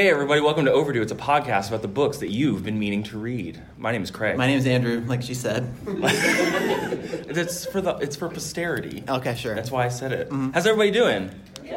Hey, 0.00 0.08
everybody, 0.08 0.40
welcome 0.40 0.64
to 0.64 0.72
Overdue. 0.72 1.02
It's 1.02 1.12
a 1.12 1.14
podcast 1.14 1.68
about 1.68 1.82
the 1.82 1.88
books 1.88 2.16
that 2.20 2.30
you've 2.30 2.64
been 2.64 2.78
meaning 2.78 3.02
to 3.02 3.18
read. 3.18 3.60
My 3.76 3.92
name 3.92 4.02
is 4.02 4.10
Craig. 4.10 4.38
My 4.38 4.46
name 4.46 4.56
is 4.56 4.66
Andrew, 4.66 5.04
like 5.06 5.20
she 5.20 5.34
said. 5.34 5.74
it's 5.86 7.66
for 7.66 7.82
the 7.82 7.96
it's 7.96 8.16
for 8.16 8.30
posterity. 8.30 9.04
Okay, 9.06 9.34
sure. 9.34 9.54
That's 9.54 9.70
why 9.70 9.84
I 9.84 9.88
said 9.88 10.12
it. 10.12 10.30
Mm-hmm. 10.30 10.52
How's 10.52 10.66
everybody 10.66 10.90
doing? 10.90 11.30
Woo, 11.64 11.68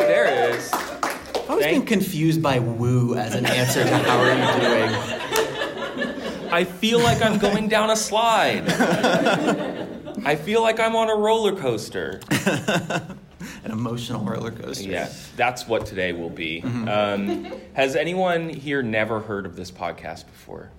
there 0.00 0.24
it 0.24 0.56
is. 0.56 0.72
I've 0.72 1.50
always 1.50 1.66
been 1.66 1.86
confused 1.86 2.42
by 2.42 2.58
woo 2.58 3.14
as 3.14 3.36
an 3.36 3.46
answer 3.46 3.84
to 3.84 3.96
how 3.98 4.18
are 4.18 4.32
you 4.32 4.60
doing. 4.60 6.52
I 6.52 6.64
feel 6.64 6.98
like 6.98 7.22
I'm 7.22 7.38
going 7.38 7.68
down 7.68 7.90
a 7.90 7.96
slide. 7.96 8.68
I 10.24 10.34
feel 10.34 10.62
like 10.62 10.80
I'm 10.80 10.96
on 10.96 11.08
a 11.08 11.14
roller 11.14 11.54
coaster. 11.54 12.20
An 13.64 13.70
emotional 13.72 14.24
roller 14.24 14.50
coaster. 14.50 14.88
Yeah, 14.88 15.10
that's 15.36 15.66
what 15.68 15.84
today 15.86 16.12
will 16.12 16.30
be. 16.30 16.62
Um, 16.62 17.52
has 17.74 17.94
anyone 17.96 18.48
here 18.48 18.82
never 18.82 19.20
heard 19.20 19.44
of 19.46 19.54
this 19.56 19.70
podcast 19.70 20.26
before? 20.26 20.70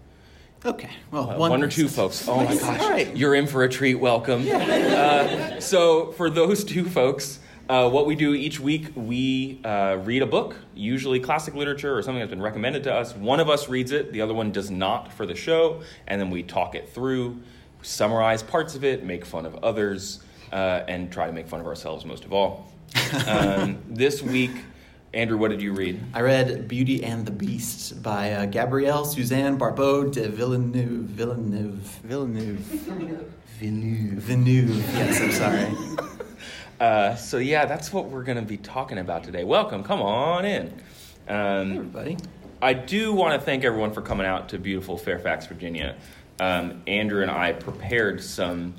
Okay. 0.66 0.90
Well, 1.12 1.30
Uh, 1.32 1.38
one, 1.38 1.64
or 1.64 1.68
two 1.68 1.88
folks. 1.88 2.28
Oh 2.28 2.44
my 2.44 2.56
gosh, 2.56 2.80
right. 2.82 3.16
you're 3.18 3.36
in 3.36 3.48
for 3.48 3.64
a 3.64 3.70
treat. 3.70 3.96
Welcome. 3.96 4.48
Uh, 4.52 5.60
so, 5.60 6.12
for 6.14 6.30
those 6.30 6.64
two 6.64 6.86
folks, 6.86 7.40
uh, 7.70 7.90
what 7.90 8.06
we 8.06 8.16
do 8.16 8.34
each 8.34 8.60
week, 8.60 8.92
we 8.96 9.60
uh, 9.64 9.98
read 10.04 10.22
a 10.22 10.26
book, 10.28 10.56
usually 10.76 11.20
classic 11.20 11.56
literature 11.56 11.96
or 11.98 12.02
something 12.02 12.20
that's 12.20 12.30
been 12.30 12.42
recommended 12.42 12.84
to 12.84 12.94
us. 12.94 13.16
One 13.16 13.40
of 13.40 13.50
us 13.50 13.70
reads 13.70 13.92
it, 13.92 14.12
the 14.12 14.22
other 14.22 14.34
one 14.34 14.52
does 14.52 14.70
not 14.70 15.12
for 15.14 15.26
the 15.26 15.36
show, 15.36 15.82
and 16.08 16.20
then 16.22 16.30
we 16.30 16.44
talk 16.44 16.76
it 16.76 16.90
through, 16.90 17.40
summarize 17.82 18.44
parts 18.44 18.76
of 18.76 18.84
it, 18.84 19.04
make 19.04 19.26
fun 19.26 19.46
of 19.46 19.56
others, 19.64 20.20
uh, 20.52 20.84
and 20.88 21.12
try 21.12 21.26
to 21.28 21.34
make 21.34 21.48
fun 21.48 21.60
of 21.60 21.66
ourselves 21.68 22.06
most 22.06 22.26
of 22.26 22.34
all. 22.34 22.68
Um, 23.28 23.78
this 23.90 24.22
week, 24.22 24.52
Andrew, 25.14 25.38
what 25.38 25.52
did 25.52 25.62
you 25.62 25.74
read? 25.74 26.02
I 26.14 26.22
read 26.22 26.68
Beauty 26.68 27.04
and 27.04 27.26
the 27.26 27.32
Beast 27.32 28.02
by 28.02 28.32
uh, 28.34 28.46
Gabrielle 28.46 29.06
Suzanne 29.06 29.58
Barbot 29.58 30.14
de 30.14 30.30
Villeneuve. 30.30 31.10
Villeneuve. 31.10 32.00
Villeneuve. 32.04 32.60
Villeneuve. 32.60 34.24
Villeneuve. 34.24 34.78
Yes, 34.96 35.22
I'm 35.22 35.32
sorry. 35.32 36.08
Uh, 36.82 37.16
so 37.16 37.38
yeah, 37.38 37.64
that's 37.68 37.94
what 37.94 38.06
we're 38.06 38.24
going 38.24 38.40
to 38.40 38.44
be 38.44 38.58
talking 38.58 38.98
about 38.98 39.24
today. 39.24 39.44
Welcome, 39.44 39.84
come 39.84 40.02
on 40.02 40.46
in. 40.46 40.74
Um, 41.28 41.74
Everybody. 41.74 42.18
I 42.60 42.74
do 42.74 43.14
want 43.14 43.40
to 43.40 43.46
thank 43.46 43.64
everyone 43.64 43.92
for 43.92 44.02
coming 44.02 44.26
out 44.26 44.50
to 44.50 44.58
beautiful 44.58 44.98
Fairfax, 44.98 45.46
Virginia. 45.46 45.96
Um, 46.40 46.82
Andrew 46.88 47.22
and 47.22 47.30
I 47.30 47.54
prepared 47.54 48.20
some 48.20 48.74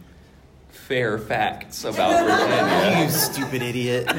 fair 0.73 1.19
facts 1.19 1.85
about 1.85 2.25
Virginia. 2.25 3.03
You 3.05 3.11
stupid 3.11 3.63
idiot. 3.63 4.05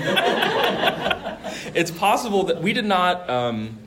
it's 1.76 1.92
possible 1.92 2.44
that 2.44 2.62
we 2.62 2.74
did 2.74 2.86
not. 2.86 3.30
Um, 3.30 3.80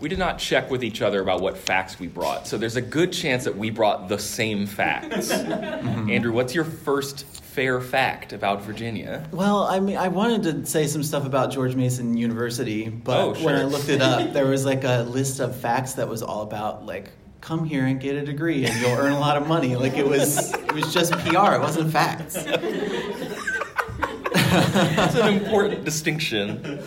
we 0.00 0.08
did 0.08 0.18
not 0.18 0.38
check 0.38 0.68
with 0.68 0.82
each 0.82 1.00
other 1.00 1.20
about 1.22 1.40
what 1.40 1.56
facts 1.56 2.00
we 2.00 2.08
brought, 2.08 2.48
so 2.48 2.58
there's 2.58 2.74
a 2.74 2.80
good 2.82 3.12
chance 3.12 3.44
that 3.44 3.56
we 3.56 3.70
brought 3.70 4.08
the 4.08 4.18
same 4.18 4.66
facts. 4.66 5.30
Andrew, 5.30 6.32
what's 6.32 6.56
your 6.56 6.64
first 6.64 7.24
fair 7.44 7.80
fact 7.80 8.32
about 8.32 8.62
Virginia? 8.62 9.24
Well, 9.30 9.62
I 9.62 9.78
mean, 9.78 9.96
I 9.96 10.08
wanted 10.08 10.42
to 10.42 10.66
say 10.66 10.88
some 10.88 11.04
stuff 11.04 11.24
about 11.24 11.52
George 11.52 11.76
Mason 11.76 12.16
University, 12.16 12.88
but 12.88 13.16
Oh, 13.16 13.34
when 13.44 13.54
I 13.54 13.62
looked 13.62 13.88
it 13.88 14.02
up, 14.02 14.32
there 14.32 14.46
was 14.46 14.64
like 14.64 14.82
a 14.82 15.02
list 15.02 15.38
of 15.38 15.54
facts 15.54 15.92
that 15.94 16.08
was 16.08 16.20
all 16.20 16.42
about 16.42 16.84
like 16.84 17.10
come 17.42 17.64
here 17.64 17.84
and 17.84 18.00
get 18.00 18.14
a 18.14 18.24
degree 18.24 18.64
and 18.64 18.74
you'll 18.80 18.96
earn 18.96 19.12
a 19.12 19.20
lot 19.20 19.36
of 19.36 19.46
money. 19.46 19.76
Like 19.76 19.98
it 19.98 20.06
was, 20.06 20.54
it 20.54 20.72
was 20.72 20.94
just 20.94 21.12
PR. 21.12 21.54
It 21.54 21.60
wasn't 21.60 21.92
facts. 21.92 22.34
That's 24.52 25.14
an 25.16 25.34
important 25.34 25.84
distinction. 25.84 26.80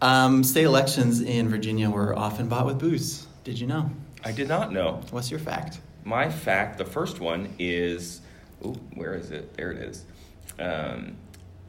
Um, 0.00 0.44
state 0.44 0.64
elections 0.64 1.20
in 1.20 1.48
Virginia 1.48 1.88
were 1.88 2.16
often 2.16 2.48
bought 2.48 2.66
with 2.66 2.78
booze. 2.78 3.26
Did 3.44 3.58
you 3.58 3.66
know? 3.66 3.90
I 4.24 4.30
did 4.30 4.46
not 4.46 4.72
know. 4.72 5.00
What's 5.10 5.30
your 5.30 5.40
fact? 5.40 5.80
My 6.04 6.28
fact, 6.30 6.76
the 6.78 6.84
first 6.84 7.18
one 7.18 7.54
is, 7.58 8.20
oh, 8.64 8.74
where 8.94 9.14
is 9.14 9.30
it? 9.30 9.56
There 9.56 9.72
it 9.72 9.78
is. 9.78 10.04
Um, 10.58 11.16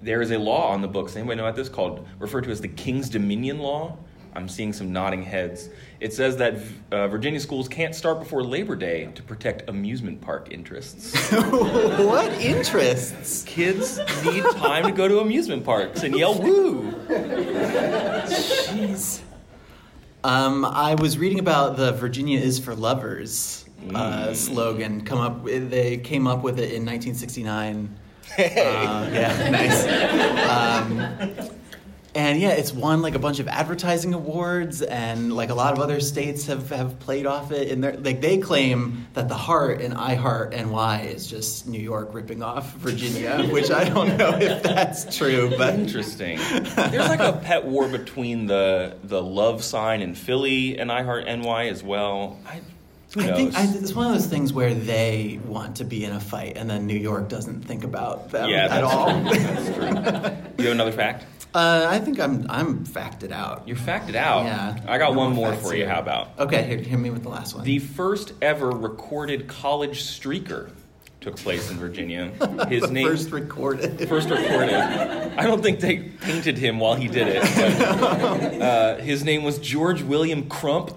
there 0.01 0.21
is 0.21 0.31
a 0.31 0.37
law 0.37 0.71
on 0.71 0.81
the 0.81 0.87
books. 0.87 1.15
Anybody 1.15 1.37
know 1.37 1.43
what 1.43 1.55
this 1.55 1.69
called? 1.69 2.05
Referred 2.19 2.43
to 2.43 2.51
as 2.51 2.59
the 2.59 2.67
King's 2.67 3.09
Dominion 3.09 3.59
Law. 3.59 3.97
I'm 4.35 4.49
seeing 4.49 4.73
some 4.73 4.91
nodding 4.91 5.23
heads. 5.23 5.69
It 5.99 6.13
says 6.13 6.37
that 6.37 6.55
uh, 6.91 7.07
Virginia 7.07 7.39
schools 7.39 7.67
can't 7.67 7.93
start 7.93 8.19
before 8.19 8.43
Labor 8.43 8.75
Day 8.75 9.09
to 9.15 9.23
protect 9.23 9.69
amusement 9.69 10.21
park 10.21 10.51
interests. 10.51 11.31
what 11.31 12.31
interests? 12.33 13.43
Kids 13.43 13.99
need 14.25 14.43
time 14.55 14.85
to 14.85 14.91
go 14.91 15.07
to 15.07 15.19
amusement 15.19 15.63
parks 15.63 16.03
and 16.03 16.15
yell 16.15 16.41
woo. 16.41 16.91
Jeez. 18.27 19.21
Um, 20.23 20.65
I 20.65 20.95
was 20.95 21.17
reading 21.17 21.39
about 21.39 21.77
the 21.77 21.91
Virginia 21.91 22.39
is 22.39 22.57
for 22.57 22.73
lovers 22.75 23.65
uh, 23.93 24.33
slogan. 24.33 25.03
Come 25.03 25.19
up, 25.19 25.45
they 25.45 25.97
came 25.97 26.27
up 26.27 26.43
with 26.43 26.59
it 26.59 26.73
in 26.73 26.85
1969. 26.85 27.95
Uh, 28.35 29.09
yeah, 29.13 29.49
nice. 29.51 29.85
Um, 30.49 31.49
and 32.15 32.39
yeah, 32.39 32.49
it's 32.49 32.71
won 32.71 33.01
like 33.01 33.15
a 33.15 33.19
bunch 33.19 33.39
of 33.39 33.47
advertising 33.47 34.13
awards, 34.13 34.81
and 34.81 35.33
like 35.33 35.49
a 35.49 35.55
lot 35.55 35.73
of 35.73 35.79
other 35.79 35.99
states 35.99 36.45
have, 36.45 36.69
have 36.69 36.99
played 36.99 37.25
off 37.25 37.51
it. 37.51 37.71
And 37.71 37.83
they're 37.83 37.97
like 37.97 38.21
they 38.21 38.37
claim 38.37 39.07
that 39.13 39.29
the 39.29 39.35
heart 39.35 39.81
in 39.81 39.93
I 39.93 40.15
Heart 40.15 40.55
NY 40.55 41.01
is 41.13 41.27
just 41.27 41.67
New 41.67 41.81
York 41.81 42.13
ripping 42.13 42.43
off 42.43 42.73
Virginia, 42.75 43.43
which 43.51 43.71
I 43.71 43.89
don't 43.89 44.17
know 44.17 44.37
if 44.37 44.61
that's 44.61 45.17
true, 45.17 45.51
but 45.57 45.73
Interesting. 45.73 46.37
There's 46.37 47.09
like 47.09 47.19
a 47.19 47.39
pet 47.43 47.65
war 47.65 47.87
between 47.87 48.45
the 48.45 48.97
the 49.03 49.21
love 49.21 49.63
sign 49.63 50.01
in 50.01 50.13
Philly 50.13 50.77
and 50.77 50.91
I 50.91 51.03
Heart 51.03 51.25
NY 51.25 51.67
as 51.67 51.83
well. 51.83 52.39
I. 52.45 52.61
I 53.15 53.31
think 53.33 53.53
I, 53.53 53.65
it's 53.65 53.93
one 53.93 54.07
of 54.07 54.13
those 54.13 54.25
things 54.25 54.53
where 54.53 54.73
they 54.73 55.39
want 55.45 55.75
to 55.75 55.83
be 55.83 56.03
in 56.03 56.13
a 56.13 56.19
fight, 56.19 56.53
and 56.57 56.67
then 56.67 56.87
New 56.87 56.97
York 56.97 57.29
doesn't 57.29 57.61
think 57.61 57.83
about 57.83 58.31
them 58.31 58.49
yeah, 58.49 58.75
at 58.75 58.83
all. 58.83 59.05
True. 59.29 59.37
That's 59.39 59.75
true. 59.75 60.37
You 60.57 60.69
have 60.69 60.73
another 60.73 60.91
fact? 60.91 61.25
Uh, 61.53 61.87
I 61.89 61.99
think 61.99 62.19
I'm 62.19 62.45
I'm 62.49 62.83
facted 62.85 63.31
out. 63.31 63.67
You're 63.67 63.77
facted 63.77 64.15
out. 64.15 64.45
Yeah. 64.45 64.79
I 64.87 64.97
got 64.97 65.13
No 65.13 65.19
one 65.19 65.33
more 65.33 65.53
for 65.53 65.75
you. 65.75 65.87
How 65.87 65.99
about 65.99 66.29
Okay, 66.39 66.63
hit, 66.63 66.85
hit 66.85 66.97
me 66.97 67.09
with 67.11 67.23
the 67.23 67.29
last 67.29 67.55
one. 67.55 67.63
the 67.63 67.79
first 67.79 68.33
ever 68.41 68.69
recorded 68.69 69.47
college 69.47 70.03
streaker 70.03 70.71
took 71.21 71.37
place 71.37 71.71
in 71.71 71.77
Virginia. 71.77 72.31
His 72.67 72.89
name 72.91 73.07
first 73.07 73.31
recorded. 73.31 74.07
first 74.09 74.29
recorded. 74.29 74.73
I 74.73 75.43
don't 75.43 75.61
think 75.63 75.79
they 75.79 75.99
painted 75.99 76.57
him 76.57 76.79
while 76.79 76.95
he 76.95 77.07
did 77.07 77.27
it. 77.29 77.41
But, 77.41 78.61
uh, 78.61 78.97
his 78.97 79.23
name 79.23 79.43
was 79.43 79.57
George 79.57 80.01
William 80.01 80.49
Crump. 80.49 80.91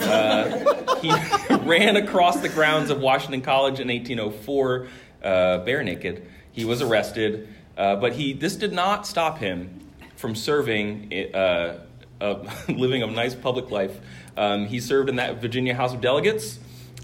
Uh, 0.00 0.96
he 1.00 1.10
ran 1.56 1.96
across 1.96 2.40
the 2.40 2.48
grounds 2.48 2.90
of 2.90 3.00
Washington 3.00 3.42
College 3.42 3.80
in 3.80 3.88
1804, 3.88 4.86
uh, 5.22 5.58
bare 5.58 5.82
naked. 5.82 6.26
He 6.52 6.64
was 6.64 6.80
arrested, 6.80 7.48
uh, 7.76 7.96
but 7.96 8.14
he 8.14 8.32
this 8.32 8.56
did 8.56 8.72
not 8.72 9.06
stop 9.06 9.38
him 9.38 9.79
from 10.20 10.34
serving, 10.34 11.10
uh, 11.34 11.78
uh, 12.20 12.50
living 12.68 13.02
a 13.02 13.06
nice 13.06 13.34
public 13.34 13.70
life. 13.70 13.98
Um, 14.36 14.66
he 14.66 14.78
served 14.78 15.08
in 15.08 15.16
that 15.16 15.40
Virginia 15.40 15.74
House 15.74 15.94
of 15.94 16.02
Delegates 16.02 16.58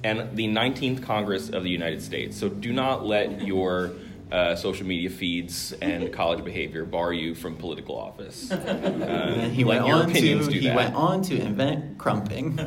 and 0.05 0.37
the 0.37 0.47
19th 0.47 1.03
Congress 1.03 1.49
of 1.49 1.65
the 1.65 1.71
United 1.71 2.03
States. 2.03 2.37
So 2.37 2.51
do 2.51 2.73
not 2.75 3.07
let 3.07 3.41
your 3.43 3.93
uh, 4.31 4.55
social 4.55 4.87
media 4.87 5.09
feeds 5.09 5.73
and 5.81 6.13
college 6.21 6.45
behavior 6.45 6.85
bar 6.85 7.13
you 7.13 7.35
from 7.35 7.57
political 7.57 7.97
office. 7.97 8.53
Uh, 9.07 9.49
he 9.51 9.65
went 9.65 9.81
on 9.83 10.13
to 10.13 10.21
he 10.51 10.67
that. 10.67 10.77
went 10.77 10.95
on 10.95 11.23
to 11.23 11.41
invent 11.41 11.97
crumping. 11.97 12.59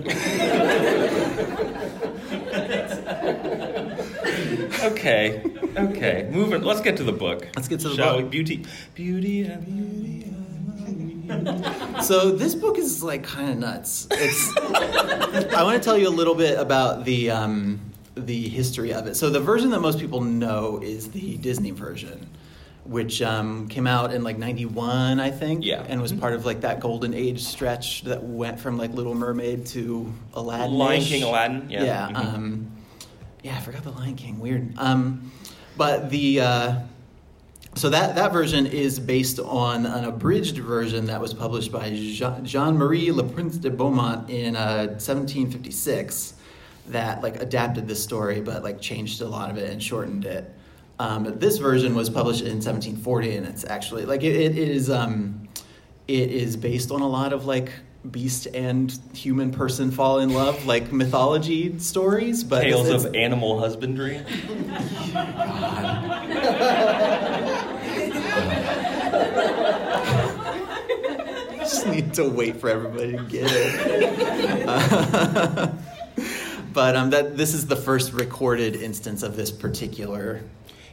Okay, 4.81 5.43
okay. 5.77 6.29
Moving. 6.31 6.61
Let's 6.61 6.81
get 6.81 6.97
to 6.97 7.03
the 7.03 7.11
book. 7.11 7.47
Let's 7.55 7.67
get 7.67 7.81
to 7.81 7.89
the 7.89 7.95
Shall 7.95 8.15
book. 8.15 8.23
we? 8.25 8.29
Beauty, 8.29 8.65
beauty, 8.95 9.43
and 9.43 9.65
beauty. 9.65 10.23
and 10.23 10.38
So 12.03 12.31
this 12.31 12.55
book 12.55 12.77
is 12.77 13.03
like 13.03 13.23
kind 13.23 13.49
of 13.51 13.57
nuts. 13.57 14.07
It's. 14.11 14.55
I 14.57 15.63
want 15.63 15.81
to 15.81 15.83
tell 15.83 15.97
you 15.97 16.07
a 16.07 16.09
little 16.09 16.35
bit 16.35 16.57
about 16.57 17.05
the 17.05 17.29
um, 17.31 17.79
the 18.15 18.47
history 18.49 18.93
of 18.93 19.05
it. 19.07 19.15
So 19.15 19.29
the 19.29 19.39
version 19.39 19.69
that 19.71 19.79
most 19.81 19.99
people 19.99 20.21
know 20.21 20.79
is 20.81 21.11
the 21.11 21.37
Disney 21.37 21.71
version, 21.71 22.27
which 22.85 23.21
um, 23.21 23.67
came 23.67 23.85
out 23.85 24.13
in 24.13 24.23
like 24.23 24.37
'91, 24.37 25.19
I 25.19 25.29
think. 25.29 25.65
Yeah. 25.65 25.85
And 25.87 26.01
was 26.01 26.13
part 26.13 26.33
of 26.33 26.45
like 26.45 26.61
that 26.61 26.79
golden 26.79 27.13
age 27.13 27.43
stretch 27.43 28.03
that 28.03 28.23
went 28.23 28.59
from 28.59 28.77
like 28.77 28.91
Little 28.93 29.13
Mermaid 29.15 29.65
to 29.67 30.11
Aladdin. 30.33 30.73
Lion 30.77 31.01
King, 31.01 31.23
Aladdin. 31.23 31.69
Yeah. 31.69 31.83
Yeah. 31.83 32.07
Mhm. 32.09 32.15
Um, 32.33 32.71
yeah, 33.43 33.57
I 33.57 33.61
forgot 33.61 33.83
the 33.83 33.91
Lion 33.91 34.15
King. 34.15 34.39
Weird. 34.39 34.73
Um, 34.77 35.31
but 35.77 36.09
the 36.09 36.41
uh, 36.41 36.75
so 37.75 37.89
that 37.89 38.15
that 38.15 38.33
version 38.33 38.65
is 38.65 38.99
based 38.99 39.39
on 39.39 39.85
an 39.85 40.05
abridged 40.05 40.57
version 40.57 41.05
that 41.05 41.21
was 41.21 41.33
published 41.33 41.71
by 41.71 41.91
Jean 42.43 42.77
Marie 42.77 43.11
Le 43.11 43.23
Prince 43.23 43.57
de 43.57 43.69
Beaumont 43.69 44.29
in 44.29 44.55
uh, 44.55 44.87
1756 44.97 46.33
that 46.87 47.21
like 47.21 47.39
adapted 47.41 47.87
this 47.87 48.03
story 48.03 48.41
but 48.41 48.63
like 48.63 48.81
changed 48.81 49.21
a 49.21 49.27
lot 49.27 49.51
of 49.51 49.57
it 49.57 49.71
and 49.71 49.81
shortened 49.81 50.25
it. 50.25 50.53
Um, 50.97 51.39
this 51.39 51.57
version 51.57 51.95
was 51.95 52.09
published 52.09 52.41
in 52.41 52.55
1740 52.55 53.37
and 53.37 53.45
it's 53.45 53.63
actually 53.63 54.05
like 54.05 54.23
it, 54.23 54.35
it 54.35 54.57
is 54.57 54.89
um, 54.89 55.47
it 56.07 56.31
is 56.31 56.57
based 56.57 56.91
on 56.91 57.01
a 57.01 57.07
lot 57.07 57.31
of 57.33 57.45
like 57.45 57.71
beast 58.09 58.47
and 58.53 58.97
human 59.13 59.51
person 59.51 59.91
fall 59.91 60.19
in 60.19 60.33
love 60.33 60.65
like 60.65 60.91
mythology 60.91 61.77
stories 61.79 62.43
but 62.45 62.61
Tales 62.61 62.87
it's- 62.87 63.03
of 63.05 63.13
animal 63.15 63.59
husbandry. 63.59 64.21
just 71.59 71.87
need 71.87 72.13
to 72.15 72.27
wait 72.27 72.57
for 72.57 72.69
everybody 72.69 73.11
to 73.15 73.23
get 73.23 73.45
it. 73.49 74.67
Uh, 74.67 75.71
but 76.73 76.95
um, 76.95 77.09
that 77.11 77.37
this 77.37 77.53
is 77.53 77.67
the 77.67 77.75
first 77.75 78.11
recorded 78.13 78.75
instance 78.75 79.23
of 79.23 79.35
this 79.35 79.51
particular 79.51 80.41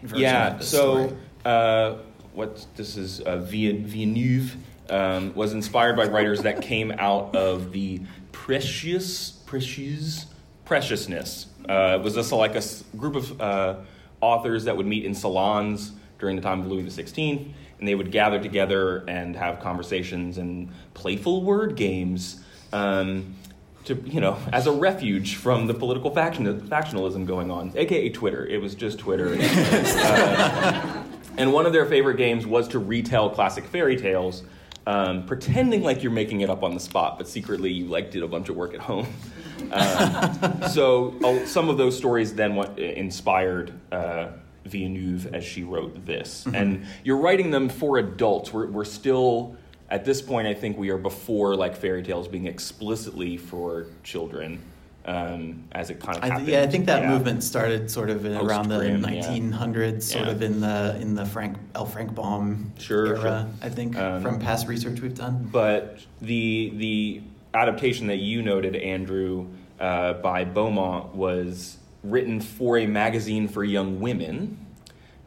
version 0.03 0.19
yeah. 0.19 0.57
of 0.57 0.65
So, 0.65 1.07
story. 1.07 1.17
uh, 1.45 1.95
what 2.35 2.67
this 2.77 2.97
is 2.97 3.21
uh, 3.21 3.39
Villen- 3.39 3.85
Villeneuve 3.85 4.57
um, 4.91 5.35
was 5.35 5.53
inspired 5.53 5.97
by 5.97 6.07
writers 6.07 6.43
that 6.43 6.63
came 6.63 6.93
out 6.93 7.35
of 7.35 7.73
the 7.73 8.01
precious, 8.33 9.31
precious, 9.31 10.27
preciousness. 10.65 11.47
Uh, 11.69 11.97
it 11.99 12.03
was 12.03 12.15
just 12.15 12.33
like 12.33 12.55
a 12.55 12.63
group 12.97 13.17
of 13.17 13.41
uh, 13.41 13.77
authors 14.21 14.65
that 14.65 14.77
would 14.77 14.87
meet 14.87 15.05
in 15.05 15.15
salons 15.15 15.93
during 16.19 16.37
the 16.37 16.43
time 16.43 16.61
of 16.61 16.67
Louis 16.69 16.85
XVI, 16.85 17.53
and 17.79 17.89
they 17.89 17.95
would 17.95 18.11
gather 18.11 18.41
together 18.41 19.05
and 19.09 19.37
have 19.37 19.61
conversations 19.61 20.39
and 20.39 20.71
playful 20.95 21.43
word 21.43 21.77
games. 21.77 22.43
Um, 22.73 23.35
to 23.85 23.95
you 24.05 24.21
know, 24.21 24.37
as 24.53 24.67
a 24.67 24.73
refuge 24.73 25.37
from 25.37 25.67
the 25.67 25.75
political 25.75 26.11
faction, 26.11 26.61
factionalism 26.63 27.25
going 27.25 27.51
on, 27.51 27.73
aka 27.77 28.09
Twitter. 28.11 28.45
It 28.45 28.61
was 28.61 28.75
just 28.75 28.99
Twitter. 28.99 29.37
Uh, 29.99 31.03
and 31.39 31.53
one 31.53 31.67
of 31.67 31.73
their 31.73 31.85
favorite 31.87 32.17
games 32.17 32.47
was 32.47 32.69
to 32.69 32.79
retell 32.79 33.31
classic 33.31 33.65
fairy 33.65 33.97
tales, 33.97 34.43
um, 34.87 35.27
pretending 35.27 35.83
like 35.83 36.03
you're 36.03 36.13
making 36.13 36.43
it 36.43 36.51
up 36.51 36.63
on 36.63 36.75
the 36.75 36.81
spot, 36.81 37.19
but 37.19 37.27
secretly 37.29 37.73
you 37.73 37.87
like 37.87 38.11
did 38.11 38.23
a 38.23 38.29
bunch 38.29 38.49
of 38.49 38.57
work 38.57 38.75
at 38.75 38.81
home. 38.81 39.07
Um, 39.73 40.63
so 40.71 41.15
uh, 41.25 41.47
some 41.47 41.69
of 41.69 41.77
those 41.77 41.97
stories 41.97 42.35
then 42.35 42.57
went, 42.57 42.79
inspired 42.79 43.73
uh, 43.91 44.29
Villeneuve 44.65 45.35
as 45.35 45.45
she 45.45 45.65
wrote 45.65 46.05
this. 46.07 46.47
And 46.53 46.87
you're 47.05 47.17
writing 47.17 47.51
them 47.51 47.69
for 47.69 47.99
adults. 47.99 48.53
We're, 48.53 48.67
we're 48.67 48.85
still 48.85 49.57
at 49.89 50.05
this 50.05 50.23
point. 50.23 50.47
I 50.47 50.55
think 50.55 50.77
we 50.77 50.91
are 50.91 50.99
before 50.99 51.57
like 51.57 51.77
fairy 51.77 52.03
tales 52.03 52.29
being 52.29 52.47
explicitly 52.47 53.37
for 53.37 53.87
children. 54.03 54.61
Um, 55.07 55.65
as 55.71 55.91
it 55.91 56.01
kind 56.01 56.19
of 56.19 56.25
I 56.25 56.37
th- 56.39 56.49
yeah, 56.49 56.63
I 56.63 56.67
think 56.67 56.87
that 56.87 57.03
Yeah. 57.03 57.11
movement 57.11 57.45
started 57.45 57.89
sort 57.89 58.11
of 58.11 58.25
in 58.25 58.35
around 58.37 58.69
the 58.69 58.79
Post-Grimm, 58.81 59.15
yeah. 59.15 59.23
1900s, 59.23 60.03
sort 60.03 60.25
Yeah. 60.27 60.33
of 60.33 60.43
in 60.43 60.61
the 60.61 60.97
in 61.01 61.15
the 61.15 61.25
Frank 61.25 61.57
L. 61.77 61.87
Frank 61.87 62.13
Baum 62.13 62.73
Sure, 62.77 63.07
era. 63.07 63.21
sure. 63.21 63.47
I 63.63 63.69
think 63.69 63.97
Um, 63.97 64.21
from 64.21 64.41
past 64.41 64.67
research 64.67 65.01
we've 65.01 65.15
done. 65.15 65.49
But 65.53 65.99
the 66.21 66.73
the 66.77 67.21
adaptation 67.55 68.09
that 68.09 68.17
you 68.19 68.43
noted, 68.43 68.75
Andrew, 68.75 69.47
uh, 69.79 70.15
by 70.15 70.45
Beaumont 70.45 71.15
was 71.15 71.77
written 72.03 72.41
for 72.41 72.77
a 72.77 72.87
magazine 72.87 73.47
for 73.47 73.63
young 73.63 74.01
women. 74.01 74.59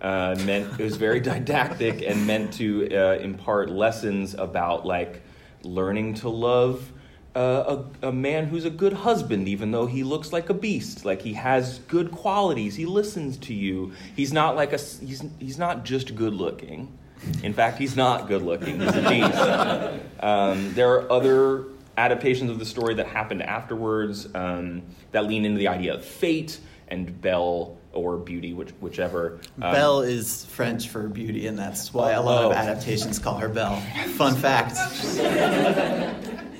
Uh, 0.01 0.35
meant 0.45 0.77
it 0.79 0.83
was 0.83 0.97
very 0.97 1.19
didactic 1.31 2.01
and 2.05 2.27
meant 2.27 2.51
to 2.53 2.89
uh, 2.93 3.17
impart 3.21 3.69
lessons 3.69 4.33
about 4.33 4.85
like 4.85 5.21
learning 5.63 6.15
to 6.15 6.27
love 6.29 6.91
a, 7.35 7.83
a 8.01 8.11
man 8.11 8.45
who's 8.47 8.65
a 8.65 8.69
good 8.69 8.93
husband, 8.93 9.47
even 9.47 9.71
though 9.71 9.85
he 9.85 10.03
looks 10.03 10.33
like 10.33 10.49
a 10.49 10.53
beast. 10.53 11.05
Like 11.05 11.21
he 11.21 11.33
has 11.33 11.79
good 11.87 12.11
qualities. 12.11 12.75
He 12.75 12.85
listens 12.85 13.37
to 13.37 13.53
you. 13.53 13.93
He's 14.15 14.33
not 14.33 14.55
like 14.55 14.73
a. 14.73 14.77
he's 14.77 15.23
he's 15.39 15.57
not 15.57 15.85
just 15.85 16.15
good 16.15 16.33
looking. 16.33 16.97
In 17.43 17.53
fact, 17.53 17.77
he's 17.77 17.95
not 17.95 18.27
good 18.27 18.41
looking. 18.41 18.79
He's 18.79 18.95
a 18.95 19.09
beast. 19.09 20.23
Um, 20.23 20.73
there 20.73 20.93
are 20.93 21.11
other 21.11 21.65
adaptations 21.97 22.49
of 22.49 22.59
the 22.59 22.65
story 22.65 22.93
that 22.95 23.07
happened 23.07 23.43
afterwards 23.43 24.27
um, 24.33 24.83
that 25.11 25.25
lean 25.25 25.45
into 25.45 25.57
the 25.57 25.67
idea 25.67 25.93
of 25.93 26.03
fate 26.03 26.59
and 26.87 27.21
belle 27.21 27.77
or 27.93 28.17
beauty, 28.17 28.53
which, 28.53 28.69
whichever. 28.79 29.39
Um, 29.61 29.71
Belle 29.73 30.01
is 30.01 30.45
French 30.45 30.89
for 30.89 31.07
beauty, 31.07 31.47
and 31.47 31.57
that's 31.57 31.93
why 31.93 32.11
a 32.11 32.21
lot 32.21 32.43
Oh. 32.45 32.51
of 32.51 32.55
adaptations 32.55 33.17
call 33.19 33.37
her 33.37 33.49
Belle. 33.49 33.79
Fun 34.15 34.35
fact. 34.35 34.75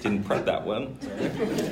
Didn't 0.02 0.24
prep 0.24 0.46
that 0.46 0.66
one. 0.66 0.98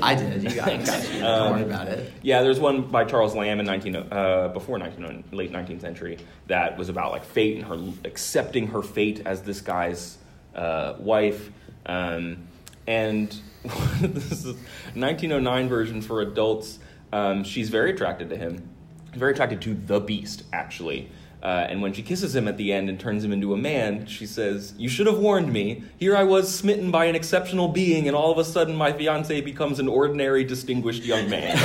I 0.02 0.14
did. 0.14 0.44
You 0.44 0.54
got 0.54 0.68
it. 0.68 0.86
Don't 0.86 1.24
Um, 1.24 1.52
worry 1.54 1.62
about 1.64 1.88
it. 1.88 2.12
Yeah, 2.22 2.42
there's 2.42 2.60
one 2.60 2.82
by 2.82 3.06
Charles 3.06 3.34
Lamb 3.34 3.62
in 3.62 3.66
19, 3.66 3.96
uh, 3.96 4.50
before 4.50 4.78
19, 4.78 5.24
late 5.32 5.52
19th 5.52 5.80
century 5.80 6.18
that 6.48 6.78
was 6.78 6.90
about 6.90 7.12
like 7.14 7.24
fate 7.24 7.56
and 7.56 7.66
her 7.66 7.80
accepting 8.04 8.68
her 8.68 8.82
fate 8.82 9.22
as 9.26 9.44
this 9.44 9.62
guy's 9.62 10.18
uh, 10.56 10.96
wife. 11.00 11.50
Um, 11.86 12.40
and 12.86 13.30
this 14.02 14.32
is 14.32 14.46
1909 14.94 15.70
version 15.70 16.02
for 16.02 16.20
adults. 16.22 16.80
Um, 17.14 17.46
she's 17.46 17.70
very 17.70 17.92
attracted 17.92 18.30
to 18.32 18.36
him, 18.36 18.68
very 19.14 19.34
attracted 19.34 19.62
to 19.62 19.74
the 19.74 20.00
beast, 20.00 20.44
actually. 20.54 21.10
Uh, 21.42 21.68
and 21.70 21.82
when 21.82 21.94
she 21.94 22.02
kisses 22.02 22.36
him 22.36 22.48
at 22.48 22.58
the 22.58 22.74
end 22.74 22.90
and 22.90 23.00
turns 23.00 23.24
him 23.24 23.32
into 23.32 23.54
a 23.54 23.58
man, 23.58 24.06
she 24.08 24.26
says, 24.26 24.74
You 24.78 24.90
should 24.90 25.06
have 25.06 25.20
warned 25.20 25.54
me. 25.54 25.84
Here 25.98 26.16
I 26.16 26.24
was 26.24 26.54
smitten 26.54 26.90
by 26.90 27.06
an 27.06 27.16
exceptional 27.16 27.68
being, 27.68 28.08
and 28.08 28.16
all 28.16 28.32
of 28.32 28.40
a 28.40 28.44
sudden 28.44 28.76
my 28.76 28.92
fiance 28.92 29.42
becomes 29.42 29.80
an 29.80 29.88
ordinary, 29.88 30.44
distinguished 30.44 31.04
young 31.04 31.30
man. 31.30 31.56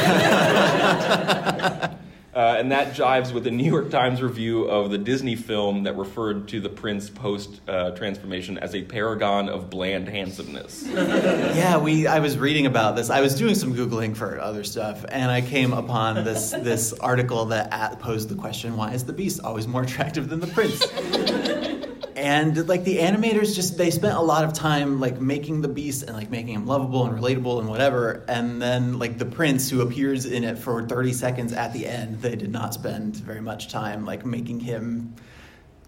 Uh, 2.35 2.57
and 2.59 2.73
that 2.73 2.95
jives 2.95 3.33
with 3.33 3.45
the 3.45 3.51
New 3.51 3.71
York 3.71 3.91
Times 3.91 4.23
review 4.23 4.65
of 4.65 4.91
the 4.91 4.97
Disney 4.97 5.37
film 5.37 5.83
that 5.83 5.99
referred 5.99 6.49
to 6.49 6.61
the 6.61 6.71
prince 6.71 7.11
post 7.11 7.61
uh, 7.69 7.91
transformation 7.91 8.57
as 8.57 8.75
a 8.75 8.83
paragon 8.83 9.51
of 9.51 9.69
bland 9.69 10.09
handsomeness. 10.09 10.89
Yeah, 11.53 11.79
we. 11.79 12.07
I 12.07 12.21
was 12.21 12.39
reading 12.39 12.67
about 12.67 12.97
this. 12.97 13.11
I 13.11 13.21
was 13.21 13.35
doing 13.35 13.55
some 13.55 13.75
googling 13.75 14.17
for 14.17 14.41
other 14.41 14.65
stuff, 14.65 15.05
and 15.09 15.31
I 15.31 15.43
came 15.43 15.73
upon 15.73 16.25
this 16.25 16.51
this 16.51 16.93
article 16.95 17.47
that 17.47 17.73
at, 17.73 17.99
posed 18.01 18.29
the 18.29 18.35
question: 18.35 18.77
Why 18.77 18.93
is 18.93 19.05
the 19.05 19.13
Beast 19.13 19.41
always 19.45 19.69
more 19.69 19.83
attractive 19.83 20.29
than 20.29 20.41
the 20.41 20.47
Prince? 20.47 20.81
and 22.17 22.69
like 22.69 22.85
the 22.85 22.99
animators, 22.99 23.55
just 23.55 23.77
they 23.79 23.91
spent 23.91 24.17
a 24.17 24.21
lot 24.21 24.45
of 24.45 24.53
time 24.53 25.01
like 25.01 25.21
making 25.21 25.63
the 25.63 25.69
Beast 25.69 26.03
and 26.05 26.15
like 26.17 26.31
making 26.31 26.55
him 26.55 26.67
lovable 26.67 27.07
and 27.07 27.19
relatable 27.19 27.61
and 27.61 27.69
whatever. 27.69 28.25
And 28.29 28.61
then 28.61 28.99
like 28.99 29.19
the 29.19 29.27
Prince, 29.27 29.69
who 29.71 29.81
appears 29.83 30.27
in 30.27 30.45
it 30.45 30.59
for 30.59 30.87
thirty 30.87 31.13
seconds 31.13 31.53
at 31.53 31.73
the 31.73 31.87
end, 31.87 32.21
they 32.23 32.37
did 32.37 32.51
not 32.51 32.75
spend 32.75 33.17
very 33.17 33.41
much 33.41 33.69
time 33.69 34.05
like 34.07 34.25
making 34.27 34.61
him 34.61 35.15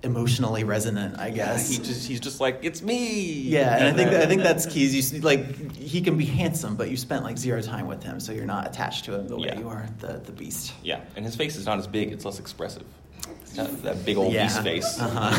emotionally 0.03 0.65
resonant. 0.65 1.19
I 1.19 1.31
guess 1.31 1.71
he 1.71 1.79
just, 1.79 2.07
he's 2.07 2.21
just 2.21 2.39
like, 2.39 2.59
it's 2.63 2.83
me. 2.83 3.23
yeah, 3.23 3.77
and 3.79 3.87
I 3.89 3.93
think 3.93 4.11
I 4.11 4.27
think 4.27 4.43
that's 4.43 4.67
key. 4.67 4.87
You 4.87 5.01
see, 5.01 5.21
like 5.21 5.73
he 5.75 6.03
can 6.03 6.19
be 6.19 6.27
handsome, 6.27 6.77
but 6.77 6.91
you 6.91 6.97
spent 6.97 7.25
like 7.25 7.39
zero 7.39 7.63
time 7.63 7.87
with 7.87 8.03
him, 8.03 8.21
so 8.21 8.33
you're 8.33 8.45
not 8.45 8.67
attached 8.67 9.07
to 9.07 9.15
him 9.19 9.29
the 9.29 9.37
way 9.37 9.47
Yeah. 9.47 9.59
you 9.59 9.69
are 9.69 9.87
the 10.01 10.21
the 10.25 10.33
beast. 10.33 10.75
Yeah, 10.83 11.01
and 11.17 11.25
his 11.25 11.37
face 11.37 11.57
is 11.57 11.65
not 11.67 11.79
as 11.79 11.87
big, 11.87 12.13
it's 12.13 12.25
less 12.25 12.39
expressive. 12.39 12.85
It's 13.57 13.83
that 13.83 14.05
big 14.05 14.17
old 14.17 14.33
Yeah. 14.33 14.45
beast 14.47 14.63
face. 14.63 15.01
Uh-huh. 15.01 15.31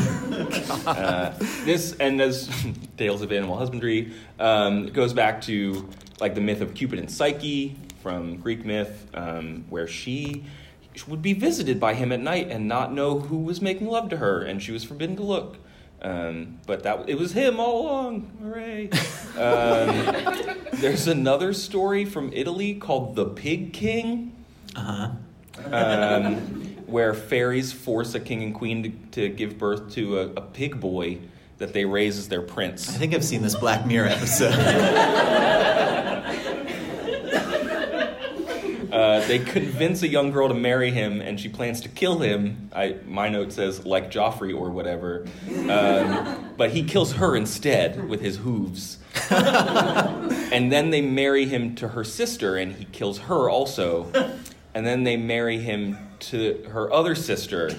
Uh, 0.86 1.34
this 1.66 1.94
and 2.00 2.22
as 2.22 2.50
Tales 2.98 3.22
of 3.22 3.32
Animal 3.32 3.58
Husbandry 3.58 4.12
um, 4.40 4.88
it 4.88 4.94
goes 4.94 5.14
back 5.14 5.42
to 5.42 5.88
like 6.20 6.36
the 6.36 6.42
myth 6.42 6.62
of 6.62 6.74
Cupid 6.74 7.00
and 7.00 7.10
Psyche 7.10 7.76
from 8.02 8.38
Greek 8.38 8.64
myth, 8.66 9.08
um, 9.14 9.66
where 9.70 9.88
she 9.88 10.44
would 11.08 11.22
be 11.22 11.34
visited 11.34 11.80
by 11.80 11.94
him 11.94 12.12
at 12.12 12.20
night 12.22 12.50
and 12.50 12.68
not 12.68 12.94
know 12.94 13.20
who 13.20 13.38
was 13.40 13.62
making 13.62 13.88
love 13.88 14.10
to 14.10 14.18
her, 14.18 14.42
and 14.44 14.62
she 14.64 14.72
was 14.72 14.84
forbidden 14.84 15.16
to 15.18 15.24
look. 15.24 15.58
Um, 16.02 16.60
but 16.68 16.84
that 16.84 17.10
it 17.10 17.18
was 17.18 17.32
him 17.34 17.60
all 17.60 17.82
along. 17.82 18.32
Hooray! 18.42 18.90
Um, 19.36 20.56
there's 20.76 21.08
another 21.08 21.52
story 21.52 22.06
from 22.06 22.32
Italy 22.32 22.76
called 22.76 23.16
the 23.18 23.26
Pig 23.26 23.74
King 23.74 24.32
Uh-huh. 24.76 25.10
um, 25.74 26.75
where 26.88 27.14
fairies 27.14 27.72
force 27.72 28.16
a 28.16 28.20
king 28.20 28.44
and 28.44 28.54
queen 28.54 28.84
to, 28.84 28.90
to 29.12 29.30
give 29.30 29.58
birth 29.58 29.92
to 29.94 30.20
a, 30.20 30.26
a 30.34 30.42
pig 30.42 30.80
boy, 30.80 31.20
that 31.58 31.74
they 31.74 31.86
raise 31.86 32.18
as 32.18 32.28
their 32.28 32.42
prince. 32.42 32.90
I 32.90 32.94
think 32.94 33.14
I've 33.14 33.24
seen 33.24 33.42
this 33.42 33.56
Black 33.56 33.86
Mirror 33.86 34.08
episode. 34.08 34.54
Uh, 38.96 39.20
they 39.28 39.40
convince 39.40 40.04
a 40.04 40.08
young 40.08 40.32
girl 40.32 40.48
to 40.48 40.54
marry 40.54 40.90
him, 40.90 41.20
and 41.20 41.38
she 41.38 41.50
plans 41.50 41.82
to 41.82 41.90
kill 41.90 42.20
him. 42.20 42.70
I, 42.74 42.96
my 43.06 43.28
note 43.28 43.52
says 43.52 43.86
like 43.86 44.10
Joffrey 44.10 44.58
or 44.58 44.70
whatever, 44.70 45.26
um, 45.70 46.54
but 46.56 46.72
he 46.72 46.86
kills 46.86 47.12
her 47.12 47.36
instead 47.36 48.08
with 48.08 48.22
his 48.22 48.38
hooves. 48.38 49.00
and 49.30 50.72
then 50.72 50.92
they 50.92 51.02
marry 51.02 51.46
him 51.46 51.76
to 51.76 51.90
her 51.90 52.06
sister, 52.06 52.56
and 52.56 52.74
he 52.74 52.86
kills 52.86 53.18
her 53.20 53.50
also. 53.50 54.10
And 54.74 54.86
then 54.86 55.04
they 55.04 55.18
marry 55.18 55.60
him 55.60 55.98
to 56.22 56.64
her 56.72 56.92
other 56.92 57.16
sister, 57.16 57.72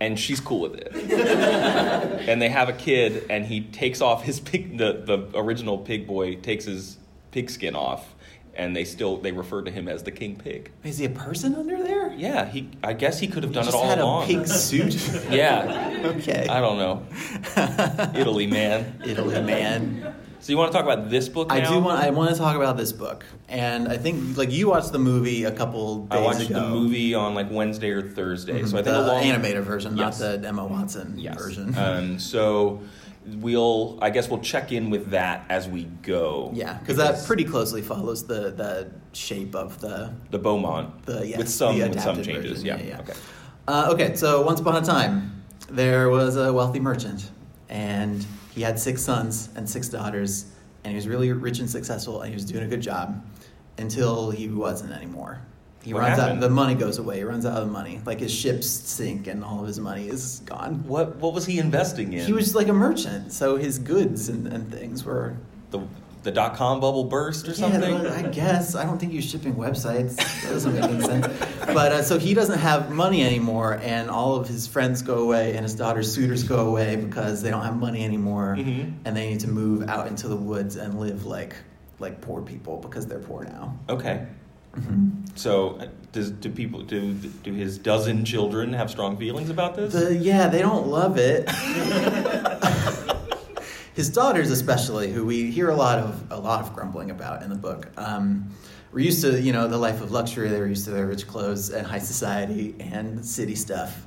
and 0.00 0.18
she's 0.18 0.40
cool 0.40 0.60
with 0.60 0.74
it. 0.76 0.92
and 2.28 2.40
they 2.40 2.48
have 2.48 2.68
a 2.68 2.72
kid, 2.72 3.26
and 3.30 3.44
he 3.46 3.60
takes 3.62 4.00
off 4.00 4.22
his 4.24 4.40
pig. 4.40 4.78
The, 4.78 5.02
the 5.04 5.38
original 5.38 5.78
pig 5.78 6.06
boy 6.06 6.36
takes 6.36 6.64
his 6.64 6.98
pig 7.30 7.50
skin 7.50 7.74
off, 7.74 8.14
and 8.54 8.74
they 8.74 8.84
still 8.84 9.16
they 9.18 9.32
refer 9.32 9.62
to 9.62 9.70
him 9.70 9.88
as 9.88 10.02
the 10.02 10.10
king 10.12 10.36
pig. 10.36 10.70
Is 10.84 10.98
he 10.98 11.04
a 11.06 11.10
person 11.10 11.54
under 11.54 11.82
there? 11.82 12.12
Yeah, 12.14 12.46
he. 12.46 12.70
I 12.82 12.92
guess 12.92 13.18
he 13.18 13.26
could 13.28 13.42
have 13.42 13.50
He 13.50 13.54
done 13.54 13.64
it 13.64 13.66
just 13.66 13.76
all 13.76 13.86
had 13.88 13.98
along. 13.98 14.24
a 14.24 14.26
pig 14.26 14.46
suit. 14.46 14.94
Yeah, 15.30 16.02
okay. 16.16 16.46
I 16.48 16.60
don't 16.60 16.78
know. 16.78 17.02
Italy, 18.18 18.46
man. 18.46 19.00
Italy, 19.04 19.40
man. 19.42 20.14
So 20.40 20.52
you 20.52 20.58
want 20.58 20.70
to 20.72 20.78
talk 20.78 20.84
about 20.84 21.10
this 21.10 21.28
book? 21.28 21.52
I 21.52 21.60
do 21.60 21.78
want. 21.80 22.00
I 22.02 22.10
want 22.10 22.30
to 22.30 22.36
talk 22.36 22.54
about 22.56 22.76
this 22.76 22.92
book, 22.92 23.24
and 23.48 23.88
I 23.88 23.96
think 23.96 24.36
like 24.36 24.50
you 24.52 24.68
watched 24.68 24.92
the 24.92 24.98
movie 24.98 25.44
a 25.44 25.50
couple 25.52 26.06
days 26.06 26.18
I 26.18 26.22
watched 26.22 26.50
ago. 26.50 26.60
the 26.60 26.68
movie 26.68 27.14
on 27.14 27.34
like 27.34 27.50
Wednesday 27.50 27.90
or 27.90 28.02
Thursday, 28.02 28.62
so 28.64 28.78
I 28.78 28.82
think 28.82 28.84
the 28.84 29.00
a 29.00 29.06
long 29.06 29.22
animated 29.24 29.64
version, 29.64 29.96
Yes. 29.96 30.20
not 30.20 30.40
the 30.40 30.48
Emma 30.48 30.64
Watson 30.64 31.14
yes. 31.18 31.36
version. 31.36 31.76
Um, 31.76 32.18
so 32.20 32.80
we'll. 33.26 33.98
I 34.00 34.10
guess 34.10 34.28
we'll 34.30 34.40
check 34.40 34.70
in 34.70 34.90
with 34.90 35.10
that 35.10 35.44
as 35.48 35.68
we 35.68 35.84
go. 36.02 36.50
yeah, 36.54 36.74
because 36.78 36.96
that 36.98 37.24
pretty 37.26 37.44
closely 37.44 37.82
follows 37.82 38.24
the 38.26 38.50
the 38.52 38.90
shape 39.12 39.54
of 39.56 39.80
the 39.80 40.12
the 40.30 40.38
Beaumont. 40.38 41.04
the 41.04 41.26
yes, 41.26 41.38
with 41.38 41.48
some 41.48 41.78
the 41.78 41.88
with 41.88 42.00
some 42.00 42.22
changes. 42.22 42.62
version. 42.62 42.66
Yeah. 42.66 42.76
yeah, 42.78 42.84
yeah. 42.88 43.00
Okay. 43.00 43.14
Uh, 43.66 43.90
okay, 43.92 44.14
so 44.14 44.40
once 44.42 44.60
upon 44.60 44.76
a 44.82 44.86
time, 44.86 45.42
there 45.68 46.08
was 46.08 46.36
a 46.36 46.52
wealthy 46.52 46.80
merchant, 46.80 47.28
and 47.68 48.24
he 48.58 48.64
had 48.64 48.76
six 48.76 49.00
sons 49.02 49.50
and 49.54 49.70
six 49.70 49.88
daughters, 49.88 50.46
and 50.82 50.90
he 50.90 50.96
was 50.96 51.06
really 51.06 51.30
rich 51.30 51.60
and 51.60 51.70
successful, 51.70 52.22
and 52.22 52.28
he 52.30 52.34
was 52.34 52.44
doing 52.44 52.64
a 52.64 52.66
good 52.66 52.80
job 52.80 53.24
until 53.78 54.32
he 54.32 54.48
wasn't 54.48 54.92
anymore. 54.92 55.40
He 55.84 55.94
What 55.94 56.00
runs 56.00 56.18
out. 56.18 56.40
The 56.40 56.50
money 56.50 56.74
goes 56.74 56.98
away. 56.98 57.18
He 57.18 57.22
runs 57.22 57.46
out 57.46 57.62
of 57.62 57.70
money. 57.70 58.00
Like 58.04 58.18
his 58.18 58.34
ships 58.34 58.68
sink, 58.68 59.28
and 59.28 59.44
all 59.44 59.60
of 59.60 59.66
his 59.68 59.78
money 59.78 60.08
is 60.08 60.42
gone. 60.44 60.82
What 60.88 61.14
What 61.16 61.34
was 61.34 61.46
he 61.46 61.60
investing 61.60 62.12
in? 62.12 62.26
He 62.26 62.32
was 62.32 62.56
like 62.56 62.66
a 62.66 62.72
merchant, 62.72 63.32
so 63.32 63.54
his 63.54 63.78
goods 63.78 64.28
and, 64.28 64.48
and 64.48 64.72
things 64.72 65.04
were. 65.04 65.36
the 65.70 65.80
the 66.28 66.34
dot 66.34 66.54
com 66.56 66.78
bubble 66.78 67.04
burst 67.04 67.48
or 67.48 67.54
something. 67.54 67.80
Yeah, 67.80 68.12
I 68.14 68.22
guess. 68.28 68.74
I 68.74 68.84
don't 68.84 68.98
think 68.98 69.12
he 69.12 69.16
was 69.18 69.24
shipping 69.24 69.54
websites. 69.54 70.16
That 70.42 70.50
doesn't 70.50 70.74
make 70.74 70.84
any 70.84 71.00
sense. 71.00 71.26
But 71.66 71.92
uh, 71.92 72.02
so 72.02 72.18
he 72.18 72.34
doesn't 72.34 72.58
have 72.58 72.90
money 72.90 73.22
anymore, 73.24 73.80
and 73.82 74.10
all 74.10 74.36
of 74.36 74.46
his 74.46 74.66
friends 74.66 75.00
go 75.00 75.20
away, 75.20 75.54
and 75.54 75.62
his 75.62 75.74
daughter's 75.74 76.12
suitors 76.12 76.42
go 76.44 76.68
away 76.68 76.96
because 76.96 77.40
they 77.40 77.50
don't 77.50 77.62
have 77.64 77.78
money 77.78 78.04
anymore, 78.04 78.56
Mhm. 78.58 78.92
and 79.06 79.16
they 79.16 79.30
need 79.30 79.40
to 79.40 79.48
move 79.48 79.88
out 79.88 80.06
into 80.06 80.28
the 80.28 80.36
woods 80.36 80.76
and 80.76 81.00
live 81.00 81.24
like 81.24 81.56
like 81.98 82.20
poor 82.20 82.42
people 82.42 82.76
because 82.76 83.06
they're 83.06 83.18
poor 83.20 83.44
now. 83.44 83.74
Okay. 83.88 84.26
So, 85.34 85.78
uh, 85.80 85.86
does 86.12 86.30
do 86.30 86.50
people 86.50 86.82
do 86.82 87.14
do 87.42 87.52
his 87.54 87.78
dozen 87.78 88.24
children 88.26 88.74
have 88.74 88.90
strong 88.90 89.16
feelings 89.16 89.48
about 89.48 89.74
this? 89.76 89.94
The, 89.94 90.14
yeah, 90.14 90.48
they 90.48 90.60
don't 90.60 90.88
love 90.88 91.16
it. 91.16 91.48
His 93.98 94.08
daughters, 94.08 94.52
especially, 94.52 95.10
who 95.10 95.26
we 95.26 95.50
hear 95.50 95.70
a 95.70 95.74
lot 95.74 95.98
of 95.98 96.22
a 96.30 96.38
lot 96.38 96.60
of 96.62 96.72
grumbling 96.72 97.10
about 97.10 97.42
in 97.42 97.48
the 97.50 97.56
book, 97.56 97.88
um, 97.96 98.48
were 98.92 99.00
used 99.00 99.22
to 99.22 99.40
you 99.40 99.52
know 99.52 99.66
the 99.66 99.76
life 99.76 100.00
of 100.00 100.12
luxury. 100.12 100.48
They 100.48 100.60
were 100.60 100.68
used 100.68 100.84
to 100.84 100.92
their 100.92 101.08
rich 101.08 101.26
clothes 101.26 101.70
and 101.70 101.84
high 101.84 101.98
society 101.98 102.76
and 102.78 103.26
city 103.26 103.56
stuff. 103.56 104.06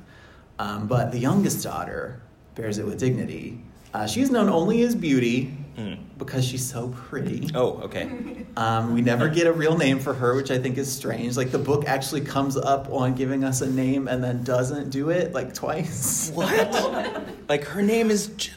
Um, 0.58 0.86
but 0.86 1.12
the 1.12 1.18
youngest 1.18 1.62
daughter 1.62 2.22
bears 2.54 2.78
it 2.78 2.86
with 2.86 2.98
dignity. 2.98 3.60
Uh, 3.92 4.06
she's 4.06 4.30
known 4.30 4.48
only 4.48 4.80
as 4.80 4.94
Beauty 4.94 5.54
Hmm. 5.76 5.94
because 6.18 6.42
she's 6.44 6.64
so 6.64 6.88
pretty. 6.88 7.50
Oh, 7.54 7.80
okay. 7.84 8.08
Um, 8.56 8.92
we 8.92 9.00
never 9.00 9.28
get 9.28 9.46
a 9.46 9.52
real 9.52 9.78
name 9.78 9.98
for 9.98 10.12
her, 10.12 10.34
which 10.36 10.50
I 10.50 10.58
think 10.58 10.76
is 10.76 10.90
strange. 10.92 11.38
Like 11.38 11.50
the 11.52 11.58
book 11.58 11.86
actually 11.86 12.20
comes 12.20 12.54
up 12.58 12.90
on 12.92 13.14
giving 13.14 13.44
us 13.44 13.62
a 13.62 13.70
name 13.70 14.08
and 14.08 14.22
then 14.22 14.44
doesn't 14.44 14.90
do 14.90 15.08
it 15.08 15.32
like 15.32 15.54
twice. 15.54 16.30
What? 16.34 17.22
like 17.48 17.64
her 17.64 17.80
name 17.80 18.10
is 18.10 18.26
J- 18.36 18.52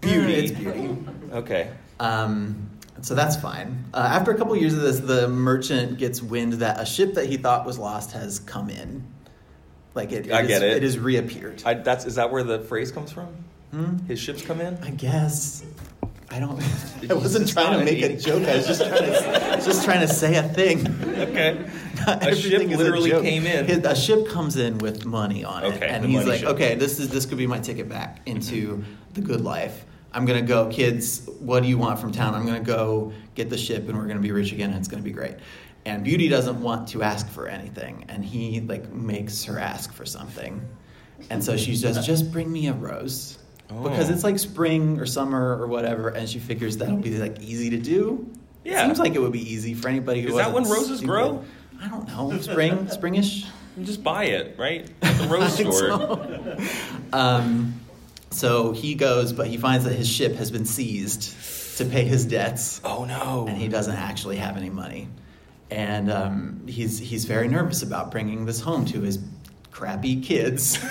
Beauty. 0.00 0.34
It's 0.34 0.52
Beauty. 0.52 0.96
Okay. 1.32 1.70
Um, 1.98 2.68
so 3.02 3.14
that's 3.14 3.36
fine. 3.36 3.84
Uh, 3.94 3.98
after 3.98 4.30
a 4.30 4.36
couple 4.38 4.54
years 4.56 4.74
of 4.74 4.80
this, 4.82 5.00
the 5.00 5.28
merchant 5.28 5.98
gets 5.98 6.22
wind 6.22 6.54
that 6.54 6.80
a 6.80 6.86
ship 6.86 7.14
that 7.14 7.26
he 7.26 7.36
thought 7.36 7.64
was 7.66 7.78
lost 7.78 8.12
has 8.12 8.38
come 8.40 8.68
in. 8.70 9.04
Like 9.94 10.12
it, 10.12 10.30
I 10.30 10.42
is- 10.42 10.48
get 10.48 10.62
it. 10.62 10.76
It 10.78 10.82
has 10.82 10.98
reappeared. 10.98 11.62
I, 11.64 11.74
that's 11.74 12.04
is 12.04 12.14
that 12.16 12.30
where 12.30 12.42
the 12.42 12.60
phrase 12.60 12.92
comes 12.92 13.10
from? 13.12 13.28
Hmm? 13.72 13.98
His 14.06 14.18
ships 14.18 14.42
come 14.42 14.60
in. 14.60 14.76
I 14.82 14.90
guess. 14.90 15.64
I 16.30 16.38
don't. 16.38 16.62
I 17.10 17.14
wasn't 17.14 17.48
trying 17.48 17.78
to 17.78 17.84
make 17.84 18.02
a 18.02 18.16
joke. 18.16 18.44
I 18.46 18.56
was 18.56 18.66
just 18.66 18.80
trying 18.84 19.02
to, 19.02 19.60
just 19.64 19.84
trying 19.84 20.00
to 20.00 20.08
say 20.08 20.36
a 20.36 20.42
thing. 20.44 20.86
Okay. 21.18 21.68
A 22.22 22.34
ship 22.36 22.68
literally 22.68 23.10
joke. 23.10 23.22
came 23.24 23.46
in. 23.46 23.66
His- 23.66 23.78
A 23.84 23.94
ship 23.94 24.28
comes 24.28 24.56
in 24.56 24.78
with 24.78 25.04
money 25.06 25.44
on 25.44 25.64
it, 25.64 25.74
Okay, 25.74 25.86
and 25.88 26.04
he's 26.04 26.26
like, 26.26 26.40
ship. 26.40 26.48
"Okay, 26.50 26.74
this 26.74 26.98
is 26.98 27.08
this 27.10 27.26
could 27.26 27.38
be 27.38 27.46
my 27.46 27.58
ticket 27.58 27.88
back 27.88 28.20
mm-hmm. 28.20 28.36
into 28.36 28.84
the 29.14 29.20
good 29.20 29.40
life. 29.40 29.84
I'm 30.12 30.24
gonna 30.26 30.42
go, 30.42 30.66
kids. 30.68 31.28
What 31.38 31.62
do 31.62 31.68
you 31.68 31.78
want 31.78 31.98
from 32.00 32.10
town? 32.12 32.34
I'm 32.34 32.44
gonna 32.46 32.60
go 32.60 33.12
get 33.34 33.48
the 33.50 33.58
ship, 33.58 33.88
and 33.88 33.96
we're 33.96 34.06
gonna 34.06 34.20
be 34.20 34.32
rich 34.32 34.52
again, 34.52 34.70
and 34.70 34.78
it's 34.78 34.88
gonna 34.88 35.02
be 35.02 35.12
great." 35.12 35.36
And 35.86 36.04
Beauty 36.04 36.28
doesn't 36.28 36.60
want 36.60 36.88
to 36.88 37.02
ask 37.02 37.28
for 37.28 37.46
anything, 37.48 38.04
and 38.08 38.24
he 38.24 38.60
like 38.60 38.92
makes 38.92 39.44
her 39.44 39.58
ask 39.58 39.92
for 39.92 40.04
something, 40.04 40.60
and 41.30 41.42
so 41.42 41.56
she 41.56 41.74
says, 41.76 42.04
"Just 42.06 42.32
bring 42.32 42.50
me 42.52 42.66
a 42.68 42.72
rose." 42.72 43.38
Oh. 43.70 43.84
Because 43.84 44.10
Oh. 44.10 44.12
it's 44.14 44.24
like 44.24 44.38
spring 44.38 44.98
or 44.98 45.06
summer 45.06 45.56
or 45.56 45.68
whatever, 45.68 46.08
and 46.08 46.28
she 46.28 46.38
figures 46.40 46.76
that'll 46.78 46.96
be 46.96 47.16
like 47.18 47.40
easy 47.40 47.70
to 47.70 47.78
do. 47.78 48.26
Yeah. 48.64 48.84
Seems 48.84 48.98
like 48.98 49.14
it 49.14 49.20
would 49.20 49.32
be 49.32 49.48
easy 49.52 49.74
for 49.74 49.88
anybody 49.88 50.20
who 50.22 50.30
Is 50.30 50.36
that 50.36 50.52
when 50.52 50.64
roses 50.64 50.98
stupid. 50.98 51.06
grow? 51.06 51.44
I 51.80 51.88
don't 51.88 52.06
know. 52.08 52.38
Spring, 52.40 52.72
springish. 52.86 53.46
Just 53.82 54.02
buy 54.02 54.24
it, 54.24 54.58
right? 54.58 54.88
At 55.02 55.16
the 55.18 55.28
rose 55.28 55.54
store. 55.54 55.72
so. 55.72 56.58
Um, 57.12 57.74
so 58.30 58.72
he 58.72 58.94
goes, 58.94 59.32
but 59.32 59.46
he 59.46 59.56
finds 59.56 59.84
that 59.84 59.94
his 59.94 60.08
ship 60.08 60.34
has 60.36 60.50
been 60.50 60.64
seized 60.66 61.76
to 61.78 61.84
pay 61.84 62.04
his 62.04 62.24
debts, 62.26 62.80
Oh 62.84 63.04
no. 63.04 63.46
and 63.48 63.56
he 63.56 63.68
doesn't 63.68 63.96
actually 63.96 64.36
have 64.36 64.56
any 64.56 64.70
money. 64.70 65.08
And 65.70 66.10
um, 66.10 66.66
he's 66.66 66.98
he's 66.98 67.24
very 67.24 67.48
nervous 67.48 67.82
about 67.82 68.10
bringing 68.10 68.44
this 68.44 68.60
home 68.60 68.84
to 68.86 69.00
his 69.00 69.18
crappy 69.70 70.20
kids. 70.20 70.78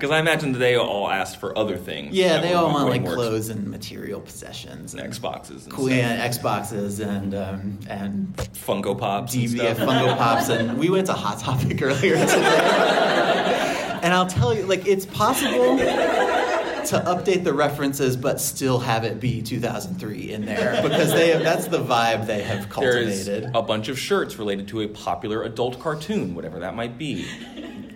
Because 0.00 0.10
I 0.12 0.18
imagine 0.18 0.52
that 0.52 0.58
they 0.58 0.76
all 0.76 1.10
asked 1.10 1.36
for 1.38 1.56
other 1.58 1.76
things. 1.76 2.14
yeah, 2.14 2.40
they 2.40 2.54
all 2.54 2.72
want 2.72 2.88
like 2.88 3.02
more 3.02 3.14
clothes 3.14 3.48
and 3.50 3.66
material 3.68 4.20
possessions, 4.20 4.94
and 4.94 5.02
Xboxes 5.12 5.64
and 5.64 5.72
cool, 5.72 5.86
stuff. 5.88 5.98
yeah, 5.98 6.26
Xboxes 6.28 7.06
and 7.06 7.34
um, 7.34 7.78
and 7.88 8.34
Funko 8.36 8.98
Pops 8.98 9.34
and 9.34 9.42
DVF 9.44 9.74
stuff. 9.74 9.88
Funko 9.88 10.16
Pops, 10.16 10.48
and 10.48 10.78
we 10.78 10.88
went 10.88 11.06
to 11.08 11.12
Hot 11.12 11.38
Topic 11.38 11.80
earlier 11.82 12.14
today. 12.16 13.98
and 14.02 14.14
I'll 14.14 14.26
tell 14.26 14.54
you, 14.54 14.62
like, 14.64 14.86
it's 14.86 15.04
possible 15.06 15.76
to 15.76 16.98
update 17.06 17.44
the 17.44 17.52
references, 17.52 18.16
but 18.16 18.40
still 18.40 18.78
have 18.78 19.04
it 19.04 19.20
be 19.20 19.42
2003 19.42 20.32
in 20.32 20.46
there 20.46 20.80
because 20.82 21.12
they 21.12 21.28
have, 21.30 21.42
that's 21.42 21.66
the 21.66 21.78
vibe 21.78 22.26
they 22.26 22.42
have 22.42 22.68
cultivated. 22.70 23.26
There's 23.44 23.50
a 23.54 23.62
bunch 23.62 23.88
of 23.88 23.98
shirts 23.98 24.38
related 24.38 24.66
to 24.68 24.80
a 24.80 24.88
popular 24.88 25.42
adult 25.42 25.78
cartoon, 25.78 26.34
whatever 26.34 26.60
that 26.60 26.74
might 26.74 26.96
be. 26.96 27.26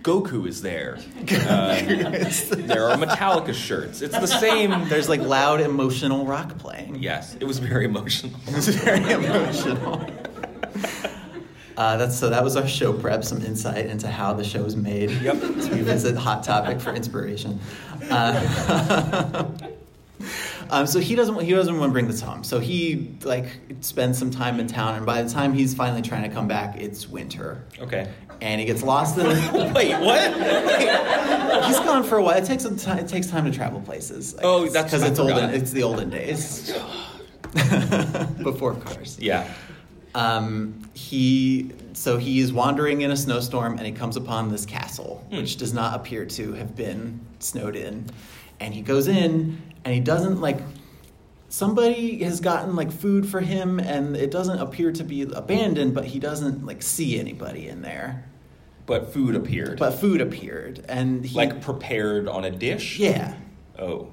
Goku 0.05 0.47
is 0.47 0.61
there. 0.61 0.99
Um, 1.25 2.67
there 2.67 2.87
are 2.87 2.95
Metallica 2.97 3.53
shirts. 3.53 4.01
It's 4.01 4.17
the 4.17 4.27
same. 4.27 4.69
There's 4.89 5.09
like 5.09 5.21
loud 5.21 5.59
emotional 5.59 6.25
rock 6.25 6.57
playing. 6.59 7.01
Yes, 7.01 7.35
it 7.39 7.45
was 7.45 7.57
very 7.57 7.85
emotional. 7.85 8.39
It's 8.47 8.67
very 8.67 9.11
emotional. 9.11 10.05
Uh, 11.75 11.97
that's 11.97 12.17
so. 12.17 12.29
That 12.29 12.43
was 12.43 12.55
our 12.55 12.67
show 12.67 12.93
prep. 12.93 13.23
Some 13.23 13.43
insight 13.43 13.87
into 13.87 14.07
how 14.07 14.33
the 14.33 14.43
show 14.43 14.63
is 14.65 14.75
made. 14.75 15.09
Yep. 15.09 15.41
We 15.41 15.81
visit 15.81 16.15
Hot 16.15 16.43
Topic 16.43 16.79
for 16.79 16.93
inspiration. 16.93 17.59
Uh, 18.09 19.53
um, 20.69 20.87
so 20.87 20.99
he 20.99 21.15
doesn't. 21.15 21.39
He 21.41 21.51
doesn't 21.51 21.77
want 21.79 21.89
to 21.89 21.93
bring 21.93 22.07
this 22.07 22.21
home. 22.21 22.43
So 22.43 22.59
he 22.59 23.15
like 23.23 23.45
spends 23.81 24.17
some 24.17 24.31
time 24.31 24.59
in 24.59 24.67
town, 24.67 24.95
and 24.95 25.05
by 25.05 25.21
the 25.21 25.29
time 25.29 25.53
he's 25.53 25.73
finally 25.73 26.01
trying 26.01 26.23
to 26.23 26.29
come 26.29 26.47
back, 26.47 26.77
it's 26.79 27.07
winter, 27.07 27.63
Okay. 27.79 28.09
and 28.41 28.59
he 28.59 28.65
gets 28.65 28.83
lost 28.83 29.17
in. 29.17 29.25
The, 29.25 29.71
Wait, 29.75 29.93
what? 29.99 31.65
he's 31.65 31.79
gone 31.79 32.03
for 32.03 32.17
a 32.17 32.23
while. 32.23 32.37
It 32.37 32.45
takes 32.45 32.63
some 32.63 32.77
time. 32.77 32.99
It 32.99 33.07
takes 33.07 33.27
time 33.27 33.45
to 33.45 33.51
travel 33.51 33.81
places. 33.81 34.35
I 34.37 34.41
Oh, 34.43 34.63
guess, 34.63 34.73
that's- 34.73 34.91
because 34.91 35.09
it's 35.09 35.19
olden. 35.19 35.49
It's 35.53 35.71
the 35.71 35.83
olden 35.83 36.09
days. 36.09 36.71
Before 38.43 38.75
cars. 38.75 39.17
Yeah. 39.19 39.47
Um, 40.13 40.89
he 40.93 41.71
so 41.93 42.17
he 42.17 42.39
is 42.39 42.51
wandering 42.53 43.01
in 43.01 43.11
a 43.11 43.17
snowstorm 43.17 43.77
and 43.77 43.85
he 43.85 43.91
comes 43.91 44.15
upon 44.17 44.49
this 44.49 44.65
castle, 44.65 45.25
Hmm. 45.29 45.37
which 45.37 45.57
does 45.57 45.73
not 45.73 45.95
appear 45.95 46.25
to 46.25 46.53
have 46.53 46.75
been 46.75 47.19
snowed 47.39 47.75
in. 47.75 48.05
And 48.65 48.73
he 48.73 48.81
goes 48.81 49.07
in 49.07 49.61
and 49.85 49.93
he 49.93 49.99
doesn't 49.99 50.41
like 50.41 50.59
somebody 51.49 52.23
has 52.23 52.39
gotten 52.39 52.75
like 52.75 52.91
food 52.91 53.27
for 53.29 53.39
him 53.39 53.79
and 53.79 54.17
it 54.17 54.31
doesn't 54.31 54.59
appear 54.59 54.91
to 54.91 55.03
be 55.03 55.21
abandoned 55.21 55.93
but 55.93 56.05
he 56.05 56.19
doesn't 56.19 56.65
like 56.65 56.81
see 56.81 57.19
anybody 57.19 57.67
in 57.67 57.81
there 57.83 58.25
But 58.87 59.13
food 59.13 59.35
appeared. 59.35 59.77
but 59.79 59.91
food 59.91 60.19
appeared 60.19 60.83
and 60.89 61.23
he 61.23 61.35
like 61.35 61.61
prepared 61.61 62.27
on 62.27 62.43
a 62.45 62.51
dish? 62.51 62.99
yeah 62.99 63.35
Oh. 63.77 64.09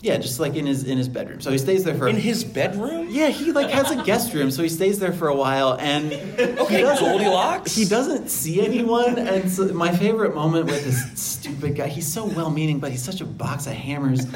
Yeah 0.00 0.16
just 0.18 0.38
like 0.40 0.54
in 0.54 0.66
his 0.66 0.84
in 0.84 0.98
his 0.98 1.08
bedroom 1.08 1.40
so 1.40 1.50
he 1.50 1.56
stays 1.58 1.82
there 1.84 1.94
for 1.94 2.08
In 2.08 2.16
his 2.16 2.44
bedroom? 2.44 3.06
yeah 3.10 3.28
he 3.28 3.52
like 3.52 3.70
has 3.70 3.90
a 3.90 4.02
guest 4.02 4.34
room 4.34 4.50
so 4.50 4.62
he 4.62 4.68
stays 4.68 4.98
there 4.98 5.12
for 5.12 5.28
a 5.28 5.34
while 5.34 5.76
and 5.80 6.12
Okay, 6.38 6.78
he 6.78 6.82
Goldilocks? 6.82 7.74
he 7.74 7.84
doesn't 7.84 8.28
see 8.28 8.64
anyone 8.64 9.18
and 9.18 9.50
so 9.50 9.66
my 9.72 9.90
favorite 9.96 10.34
moment 10.34 10.66
with 10.66 10.84
this 10.84 11.04
stupid 11.20 11.76
guy 11.76 11.88
he's 11.88 12.06
so 12.12 12.24
well 12.26 12.50
meaning 12.50 12.78
but 12.80 12.90
he's 12.90 13.02
such 13.02 13.20
a 13.20 13.24
box 13.26 13.66
of 13.66 13.72
hammers 13.72 14.20
is 14.20 14.28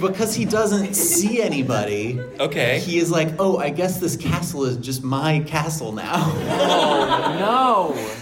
because 0.00 0.34
he 0.34 0.44
doesn't 0.44 0.94
see 0.94 1.42
anybody 1.42 2.20
Okay. 2.40 2.78
he 2.80 2.98
is 2.98 3.10
like 3.10 3.28
oh 3.38 3.58
i 3.58 3.70
guess 3.70 3.98
this 3.98 4.16
castle 4.16 4.64
is 4.64 4.76
just 4.76 5.02
my 5.02 5.40
castle 5.40 5.92
now 5.92 6.32
Oh 6.36 7.36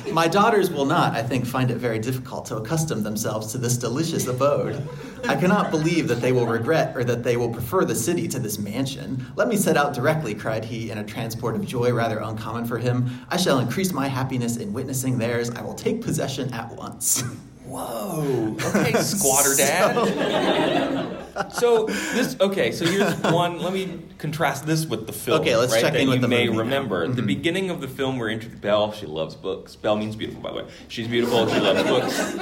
no! 0.07 0.13
my 0.13 0.29
daughters 0.29 0.71
will 0.71 0.85
not, 0.85 1.13
I 1.15 1.23
think, 1.23 1.45
find 1.47 1.71
it 1.71 1.77
very 1.77 1.99
difficult 1.99 2.47
to 2.47 2.57
accustom 2.57 3.03
themselves 3.03 3.51
to 3.53 3.59
this 3.59 3.77
delicious 3.77 4.27
abode. 4.29 4.87
I 5.29 5.35
cannot 5.37 5.71
believe 5.71 6.07
that 6.09 6.21
they 6.21 6.31
will 6.33 6.47
regret 6.47 6.97
or 6.97 7.03
that 7.05 7.25
they 7.25 7.37
will 7.37 7.49
prefer 7.51 7.85
the 7.85 7.95
city 7.95 8.29
to 8.29 8.39
this 8.39 8.59
mansion. 8.59 9.27
Let 9.37 9.49
me 9.49 9.57
set 9.57 9.77
out 9.77 9.93
directly, 9.95 10.35
cried 10.35 10.65
he 10.65 10.91
in 10.91 10.99
a 10.99 11.05
transport 11.05 11.57
of 11.57 11.67
joy 11.67 11.93
rather 11.93 12.19
uncommon 12.19 12.65
for 12.67 12.79
him. 12.79 13.11
I 13.29 13.37
shall 13.37 13.59
increase 13.59 13.93
my 13.93 14.07
happiness 14.09 14.57
in 14.57 14.73
witnessing 14.73 15.19
theirs. 15.19 15.51
I 15.51 15.63
will 15.63 15.75
take 15.75 16.01
possession 16.03 16.53
at 16.55 16.71
once. 16.77 17.23
Whoa. 17.67 18.57
Okay, 18.67 18.93
squatter 19.01 19.55
dad. 19.57 21.11
so 21.53 21.87
this 21.87 22.37
okay, 22.41 22.73
so 22.73 22.85
here's 22.87 23.15
one 23.23 23.59
let 23.61 23.73
me 23.73 24.01
contrast 24.19 24.67
this 24.67 24.87
with 24.87 25.07
the 25.07 25.13
film. 25.13 25.41
Okay, 25.41 25.57
let's 25.57 25.73
right, 25.73 25.83
check 25.83 25.93
that 25.93 26.01
in 26.01 26.07
you 26.07 26.13
with 26.13 26.21
the 26.23 26.29
may 26.29 26.49
remember. 26.49 27.07
The 27.09 27.23
Mhm. 27.23 27.27
beginning 27.27 27.71
of 27.71 27.81
the 27.81 27.89
film 27.89 28.19
we're 28.19 28.31
introduced 28.31 28.61
Belle, 28.63 28.93
she 28.93 29.07
loves 29.07 29.35
books. 29.35 29.77
Belle 29.77 29.97
means 29.97 30.17
beautiful, 30.17 30.41
by 30.43 30.51
the 30.53 30.57
way. 30.59 30.65
She's 30.89 31.09
beautiful, 31.09 31.47
she 31.49 31.61
loves 31.61 31.83
books. 31.83 32.37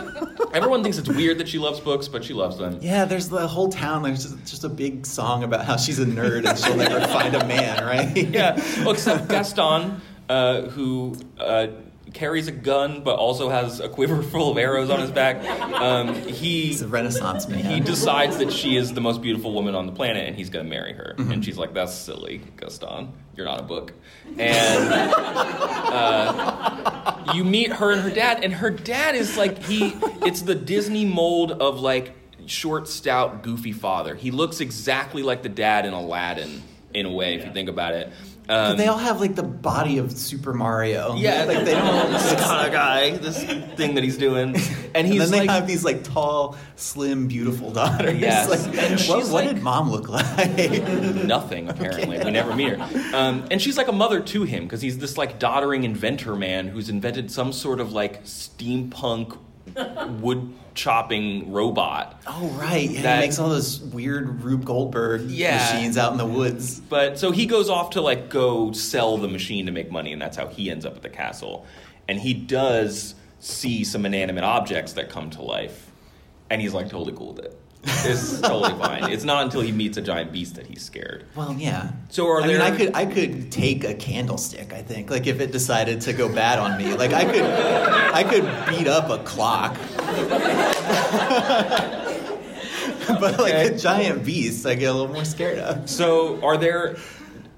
Everyone 0.54 0.82
thinks 0.82 0.99
it's 0.99 1.08
weird 1.08 1.38
that 1.38 1.49
she 1.49 1.58
loves 1.58 1.80
books, 1.80 2.08
but 2.08 2.22
she 2.25 2.32
loves 2.34 2.58
them. 2.58 2.78
yeah, 2.82 3.04
there's 3.04 3.28
the 3.28 3.46
whole 3.49 3.68
town. 3.68 4.02
There's 4.02 4.22
just, 4.25 4.44
just 4.46 4.64
a 4.64 4.68
big 4.68 5.06
song 5.06 5.42
about 5.44 5.64
how 5.64 5.76
she's 5.76 5.99
a 5.99 6.04
nerd 6.06 6.46
and 6.49 6.58
she'll 6.58 6.76
never 6.76 7.00
find 7.08 7.34
a 7.34 7.44
man, 7.46 7.84
right? 7.84 8.16
yeah. 8.30 8.56
Well, 8.80 8.90
except 8.92 9.28
Gaston, 9.28 10.00
uh, 10.28 10.62
who 10.62 11.16
uh, 11.38 11.68
carries 12.12 12.47
a 12.47 12.52
gun 12.52 13.02
but 13.02 13.16
also 13.16 13.49
has 13.49 13.80
a 13.80 13.88
quiver 13.88 14.23
full 14.32 14.50
of 14.50 14.59
arrows 14.59 14.90
on 14.90 15.00
his 15.00 15.11
back. 15.11 15.42
Um, 15.73 16.14
he 16.14 16.66
He's 16.66 16.82
a 16.82 16.88
Renaissance 16.88 17.49
man. 17.49 17.64
he 17.64 17.80
decides 17.80 18.38
that 18.38 18.52
she 18.52 18.76
is 18.76 18.92
the 18.92 19.00
most 19.00 19.23
beautiful 19.23 19.52
woman 19.52 19.75
on 19.75 19.87
the 19.87 19.92
planet 19.92 20.26
and 20.26 20.37
he's 20.37 20.50
going 20.50 20.64
to 20.64 20.71
marry 20.71 20.92
her. 20.92 21.14
Mm-hmm. 21.16 21.32
And 21.32 21.44
she's 21.44 21.59
like, 21.59 21.75
"That's 21.75 21.94
silly, 21.94 22.42
Gaston. 22.56 23.12
You're 23.37 23.47
not 23.47 23.61
a 23.61 23.64
book." 23.64 23.92
And 24.38 24.92
uh, 25.92 27.32
you 27.35 27.44
meet 27.44 27.73
her 27.73 27.92
and 27.92 28.00
her 28.02 28.11
dad, 28.11 28.44
and 28.44 28.52
her 28.54 28.71
dad 28.71 29.14
is 29.14 29.37
like 29.37 29.62
he. 29.62 29.94
It's 30.23 30.42
the 30.42 30.54
Disney 30.54 31.04
mold 31.04 31.52
of 31.52 31.80
like 31.80 32.14
short, 32.47 32.88
stout, 32.88 33.42
goofy 33.42 33.73
father. 33.73 34.14
He 34.14 34.30
looks 34.30 34.61
exactly 34.61 35.23
like 35.23 35.42
the 35.42 35.49
dad 35.49 35.87
in 35.87 35.92
Aladdin 35.92 36.62
in 36.94 37.06
a 37.06 37.11
way, 37.12 37.35
if 37.35 37.44
you 37.44 37.52
think 37.52 37.68
about 37.68 37.94
it. 37.94 38.12
Um, 38.49 38.76
they 38.76 38.88
all 38.88 38.99
have 38.99 39.20
like 39.20 39.37
the 39.37 39.42
body 39.44 39.99
of 39.99 40.11
Super 40.12 40.52
Mario. 40.52 41.14
yeah, 41.14 41.44
like 41.44 41.64
they 41.64 41.75
don't. 41.75 42.11
this 42.11 42.32
kind 42.44 42.66
of 42.66 42.72
guy, 42.72 43.11
this 43.16 43.42
thing 43.76 43.94
that 43.94 44.02
he's 44.04 44.18
doing, 44.18 44.56
and 44.56 44.56
And 44.94 45.06
he's 45.06 45.20
then 45.20 45.30
they 45.30 45.46
like, 45.46 45.50
have 45.50 45.66
these 45.66 45.84
like 45.84 46.02
tall, 46.04 46.56
slim, 46.76 47.28
beautiful 47.28 47.70
daughters. 47.72 48.18
Yes. 48.18 48.49
Like, 48.50 48.61
And 48.76 48.90
what, 48.92 48.99
she's 49.00 49.08
what 49.30 49.44
like- 49.46 49.49
did 49.54 49.62
mom 49.62 49.90
look 49.90 50.08
like? 50.08 50.58
nothing 51.25 51.68
apparently 51.68 52.18
we 52.18 52.30
never 52.30 52.54
meet 52.54 52.76
her 52.76 53.16
um, 53.16 53.44
and 53.50 53.61
she's 53.62 53.76
like 53.78 53.88
a 53.88 53.92
mother 53.92 54.20
to 54.20 54.42
him 54.44 54.64
because 54.64 54.82
he's 54.82 54.99
this 54.99 55.16
like 55.16 55.38
doddering 55.38 55.84
inventor 55.84 56.34
man 56.36 56.69
who's 56.69 56.88
invented 56.88 57.30
some 57.30 57.52
sort 57.52 57.80
of 57.80 57.93
like 57.93 58.25
steampunk 58.25 59.38
wood 60.20 60.52
chopping 60.75 61.52
robot 61.52 62.20
oh 62.26 62.48
right, 62.58 62.90
yeah, 62.90 63.02
That- 63.02 63.16
he 63.16 63.26
makes 63.26 63.38
all 63.38 63.48
those 63.50 63.80
weird 63.80 64.42
Rube 64.42 64.64
Goldberg 64.64 65.22
Yeah. 65.30 65.56
machines 65.56 65.98
out 65.98 66.12
in 66.12 66.18
the 66.18 66.25
woods. 66.26 66.80
but 66.80 67.18
so 67.18 67.30
he 67.30 67.46
goes 67.46 67.68
off 67.68 67.90
to 67.90 68.00
like 68.00 68.28
go 68.30 68.72
sell 68.72 69.18
the 69.18 69.28
machine 69.28 69.66
to 69.66 69.72
make 69.72 69.90
money 69.90 70.12
and 70.12 70.20
that's 70.20 70.36
how 70.36 70.46
he 70.48 70.70
ends 70.70 70.86
up 70.86 70.96
at 70.96 71.02
the 71.02 71.10
castle 71.10 71.66
and 72.08 72.18
he 72.18 72.32
does 72.34 73.14
see 73.38 73.84
some 73.84 74.06
inanimate 74.06 74.44
objects 74.44 74.94
that 74.94 75.10
come 75.10 75.28
to 75.30 75.42
life 75.42 75.90
and 76.48 76.60
he's 76.62 76.72
like 76.72 76.88
totally 76.88 77.12
cool 77.16 77.34
with 77.34 77.44
it 77.44 77.58
it's 77.84 78.40
totally 78.40 78.73
fine 78.78 79.10
it's 79.12 79.25
not 79.25 79.42
until 79.45 79.60
he 79.60 79.73
meets 79.73 79.97
a 79.97 80.02
giant 80.02 80.30
beast 80.32 80.54
that 80.54 80.66
he's 80.66 80.82
scared 80.82 81.25
Well, 81.34 81.52
yeah. 81.58 81.92
So 82.10 82.26
are 82.28 82.40
I 82.42 82.47
mean, 82.47 82.58
there- 82.58 82.62
I 82.73 82.76
could 82.76 82.95
I 82.95 83.06
could 83.06 83.50
take 83.50 83.84
a 83.84 83.95
candlestick. 83.95 84.73
I 84.73 84.82
think, 84.82 85.10
like 85.10 85.26
if 85.26 85.40
it 85.40 85.50
decided 85.50 86.00
to 86.02 86.12
go 86.12 86.28
bad 86.28 86.58
on 86.58 86.76
me, 86.78 86.95
like 86.95 87.12
I 87.12 87.25
could 87.25 87.42
I 87.42 88.23
could 88.23 88.45
beat 88.76 88.86
up 88.86 89.08
a 89.10 89.18
clock. 89.25 89.76
but 93.08 93.38
like 93.38 93.54
Okay. 93.54 93.66
a 93.75 93.78
giant 93.78 94.25
beast, 94.25 94.66
I 94.66 94.75
get 94.75 94.90
a 94.90 94.92
little 94.92 95.12
more 95.12 95.25
scared 95.25 95.58
of. 95.58 95.88
so 95.88 96.40
are 96.42 96.56
there 96.56 96.97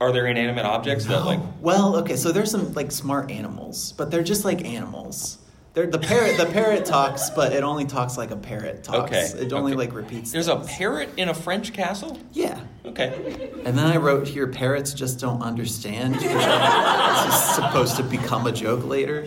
are 0.01 0.13
there 0.13 0.27
inanimate 0.27 0.65
objects 0.65 1.05
that 1.07 1.25
like 1.25 1.41
Well, 1.61 1.97
okay, 1.97 2.17
so 2.17 2.33
there's 2.33 2.51
some 2.51 2.73
like 2.75 2.91
smart 2.93 3.31
animals, 3.31 3.93
but 3.93 4.11
they're 4.11 4.23
just 4.25 4.45
like 4.45 4.65
animals. 4.65 5.39
They're, 5.75 5.87
the 5.89 5.99
parrot 5.99 6.37
the 6.39 6.47
parrot 6.47 6.85
talks, 6.85 7.31
but 7.31 7.53
it 7.53 7.65
only 7.65 7.85
talks 7.85 8.17
like 8.17 8.31
a 8.31 8.37
parrot 8.37 8.85
talks. 8.85 9.11
Okay, 9.11 9.45
It 9.45 9.53
only 9.53 9.73
okay. 9.73 9.79
like 9.79 9.93
repeats. 9.93 10.31
There's 10.31 10.47
a 10.47 10.57
parrot 10.59 11.09
in 11.17 11.29
a 11.29 11.35
French 11.35 11.73
castle? 11.73 12.17
Yeah. 12.33 12.61
Okay. 12.87 13.51
And 13.65 13.77
then 13.77 13.87
I 13.87 13.97
wrote 13.97 14.29
here, 14.29 14.47
parrots 14.47 14.95
just 14.95 15.19
don't 15.19 15.43
understand. 15.43 16.15
This 17.25 17.35
is 17.35 17.55
supposed 17.57 17.97
to 17.97 18.03
become 18.05 18.47
a 18.47 18.53
joke 18.53 18.85
later. 18.85 19.25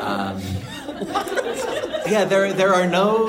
Um, 0.00 0.40
yeah, 2.06 2.24
there 2.24 2.52
there 2.52 2.74
are 2.74 2.86
no 2.86 3.24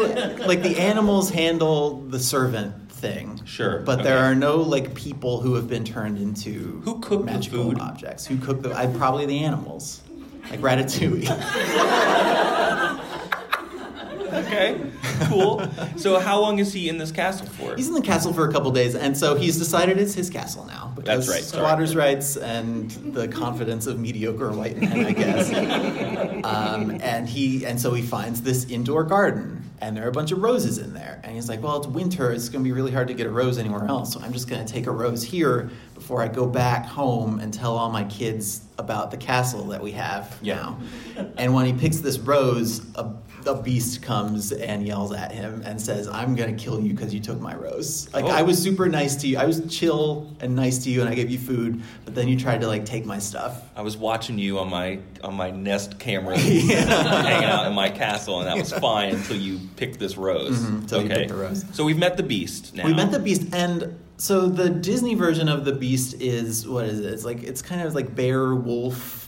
like 0.46 0.62
the 0.62 0.78
animals 0.80 1.30
handle 1.30 2.02
the 2.02 2.20
servant 2.20 2.92
thing. 2.92 3.42
Sure, 3.46 3.80
But 3.80 4.04
there 4.04 4.20
are 4.20 4.36
no 4.36 4.58
like 4.58 4.94
people 4.94 5.42
who 5.42 5.56
have 5.56 5.68
been 5.68 5.84
turned 5.84 6.18
into 6.20 6.82
Who 6.86 7.00
cook 7.00 7.26
magical 7.26 7.64
food? 7.64 7.80
objects. 7.80 8.26
Who 8.28 8.38
cook 8.38 8.62
the 8.62 8.74
I 8.74 8.88
probably 8.88 9.26
the 9.26 9.40
animals. 9.44 10.01
Like 10.50 10.60
Ratatouille. 10.60 11.28
Okay. 14.34 14.80
Cool. 15.26 15.62
So 15.98 16.20
how 16.20 16.40
long 16.40 16.60
is 16.60 16.72
he 16.74 16.90
in 16.90 16.98
this 16.98 17.12
castle 17.12 17.48
for? 17.48 17.76
He's 17.76 17.88
in 17.88 17.94
the 17.94 18.02
castle 18.02 18.34
for 18.34 18.48
a 18.48 18.52
couple 18.52 18.72
days, 18.72 18.96
and 18.96 19.16
so 19.18 19.36
he's 19.36 19.58
decided 19.58 19.98
it's 19.98 20.14
his 20.14 20.30
castle 20.30 20.66
now 20.66 20.94
because 20.96 21.28
That's 21.28 21.30
right, 21.38 21.44
sorry. 21.44 21.64
squatters' 21.64 21.96
rights 21.96 22.38
and 22.38 22.90
the 23.14 23.28
confidence 23.28 23.88
of 23.88 24.00
mediocre 24.00 24.52
white 24.52 24.78
men, 24.78 25.06
I 25.06 25.12
guess. 25.12 25.54
um, 26.46 26.98
and 27.02 27.28
he 27.28 27.66
and 27.66 27.80
so 27.80 27.94
he 27.94 28.02
finds 28.02 28.42
this 28.42 28.66
indoor 28.70 29.04
garden, 29.04 29.70
and 29.80 29.96
there 29.96 30.06
are 30.06 30.10
a 30.10 30.14
bunch 30.14 30.32
of 30.32 30.42
roses 30.42 30.78
in 30.78 30.94
there, 30.94 31.20
and 31.24 31.36
he's 31.36 31.50
like, 31.50 31.62
"Well, 31.62 31.78
it's 31.78 31.88
winter; 31.88 32.32
it's 32.32 32.50
going 32.50 32.64
to 32.64 32.68
be 32.68 32.74
really 32.74 32.92
hard 32.92 33.08
to 33.10 33.14
get 33.14 33.28
a 33.28 33.32
rose 33.32 33.58
anywhere 33.58 33.86
else, 33.86 34.14
so 34.14 34.22
I'm 34.22 34.34
just 34.34 34.50
going 34.50 34.66
to 34.66 34.72
take 34.74 34.88
a 34.88 34.92
rose 34.92 35.24
here 35.24 35.70
before 36.02 36.24
I 36.24 36.28
go 36.28 36.48
back 36.48 36.86
home 36.88 37.40
and 37.40 37.54
tell 37.54 37.78
all 37.78 37.92
my 37.92 38.04
kids 38.06 38.62
about 38.80 39.12
the 39.12 39.18
castle 39.18 39.66
that 39.66 39.84
we 39.84 39.92
have 39.92 40.36
Yeah. 40.42 40.56
now." 40.56 40.78
And 41.38 41.54
when 41.54 41.68
he 41.68 41.74
picks 41.74 41.98
this 41.98 42.18
rose, 42.18 42.82
a 42.96 43.06
a 43.48 43.56
beast 43.60 44.04
comes 44.04 44.52
and 44.52 44.86
yells 44.86 45.12
at 45.12 45.32
him 45.32 45.64
and 45.66 45.82
says, 45.82 46.08
"I'm 46.08 46.36
gonna 46.36 46.54
kill 46.54 46.80
you 46.80 46.94
because 46.94 47.12
you 47.12 47.20
took 47.20 47.42
my 47.42 47.56
rose." 47.56 48.08
Like 48.14 48.26
Oh. 48.26 48.28
I 48.28 48.44
was 48.44 48.60
super 48.62 48.88
nice 48.88 49.16
to 49.16 49.28
you, 49.28 49.40
I 49.40 49.46
was 49.46 49.64
chill 49.68 50.28
and 50.42 50.56
nice 50.56 50.78
to 50.84 50.92
you, 50.92 51.02
and 51.02 51.10
I 51.10 51.16
gave 51.16 51.32
you 51.32 51.40
food, 51.40 51.82
but 52.06 52.14
then 52.14 52.28
you 52.28 52.38
tried 52.38 52.62
to 52.62 52.68
like 52.68 52.86
take 52.86 53.04
my 53.04 53.18
stuff. 53.18 53.54
I 53.76 53.82
was 53.82 53.98
watching 53.98 54.38
you 54.38 54.60
on 54.60 54.70
my 54.70 55.00
on 55.24 55.34
my 55.34 55.50
Nest 55.50 55.98
camera, 55.98 56.38
hanging 56.38 57.46
out 57.50 57.66
in 57.66 57.74
my 57.74 57.90
castle, 57.90 58.40
and 58.42 58.48
that 58.48 58.58
was 58.58 58.72
fine 58.74 59.16
until 59.16 59.38
you 59.38 59.60
picked 59.76 59.98
this 60.00 60.18
rose. 60.18 60.60
Mhm, 60.60 60.82
until 60.82 61.02
you 61.02 61.10
picked 61.10 61.30
the 61.30 61.36
rose. 61.36 61.66
So 61.74 61.84
we've 61.84 61.98
met 61.98 62.18
the 62.18 62.24
beast 62.24 62.76
now. 62.76 62.86
We 62.86 62.94
met 62.94 63.12
the 63.12 63.20
beast, 63.20 63.44
and 63.54 63.96
so 64.22 64.48
the 64.50 64.70
Disney 64.70 65.16
version 65.16 65.50
of 65.50 65.66
the 65.66 65.72
beast 65.72 66.22
is 66.22 66.68
what 66.68 66.86
is 66.86 67.00
it? 67.00 67.12
It's 67.12 67.26
like 67.26 67.42
it's 67.42 67.64
kind 67.64 67.82
of 67.82 67.96
like 67.96 68.14
bear 68.14 68.54
wolf. 68.54 69.28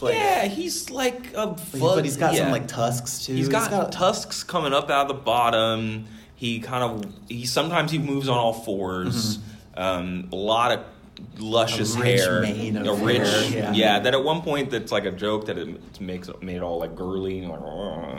Like, 0.00 0.14
yeah, 0.14 0.46
he's 0.46 0.90
like 0.90 1.32
a 1.34 1.56
but 1.78 2.04
he's 2.04 2.16
got 2.16 2.34
yeah. 2.34 2.40
some 2.40 2.50
like 2.50 2.66
tusks 2.66 3.24
too. 3.24 3.34
He's 3.34 3.48
got, 3.48 3.92
tusks 3.92 4.42
coming 4.42 4.72
up 4.72 4.90
out 4.90 5.08
of 5.08 5.16
the 5.16 5.22
bottom. 5.22 6.06
He 6.34 6.58
kind 6.58 6.82
of 6.82 7.12
he 7.28 7.46
sometimes 7.46 7.92
he 7.92 8.00
moves 8.00 8.28
on 8.28 8.36
all 8.36 8.52
4s 8.52 9.38
Um, 9.76 10.28
a 10.32 10.34
lot 10.34 10.72
of 10.72 10.84
luscious 11.38 11.94
Mm-hmm. 11.94 12.00
A 12.00 12.04
rich 12.04 12.74
hair, 12.74 12.92
a 12.92 12.94
rich 12.96 13.52
hair, 13.52 13.72
yeah. 13.74 14.00
That 14.00 14.12
at 14.12 14.24
one 14.24 14.42
point 14.42 14.72
that's 14.72 14.90
like 14.90 15.04
a 15.04 15.12
joke 15.12 15.46
that 15.46 15.56
it 15.56 16.00
makes 16.00 16.26
it 16.26 16.42
made 16.42 16.56
it 16.56 16.62
all 16.64 16.80
like 16.80 16.96
girly 16.96 17.38
and 17.38 17.48
like 17.48 17.60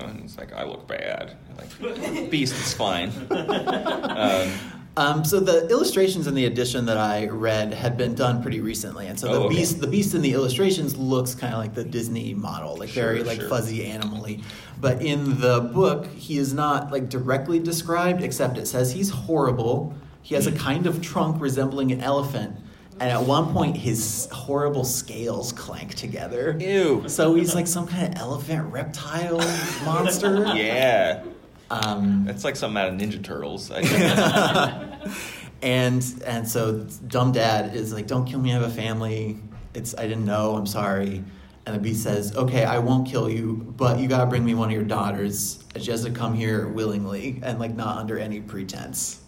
and 0.05 0.23
it's 0.23 0.37
like 0.37 0.53
I 0.53 0.63
look 0.63 0.87
bad. 0.87 1.35
Like 1.57 2.29
beast 2.31 2.55
is 2.55 2.73
fine. 2.73 3.09
um, 3.29 4.53
Um, 4.95 5.25
so 5.25 5.39
the 5.39 5.67
illustrations 5.69 6.27
in 6.27 6.35
the 6.35 6.45
edition 6.45 6.85
that 6.85 6.97
I 6.97 7.25
read 7.27 7.73
had 7.73 7.97
been 7.97 8.13
done 8.13 8.43
pretty 8.43 8.61
recently, 8.61 9.07
and 9.07 9.19
so 9.19 9.27
the 9.27 9.33
Oh, 9.39 9.43
okay. 9.45 9.55
beast, 9.55 9.81
the 9.81 9.87
beast 9.87 10.13
in 10.13 10.21
the 10.21 10.33
illustrations 10.33 10.95
looks 10.95 11.33
kind 11.33 11.51
of 11.53 11.59
like 11.59 11.73
the 11.73 11.83
Disney 11.83 12.35
model, 12.35 12.77
like 12.77 12.89
very 12.89 13.17
Sure, 13.17 13.25
like 13.25 13.39
sure. 13.39 13.49
fuzzy 13.49 13.85
animally. 13.85 14.43
But 14.79 15.01
in 15.01 15.39
the 15.39 15.61
book, 15.61 16.05
he 16.07 16.37
is 16.37 16.53
not 16.53 16.91
like 16.91 17.09
directly 17.09 17.57
described, 17.59 18.21
except 18.21 18.57
it 18.59 18.67
says 18.67 18.91
he's 18.93 19.09
horrible. 19.09 19.95
He 20.21 20.35
has 20.35 20.45
a 20.45 20.51
kind 20.51 20.85
of 20.85 21.01
trunk 21.01 21.41
resembling 21.41 21.91
an 21.91 22.01
elephant, 22.01 22.55
and 22.99 23.09
at 23.09 23.23
one 23.23 23.51
point 23.51 23.75
his 23.77 24.27
horrible 24.31 24.85
scales 24.85 25.51
clank 25.53 25.95
together. 25.95 26.55
Ew. 26.59 27.03
So 27.07 27.33
he's 27.33 27.55
like 27.55 27.65
some 27.65 27.87
kind 27.87 28.13
of 28.13 28.21
elephant 28.21 28.71
reptile 28.71 29.39
monster. 29.85 30.45
Yeah. 30.55 31.23
Um, 31.73 32.25
That's 32.25 32.43
like 32.43 32.55
something 32.55 32.81
out 32.81 32.89
of 32.89 32.95
Ninja 32.95 33.23
Turtles. 33.23 33.71
And 35.63 36.03
and 36.25 36.45
so 36.47 36.85
dumb 37.07 37.31
dad 37.31 37.73
is 37.73 37.93
like, 37.93 38.05
"Don't 38.05 38.25
kill 38.25 38.39
me. 38.39 38.51
I 38.51 38.55
have 38.55 38.63
a 38.63 38.69
family. 38.69 39.37
It's 39.73 39.97
I 39.97 40.03
didn't 40.03 40.25
know. 40.25 40.55
I'm 40.57 40.67
sorry." 40.67 41.23
And 41.65 41.73
the 41.73 41.79
bee 41.79 41.93
says, 41.93 42.35
"Okay, 42.35 42.65
I 42.65 42.79
won't 42.79 43.07
kill 43.07 43.29
you, 43.29 43.73
but 43.77 43.97
you 43.97 44.09
gotta 44.09 44.25
bring 44.25 44.43
me 44.43 44.55
one 44.55 44.67
of 44.67 44.73
your 44.73 44.83
daughters. 44.83 45.63
She 45.79 45.89
has 45.89 46.03
to 46.03 46.11
come 46.11 46.33
here 46.33 46.67
willingly 46.67 47.39
and 47.43 47.59
like 47.59 47.73
not 47.75 47.97
under 47.97 48.19
any 48.19 48.41
pretense." 48.41 49.21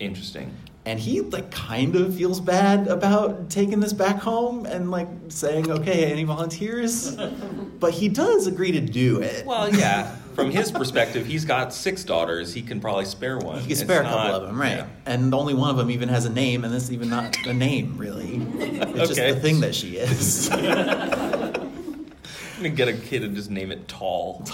Interesting. 0.00 0.56
And 0.84 0.98
he 0.98 1.20
like 1.20 1.52
kind 1.52 1.94
of 1.94 2.16
feels 2.16 2.40
bad 2.40 2.88
about 2.88 3.48
taking 3.48 3.78
this 3.78 3.92
back 3.92 4.16
home 4.16 4.66
and 4.66 4.90
like 4.90 5.06
saying, 5.28 5.70
"Okay, 5.70 6.10
any 6.10 6.24
volunteers?" 6.24 7.16
but 7.78 7.92
he 7.92 8.08
does 8.08 8.48
agree 8.48 8.72
to 8.72 8.80
do 8.80 9.20
it. 9.20 9.46
Well, 9.46 9.72
yeah. 9.72 10.16
From 10.34 10.50
his 10.50 10.72
perspective, 10.72 11.26
he's 11.26 11.44
got 11.44 11.72
six 11.74 12.04
daughters. 12.04 12.54
He 12.54 12.62
can 12.62 12.80
probably 12.80 13.04
spare 13.04 13.38
one. 13.38 13.56
He 13.58 13.62
can 13.64 13.72
It's 13.72 13.80
spare 13.80 14.00
a 14.00 14.04
couple 14.04 14.18
not- 14.18 14.30
of 14.42 14.46
them, 14.48 14.60
right? 14.60 14.78
yeah. 14.78 14.86
And 15.06 15.32
only 15.34 15.54
one 15.54 15.70
of 15.70 15.76
them 15.76 15.90
even 15.90 16.08
has 16.08 16.24
a 16.24 16.30
name, 16.30 16.64
and 16.64 16.72
this 16.72 16.84
is 16.84 16.92
even 16.92 17.10
not 17.10 17.36
a 17.46 17.52
name, 17.52 17.96
really. 17.98 18.40
It's 18.58 19.08
just 19.08 19.12
Okay. 19.12 19.32
the 19.32 19.40
thing 19.40 19.60
that 19.60 19.74
she 19.74 19.96
is. 19.98 20.50
I'm 20.52 22.08
gonna 22.56 22.68
get 22.70 22.88
a 22.88 22.92
kid 22.92 23.24
and 23.24 23.34
just 23.34 23.50
name 23.50 23.72
it 23.72 23.88
Tall. 23.88 24.44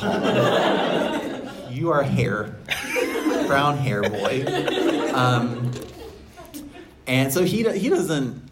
you 1.71 1.91
are 1.91 2.03
hair, 2.03 2.57
brown 3.47 3.77
hair 3.79 4.03
boy. 4.03 4.45
Um, 5.14 5.71
and 7.07 7.33
so 7.33 7.45
he 7.45 7.69
he 7.79 7.88
doesn't. 7.88 8.47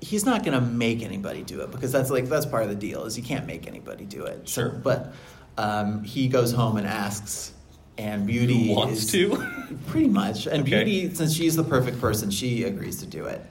He's 0.00 0.24
not 0.24 0.44
going 0.44 0.54
to 0.54 0.60
make 0.60 1.02
anybody 1.02 1.42
do 1.42 1.60
it 1.62 1.72
because 1.72 1.90
that's 1.90 2.08
like 2.08 2.26
that's 2.28 2.46
part 2.46 2.62
of 2.62 2.68
the 2.68 2.76
deal 2.76 3.04
is 3.04 3.16
you 3.18 3.24
can't 3.24 3.46
make 3.46 3.66
anybody 3.66 4.04
do 4.04 4.26
it. 4.26 4.48
So- 4.48 4.62
Sure. 4.62 4.68
but 4.70 5.12
um, 5.58 6.02
he 6.04 6.28
goes 6.28 6.52
home 6.52 6.76
and 6.78 6.86
asks, 6.86 7.52
and 7.98 8.26
Beauty 8.26 8.68
Who 8.68 8.74
wants 8.74 9.02
is- 9.04 9.10
to? 9.12 9.76
Pretty 9.88 10.08
much. 10.08 10.46
And 10.46 10.62
Okay. 10.62 10.84
Beauty, 10.84 11.14
since 11.14 11.34
she's 11.34 11.56
the 11.56 11.64
perfect 11.64 12.00
person, 12.00 12.30
she 12.30 12.62
agrees 12.64 13.00
to 13.00 13.06
do 13.06 13.26
it. 13.26 13.44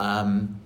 Um, 0.00 0.58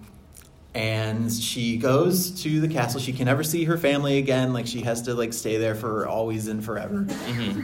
and 0.74 1.32
she 1.32 1.78
goes 1.78 2.42
to 2.42 2.60
the 2.60 2.68
castle. 2.68 3.00
She 3.00 3.12
can 3.12 3.24
never 3.24 3.42
see 3.42 3.64
her 3.64 3.78
family 3.78 4.18
again. 4.18 4.52
Like 4.52 4.66
she 4.66 4.82
has 4.82 5.00
to 5.02 5.14
like 5.14 5.32
stay 5.32 5.56
there 5.56 5.74
for 5.74 6.06
always 6.06 6.48
and 6.48 6.62
forever. 6.62 7.06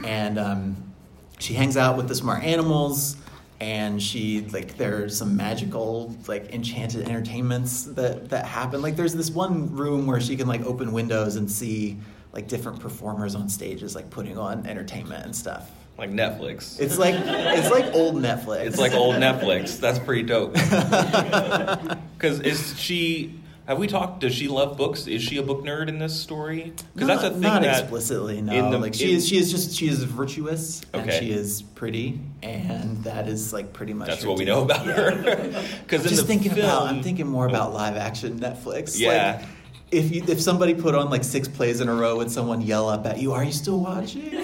And 0.03 0.39
um, 0.39 0.93
she 1.39 1.53
hangs 1.53 1.77
out 1.77 1.95
with 1.95 2.07
the 2.07 2.15
smart 2.15 2.43
animals. 2.43 3.17
And 3.59 4.01
she 4.01 4.41
like 4.51 4.75
there 4.77 5.03
are 5.05 5.09
some 5.09 5.37
magical 5.37 6.13
like 6.27 6.51
enchanted 6.53 7.07
entertainments 7.07 7.83
that 7.83 8.29
that 8.29 8.45
happen. 8.45 8.81
Like 8.81 8.95
there's 8.95 9.13
this 9.13 9.29
one 9.29 9.73
room 9.73 10.05
where 10.07 10.19
she 10.19 10.35
can 10.35 10.47
like 10.47 10.65
open 10.65 10.91
windows 10.91 11.35
and 11.37 11.49
see 11.49 11.97
like 12.33 12.47
different 12.47 12.79
performers 12.79 13.35
on 13.35 13.47
stages 13.47 13.95
like 13.95 14.09
putting 14.09 14.37
on 14.37 14.65
entertainment 14.67 15.23
and 15.23 15.35
stuff. 15.35 15.69
Like 15.97 16.09
Netflix. 16.09 16.79
It's 16.79 16.97
like 16.97 17.13
it's 17.15 17.69
like 17.69 17.93
old 17.93 18.15
Netflix. 18.15 18.65
It's 18.65 18.79
like 18.79 18.93
old 18.93 19.15
Netflix. 19.15 19.79
That's 19.79 19.99
pretty 19.99 20.23
dope. 20.23 20.55
Because 22.17 22.39
is 22.39 22.79
she? 22.79 23.37
Have 23.65 23.77
we 23.77 23.87
talked? 23.87 24.21
Does 24.21 24.33
she 24.33 24.47
love 24.47 24.77
books? 24.77 25.07
Is 25.07 25.21
she 25.21 25.37
a 25.37 25.43
book 25.43 25.63
nerd 25.63 25.89
in 25.89 25.99
this 25.99 26.17
story? 26.19 26.73
Because 26.93 27.07
that's 27.07 27.23
a 27.23 27.29
thing 27.31 27.41
not 27.41 27.61
that 27.63 27.81
explicitly. 27.81 28.41
No, 28.41 28.71
the- 28.71 28.77
like 28.77 28.93
she 28.93 29.11
in- 29.11 29.17
is. 29.17 29.27
She 29.27 29.37
is 29.37 29.51
just 29.51 29.73
she 29.75 29.87
is 29.89 30.03
virtuous 30.03 30.81
and 30.93 31.11
she 31.11 31.31
is 31.31 31.61
pretty, 31.61 32.19
and 32.41 33.03
that 33.03 33.27
is 33.27 33.51
like 33.53 33.73
pretty 33.73 33.93
much. 33.93 34.07
That's 34.07 34.25
what 34.25 34.37
we 34.37 34.45
know 34.45 34.63
about 34.63 34.85
her. 34.85 35.11
Because 35.83 36.03
in 36.03 36.09
Just 36.09 36.21
the 36.21 36.27
thinking 36.27 36.51
film, 36.53 36.65
about. 36.65 36.87
I'm 36.87 37.03
thinking 37.03 37.27
more 37.27 37.45
about 37.47 37.73
live 37.73 37.97
action 37.97 38.39
Netflix. 38.39 38.97
Yeah. 38.97 39.39
Like, 39.41 39.49
if 39.93 40.13
you 40.13 40.23
if 40.27 40.41
somebody 40.41 40.73
put 40.73 40.95
on 40.95 41.09
like 41.09 41.23
six 41.23 41.47
plays 41.47 41.79
in 41.79 41.87
a 41.87 41.93
row 41.93 42.19
and 42.19 42.31
someone 42.31 42.61
yell 42.61 42.89
up 42.89 43.05
at 43.05 43.19
you, 43.19 43.31
"Are 43.31 43.43
you 43.43 43.51
still 43.51 43.79
watching?" 43.79 44.31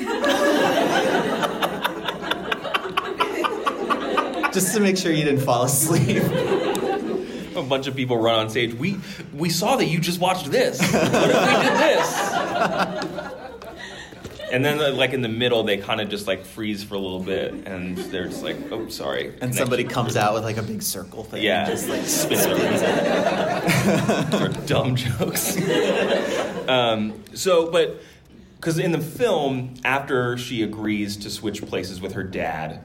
Just 4.53 4.73
to 4.73 4.79
make 4.79 4.97
sure 4.97 5.11
you 5.11 5.23
didn't 5.25 5.41
fall 5.41 5.63
asleep. 5.63 6.23
a 7.55 7.63
bunch 7.63 7.87
of 7.87 7.95
people 7.95 8.17
run 8.17 8.39
on 8.39 8.49
stage. 8.49 8.73
We 8.73 8.97
we 9.33 9.49
saw 9.49 9.75
that 9.75 9.85
you 9.85 9.99
just 9.99 10.19
watched 10.19 10.49
this. 10.51 10.79
What 10.79 10.93
if 10.93 11.13
we 11.13 11.63
did 11.63 11.77
this? 11.77 12.15
And 14.51 14.63
then, 14.65 14.97
like 14.97 15.13
in 15.13 15.21
the 15.21 15.27
middle, 15.29 15.63
they 15.63 15.77
kind 15.77 16.01
of 16.01 16.09
just 16.09 16.27
like 16.27 16.43
freeze 16.45 16.83
for 16.83 16.95
a 16.95 16.99
little 16.99 17.21
bit, 17.21 17.53
and 17.53 17.97
they're 17.97 18.27
just 18.27 18.43
like, 18.43 18.57
"Oh, 18.71 18.87
sorry." 18.89 19.33
And 19.41 19.53
somebody 19.53 19.83
comes 19.83 20.17
out 20.17 20.33
with 20.33 20.43
like 20.43 20.57
a 20.57 20.63
big 20.63 20.81
circle 20.81 21.23
thing. 21.23 21.43
Yeah, 21.43 21.65
And 21.67 21.71
just 21.71 21.87
like 21.87 22.03
spins 22.05 22.45
it 22.45 22.51
around. 24.33 24.33
or 24.41 24.49
dumb 24.65 24.95
jokes. 24.95 25.57
um, 26.67 27.23
so, 27.33 27.69
but 27.71 28.01
because 28.57 28.77
in 28.79 28.91
the 28.91 28.99
film, 28.99 29.75
after 29.85 30.37
she 30.37 30.63
agrees 30.63 31.15
to 31.17 31.29
switch 31.29 31.65
places 31.65 32.01
with 32.01 32.13
her 32.13 32.23
dad, 32.23 32.81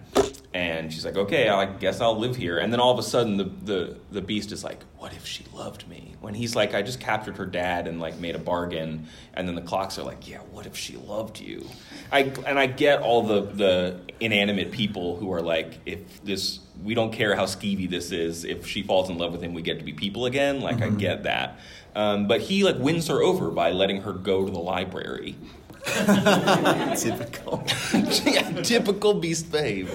and 0.54 0.92
she's 0.92 1.04
like, 1.04 1.16
"Okay, 1.16 1.48
I 1.48 1.66
guess 1.66 2.00
I'll 2.00 2.16
live 2.16 2.36
here," 2.36 2.58
and 2.58 2.72
then 2.72 2.78
all 2.78 2.92
of 2.92 2.98
a 2.98 3.02
sudden, 3.02 3.36
the 3.36 3.50
the 3.64 3.96
the 4.12 4.22
beast 4.22 4.52
is 4.52 4.62
like, 4.62 4.84
"What 4.98 5.12
if 5.12 5.26
she 5.26 5.44
loved 5.52 5.86
me?" 5.88 6.14
When 6.20 6.32
he's 6.32 6.54
like, 6.54 6.74
"I 6.74 6.82
just 6.82 7.00
captured 7.00 7.36
her 7.38 7.46
dad 7.46 7.88
and 7.88 8.00
like 8.00 8.18
made 8.20 8.36
a 8.36 8.38
bargain," 8.38 9.08
and 9.34 9.48
then 9.48 9.56
the 9.56 9.62
clocks 9.62 9.98
are 9.98 10.04
like, 10.04 10.28
"Yeah, 10.28 10.38
what 10.52 10.64
if 10.64 10.76
she 10.76 10.96
loved 10.96 11.40
you?" 11.40 11.66
I 12.12 12.32
and 12.46 12.56
I 12.56 12.66
get 12.66 13.02
all 13.02 13.22
the 13.22 13.40
the 13.42 14.00
inanimate 14.20 14.70
people 14.70 15.16
who 15.16 15.32
are 15.32 15.42
like, 15.42 15.80
"If 15.84 16.22
this." 16.22 16.60
We 16.82 16.94
don't 16.94 17.12
care 17.12 17.34
how 17.34 17.44
skeevy 17.44 17.88
this 17.88 18.10
is. 18.10 18.44
If 18.44 18.66
she 18.66 18.82
falls 18.82 19.08
in 19.08 19.16
love 19.16 19.32
with 19.32 19.42
him, 19.42 19.54
we 19.54 19.62
get 19.62 19.78
to 19.78 19.84
be 19.84 19.92
people 19.92 20.26
again. 20.26 20.60
Like 20.60 20.82
I 20.82 20.88
get 20.90 21.22
that, 21.22 21.58
um, 21.94 22.26
but 22.26 22.42
he 22.42 22.62
like 22.62 22.78
wins 22.78 23.08
her 23.08 23.22
over 23.22 23.50
by 23.50 23.70
letting 23.70 24.02
her 24.02 24.12
go 24.12 24.44
to 24.44 24.50
the 24.50 24.58
library. 24.58 25.36
typical. 26.96 27.64
yeah, 28.24 28.62
typical 28.62 29.14
beast 29.14 29.52
behavior. 29.52 29.92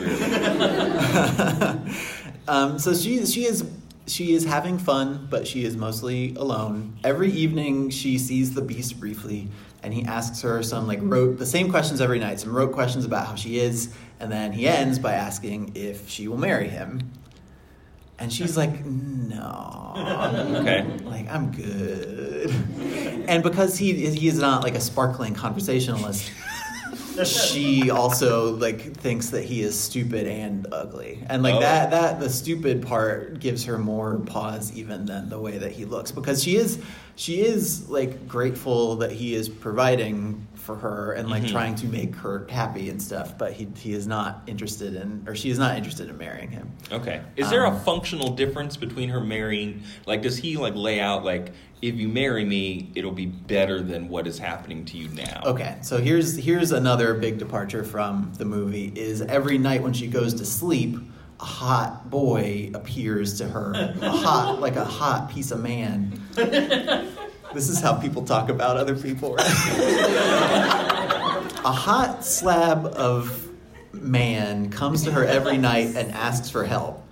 Um, 2.50 2.80
so 2.80 2.96
she 2.96 3.24
she 3.28 3.46
is 3.46 3.64
she 4.08 4.34
is 4.34 4.44
having 4.44 4.80
fun, 4.80 5.28
but 5.30 5.48
she 5.48 5.64
is 5.66 5.78
mostly 5.78 6.34
alone. 6.36 6.98
Every 7.04 7.32
evening, 7.32 7.92
she 7.92 8.18
sees 8.18 8.56
the 8.56 8.62
beast 8.64 9.00
briefly, 9.00 9.48
and 9.84 9.94
he 9.94 10.04
asks 10.04 10.42
her 10.42 10.64
some 10.64 10.88
like 10.88 10.98
rote 11.04 11.38
the 11.38 11.46
same 11.46 11.70
questions 11.70 12.02
every 12.02 12.18
night, 12.18 12.40
some 12.40 12.56
rote 12.56 12.72
questions 12.72 13.06
about 13.06 13.28
how 13.28 13.36
she 13.36 13.60
is, 13.60 13.94
and 14.20 14.32
then 14.32 14.52
he 14.52 14.68
ends 14.68 14.98
by 14.98 15.14
asking 15.14 15.74
if 15.76 16.10
she 16.10 16.28
will 16.28 16.38
marry 16.38 16.68
him. 16.68 17.12
And 18.20 18.32
she's 18.34 18.58
like, 18.58 18.84
no. 18.86 19.94
Okay. 20.62 20.86
Like, 21.04 21.28
I'm 21.30 21.52
good. 21.52 22.52
And 23.28 23.44
because 23.44 23.78
he 23.78 23.94
he 24.10 24.28
is 24.28 24.40
not 24.40 24.64
like 24.64 24.76
a 24.76 24.82
sparkling 24.82 25.34
conversationalist, 25.34 26.32
she 27.26 27.90
also 27.92 28.56
like 28.56 28.94
thinks 28.96 29.30
that 29.30 29.44
he 29.44 29.62
is 29.62 29.78
stupid 29.80 30.26
and 30.28 30.68
ugly. 30.72 31.24
And 31.28 31.44
like 31.44 31.56
Oh. 31.56 31.60
that 31.60 31.92
that 31.92 32.20
the 32.20 32.30
stupid 32.30 32.82
part 32.86 33.40
gives 33.40 33.66
her 33.66 33.78
more 33.78 34.18
pause 34.20 34.72
even 34.74 35.06
than 35.06 35.30
the 35.30 35.40
way 35.40 35.58
that 35.58 35.72
he 35.72 35.86
looks 35.86 36.12
because 36.12 36.42
she 36.44 36.56
is 36.56 36.80
she 37.16 37.42
is 37.42 37.90
like 37.90 38.28
grateful 38.28 38.96
that 38.98 39.12
he 39.12 39.34
is 39.36 39.50
providing 39.50 40.48
for 40.60 40.76
her 40.76 41.14
and 41.14 41.30
like 41.30 41.44
Mhm. 41.44 41.52
trying 41.52 41.76
to 41.76 41.88
make 41.88 42.16
her 42.18 42.46
happy 42.50 42.90
and 42.90 43.02
stuff, 43.02 43.38
but 43.38 43.54
he 43.54 43.68
he 43.78 43.94
is 43.94 44.06
not 44.06 44.44
interested 44.46 44.94
in 44.96 45.24
or 45.28 45.36
she 45.36 45.50
is 45.50 45.58
not 45.58 45.76
interested 45.78 46.10
in 46.10 46.18
marrying 46.18 46.52
him. 46.52 46.70
Okay. 46.92 47.22
Is 47.38 47.50
there 47.50 47.64
a 47.66 47.70
Um, 47.72 47.80
functional 47.80 48.34
difference 48.36 48.78
between 48.78 49.10
her 49.10 49.22
marrying? 49.22 49.82
Like, 50.06 50.22
does 50.22 50.38
he 50.38 50.58
like 50.58 50.76
lay 50.76 51.00
out 51.00 51.24
like, 51.24 51.54
if 51.82 51.96
you 51.96 52.10
marry 52.10 52.44
me, 52.44 52.92
it'll 52.94 53.12
be 53.14 53.26
better 53.26 53.82
than 53.82 54.10
what 54.10 54.28
is 54.28 54.38
happening 54.38 54.84
to 54.86 54.98
you 54.98 55.08
now? 55.10 55.42
Okay, 55.46 55.78
so 55.82 55.98
here's 55.98 56.36
here's 56.38 56.72
another 56.72 57.14
big 57.14 57.38
departure 57.40 57.84
from 57.84 58.32
the 58.38 58.46
movie. 58.46 58.92
Is 58.96 59.22
every 59.22 59.58
night 59.58 59.82
when 59.82 59.94
she 59.94 60.08
goes 60.08 60.34
to 60.36 60.46
sleep, 60.46 60.98
a 61.40 61.46
hot 61.46 62.10
boy 62.10 62.70
appears 62.74 63.38
to 63.38 63.46
her, 63.48 63.72
a 64.02 64.10
hot 64.10 64.60
like 64.60 64.76
a 64.76 64.84
hot 64.84 65.30
piece 65.32 65.52
of 65.52 65.62
man. 65.64 66.12
This 67.54 67.70
is 67.70 67.82
how 67.82 67.94
people 67.96 68.24
talk 68.24 68.50
about 68.50 68.78
other 68.78 68.96
people. 68.96 69.36
Right? 69.36 69.48
a 71.66 71.72
hot 71.72 72.24
slab 72.24 72.86
of 72.86 73.48
man 73.92 74.70
comes 74.70 75.04
to 75.06 75.12
her 75.12 75.26
every 75.26 75.58
night 75.58 75.96
and 75.96 76.12
asks 76.12 76.50
for 76.50 76.64
help. 76.64 77.04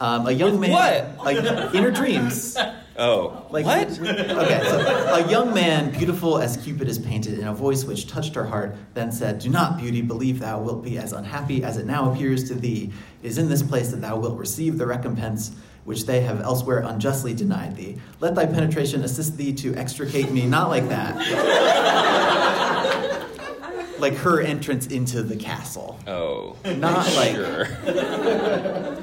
Um, 0.00 0.26
a 0.26 0.32
young 0.32 0.58
With 0.58 0.70
man, 0.70 1.16
what? 1.16 1.24
like 1.24 1.36
in 1.74 1.82
her 1.82 1.90
dreams, 1.90 2.56
Oh, 2.96 3.46
Like 3.50 3.64
what? 3.66 3.88
Okay, 3.98 4.60
so 4.64 5.14
a 5.14 5.30
young 5.30 5.52
man, 5.54 5.90
beautiful 5.92 6.38
as 6.38 6.56
Cupid 6.56 6.88
is 6.88 6.98
painted, 6.98 7.38
in 7.38 7.46
a 7.46 7.54
voice 7.54 7.84
which 7.84 8.06
touched 8.08 8.34
her 8.34 8.44
heart, 8.44 8.76
then 8.94 9.12
said, 9.12 9.38
"Do 9.40 9.50
not, 9.50 9.78
beauty, 9.78 10.00
believe 10.02 10.40
thou 10.40 10.60
wilt 10.60 10.82
be 10.84 10.98
as 10.98 11.12
unhappy 11.12 11.62
as 11.62 11.76
it 11.76 11.86
now 11.86 12.10
appears 12.12 12.44
to 12.48 12.54
thee. 12.54 12.92
It 13.22 13.26
is 13.28 13.38
in 13.38 13.48
this 13.48 13.62
place 13.62 13.90
that 13.90 14.00
thou 14.00 14.16
wilt 14.18 14.38
receive 14.38 14.78
the 14.78 14.86
recompense 14.86 15.52
which 15.84 16.06
they 16.06 16.20
have 16.22 16.40
elsewhere 16.40 16.80
unjustly 16.80 17.34
denied 17.34 17.76
thee. 17.76 17.96
Let 18.20 18.34
thy 18.34 18.46
penetration 18.46 19.02
assist 19.04 19.36
thee 19.36 19.52
to 19.54 19.74
extricate 19.74 20.30
me." 20.30 20.46
Not 20.46 20.68
like 20.68 20.88
that. 20.88 21.16
like 23.98 24.14
her 24.14 24.40
entrance 24.40 24.86
into 24.88 25.22
the 25.22 25.36
castle. 25.36 25.98
Oh, 26.06 26.56
Not 26.64 27.06
like 27.16 27.34
sure. 27.34 27.68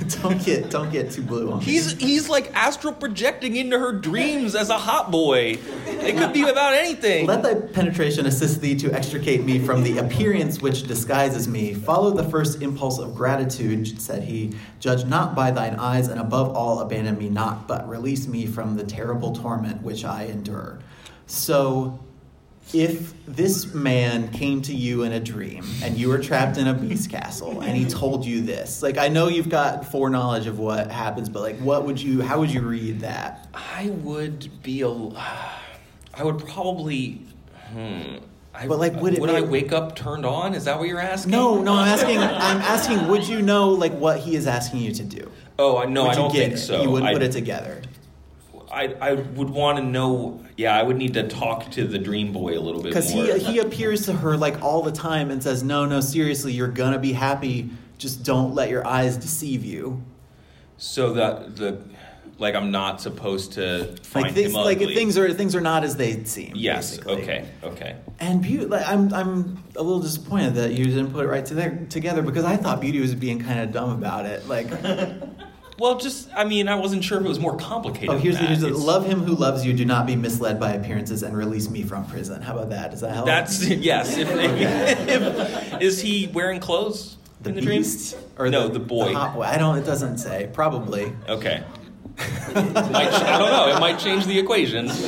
don't 0.22 0.42
get 0.44 0.70
don't 0.70 0.90
get 0.90 1.10
too 1.10 1.22
blue 1.22 1.50
on 1.52 1.58
me. 1.58 1.64
He's 1.64 1.92
he's 1.92 2.28
like 2.28 2.54
astral 2.54 2.92
projecting 2.92 3.56
into 3.56 3.78
her 3.78 3.92
dreams 3.92 4.54
as 4.54 4.70
a 4.70 4.78
hot 4.78 5.10
boy. 5.10 5.58
It 5.86 6.16
could 6.16 6.32
be 6.32 6.48
about 6.48 6.74
anything. 6.74 7.26
Let 7.26 7.42
thy 7.42 7.54
penetration 7.54 8.26
assist 8.26 8.60
thee 8.60 8.74
to 8.76 8.92
extricate 8.92 9.44
me 9.44 9.58
from 9.58 9.82
the 9.82 9.98
appearance 9.98 10.62
which 10.62 10.86
disguises 10.86 11.48
me. 11.48 11.74
Follow 11.74 12.10
the 12.12 12.24
first 12.24 12.62
impulse 12.62 12.98
of 12.98 13.14
gratitude, 13.14 14.00
said 14.00 14.22
he. 14.22 14.54
Judge 14.78 15.04
not 15.04 15.34
by 15.34 15.50
thine 15.50 15.76
eyes, 15.76 16.08
and 16.08 16.20
above 16.20 16.54
all, 16.54 16.80
abandon 16.80 17.18
me 17.18 17.28
not, 17.28 17.68
but 17.68 17.88
release 17.88 18.26
me 18.26 18.46
from 18.46 18.76
the 18.76 18.84
terrible 18.84 19.34
torment 19.34 19.82
which 19.82 20.04
I 20.04 20.24
endure. 20.24 20.78
So, 21.26 22.00
if 22.72 23.12
this 23.26 23.74
man 23.74 24.28
came 24.30 24.62
to 24.62 24.74
you 24.74 25.02
in 25.02 25.12
a 25.12 25.20
dream 25.20 25.64
and 25.82 25.96
you 25.96 26.08
were 26.08 26.18
trapped 26.18 26.56
in 26.56 26.66
a 26.68 26.74
beast 26.74 27.10
castle 27.10 27.60
and 27.60 27.76
he 27.76 27.84
told 27.84 28.24
you 28.24 28.40
this, 28.42 28.82
like 28.82 28.98
I 28.98 29.08
know 29.08 29.28
you've 29.28 29.48
got 29.48 29.86
foreknowledge 29.90 30.46
of 30.46 30.58
what 30.58 30.90
happens, 30.90 31.28
but 31.28 31.42
like 31.42 31.58
what 31.58 31.84
would 31.84 32.00
you 32.00 32.22
how 32.22 32.38
would 32.40 32.50
you 32.52 32.60
read 32.62 33.00
that? 33.00 33.48
I 33.54 33.90
would 33.90 34.62
be 34.62 34.82
a. 34.82 34.88
I 34.88 36.22
would 36.24 36.38
probably. 36.46 37.22
Hmm. 37.72 38.16
I, 38.52 38.66
But, 38.66 38.80
like, 38.80 39.00
would 39.00 39.14
it 39.14 39.22
I 39.22 39.42
wake 39.42 39.72
up 39.72 39.94
turned 39.94 40.26
on? 40.26 40.54
Is 40.54 40.64
that 40.64 40.76
what 40.78 40.88
you're 40.88 40.98
asking? 41.00 41.30
No, 41.30 41.62
no, 41.62 41.72
I'm 41.74 41.86
asking 41.86 42.18
I'm 42.18 42.58
asking 42.58 43.06
would 43.08 43.26
you 43.26 43.42
know 43.42 43.70
like 43.70 43.92
what 43.92 44.18
he 44.18 44.34
is 44.34 44.46
asking 44.46 44.80
you 44.80 44.92
to 44.92 45.04
do? 45.04 45.30
Oh, 45.58 45.78
I 45.78 45.84
no, 45.84 46.02
would 46.02 46.10
I 46.10 46.14
don't 46.14 46.32
think 46.32 46.54
it? 46.54 46.58
so. 46.58 46.82
You 46.82 46.90
wouldn't 46.90 47.10
I, 47.10 47.12
put 47.12 47.22
it 47.22 47.32
together. 47.32 47.80
I, 48.70 48.94
I 49.00 49.12
would 49.14 49.50
want 49.50 49.78
to 49.78 49.84
know. 49.84 50.44
Yeah, 50.56 50.76
I 50.76 50.82
would 50.82 50.96
need 50.96 51.14
to 51.14 51.26
talk 51.28 51.70
to 51.72 51.86
the 51.86 51.98
dream 51.98 52.32
boy 52.32 52.58
a 52.58 52.60
little 52.60 52.82
bit 52.82 52.90
Because 52.90 53.10
he 53.10 53.38
he 53.38 53.58
appears 53.58 54.06
to 54.06 54.12
her 54.12 54.36
like 54.36 54.62
all 54.62 54.82
the 54.82 54.92
time 54.92 55.30
and 55.30 55.42
says, 55.42 55.62
"No, 55.62 55.86
no, 55.86 56.00
seriously, 56.00 56.52
you're 56.52 56.68
gonna 56.68 56.98
be 56.98 57.12
happy. 57.12 57.70
Just 57.98 58.22
don't 58.22 58.54
let 58.54 58.70
your 58.70 58.86
eyes 58.86 59.16
deceive 59.16 59.64
you." 59.64 60.02
so 60.80 61.12
that 61.12 61.56
the 61.56 61.78
like 62.38 62.54
I'm 62.54 62.70
not 62.70 63.02
supposed 63.02 63.52
to 63.52 63.94
find 64.02 64.24
Like 64.24 64.34
things, 64.34 64.54
him 64.54 64.54
like 64.54 64.78
things 64.78 65.18
are 65.18 65.32
things 65.32 65.54
are 65.54 65.60
not 65.60 65.84
as 65.84 65.96
they 65.96 66.24
seem. 66.24 66.52
Yes. 66.56 66.96
basically. 66.96 67.22
Okay. 67.22 67.48
Okay. 67.62 67.96
And 68.18 68.42
beauty, 68.42 68.64
like, 68.64 68.88
I'm 68.88 69.12
I'm 69.12 69.62
a 69.76 69.82
little 69.82 70.00
disappointed 70.00 70.54
that 70.54 70.72
you 70.72 70.86
didn't 70.86 71.12
put 71.12 71.26
it 71.26 71.28
right 71.28 71.44
together, 71.44 71.86
together 71.90 72.22
because 72.22 72.46
I 72.46 72.56
thought 72.56 72.80
beauty 72.80 72.98
was 72.98 73.14
being 73.14 73.40
kind 73.40 73.60
of 73.60 73.72
dumb 73.72 73.90
about 73.90 74.24
it. 74.24 74.48
Like, 74.48 74.68
Well, 75.80 75.96
just 75.96 76.28
I 76.36 76.44
mean, 76.44 76.68
I 76.68 76.74
wasn't 76.74 77.02
sure 77.02 77.18
if 77.18 77.24
it 77.24 77.28
was 77.28 77.40
more 77.40 77.56
complicated. 77.56 78.10
oh, 78.10 78.18
here's 78.18 78.38
the, 78.38 78.44
here's 78.44 78.60
the 78.60 78.68
love 78.68 79.06
him 79.06 79.22
who 79.22 79.34
loves 79.34 79.64
you. 79.64 79.72
Do 79.72 79.86
not 79.86 80.06
be 80.06 80.14
misled 80.14 80.60
by 80.60 80.72
appearances 80.72 81.22
and 81.22 81.34
release 81.34 81.70
me 81.70 81.84
from 81.84 82.04
prison. 82.04 82.42
How 82.42 82.52
about 82.52 82.68
that? 82.68 82.90
Does 82.90 83.00
that 83.00 83.14
help? 83.14 83.24
That's 83.24 83.66
yes. 83.66 84.18
If, 84.18 84.28
if, 84.30 85.80
is 85.80 85.98
he 86.02 86.26
wearing 86.34 86.60
clothes 86.60 87.16
the 87.40 87.48
in 87.48 87.54
the 87.54 87.62
dream? 87.62 87.82
or 88.36 88.50
no, 88.50 88.68
the, 88.68 88.78
boy. 88.78 89.14
hot 89.14 89.34
boy. 89.34 89.44
I 89.44 89.56
don't. 89.56 89.78
It 89.78 89.86
doesn't 89.86 90.18
say. 90.18 90.50
Probably. 90.52 91.14
Okay. 91.26 91.64
might, 92.54 92.54
I 92.54 93.38
don't 93.38 93.50
know. 93.50 93.74
It 93.74 93.80
might 93.80 93.98
change 93.98 94.26
the 94.26 94.38
equation. 94.38 94.90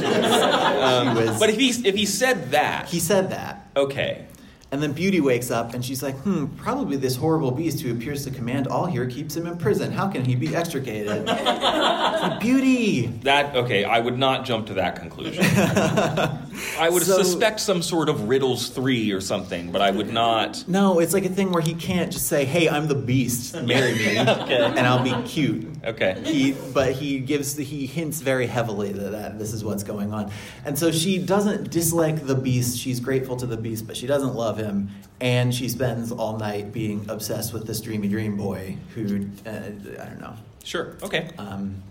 Um, 0.83 1.15
but 1.15 1.49
if 1.49 1.57
he 1.57 1.69
if 1.87 1.95
he 1.95 2.07
said 2.07 2.51
that, 2.53 2.89
He 2.89 2.99
said 2.99 3.31
that. 3.31 3.69
okay. 3.77 4.27
And 4.73 4.83
then 4.83 4.93
Beauty 4.93 5.21
wakes 5.21 5.51
up 5.51 5.75
and 5.75 5.85
she's 5.85 6.03
like, 6.03 6.17
hmm, 6.21 6.47
probably 6.57 6.97
this 6.97 7.15
horrible 7.15 7.51
beast 7.51 7.83
who 7.83 7.93
appears 7.93 8.25
to 8.25 8.31
command 8.31 8.69
all 8.69 8.87
here 8.87 9.07
keeps 9.07 9.37
him 9.37 9.47
in 9.47 9.59
prison. 9.59 9.93
How 9.93 10.09
can 10.09 10.25
he 10.25 10.35
be 10.35 10.57
extricated? 10.57 11.27
Like, 11.27 12.41
Beauty! 12.41 13.09
That 13.23 13.55
okay. 13.55 13.85
I 13.85 14.01
would 14.01 14.19
not 14.19 14.47
jump 14.47 14.69
to 14.69 14.75
that 14.75 14.97
conclusion. 14.97 15.45
I 16.79 16.89
would 16.89 17.03
So- 17.03 17.23
suspect 17.23 17.61
some 17.61 17.83
sort 17.83 18.09
of 18.09 18.29
riddles 18.29 18.69
three 18.69 19.11
or 19.13 19.21
something, 19.21 19.71
but 19.73 19.81
I 19.83 19.91
would 19.91 20.13
not. 20.13 20.65
No, 20.69 20.99
it's 20.99 21.13
like 21.15 21.25
a 21.25 21.29
thing 21.29 21.53
where 21.53 21.63
he 21.63 21.75
can't 21.75 22.13
just 22.13 22.27
say, 22.27 22.45
hey, 22.45 22.69
I'm 22.69 22.89
the 22.89 22.95
beast, 22.95 23.55
marry 23.63 23.95
me, 23.95 24.17
and 24.17 24.79
I'll 24.81 25.03
be 25.03 25.15
cute. 25.29 25.67
Okay. 25.85 26.21
He, 26.25 26.53
but 26.73 26.93
he 26.93 27.19
gives, 27.19 27.57
the, 27.57 27.65
he 27.65 27.87
hints 27.87 28.21
very 28.21 28.47
heavily 28.47 28.93
that, 28.93 29.13
that 29.13 29.39
this 29.39 29.53
is 29.53 29.65
what's 29.65 29.83
going 29.83 30.13
on. 30.13 30.31
And 30.65 30.79
so 30.79 30.93
she 30.93 31.19
doesn't 31.19 31.71
dislike 31.71 32.27
the 32.27 32.35
beast. 32.37 32.79
She's 32.79 33.01
grateful 33.01 33.37
to 33.37 33.47
the 33.47 33.57
beast, 33.57 33.87
but 33.87 33.97
she 33.97 34.07
doesn't 34.07 34.35
love 34.35 34.59
him. 34.59 34.91
And 35.21 35.55
she 35.55 35.69
spends 35.69 36.11
all 36.13 36.37
night 36.39 36.73
being 36.73 37.07
obsessed 37.09 37.53
with 37.53 37.67
this 37.67 37.81
dreamy 37.81 38.09
dream 38.09 38.37
boy 38.37 38.77
who, 38.95 39.29
uh, 39.47 39.51
I 39.51 40.05
don't 40.07 40.21
know, 40.21 40.35
Sure. 40.65 40.97
Okay. 41.03 41.31
Um, 41.39 41.83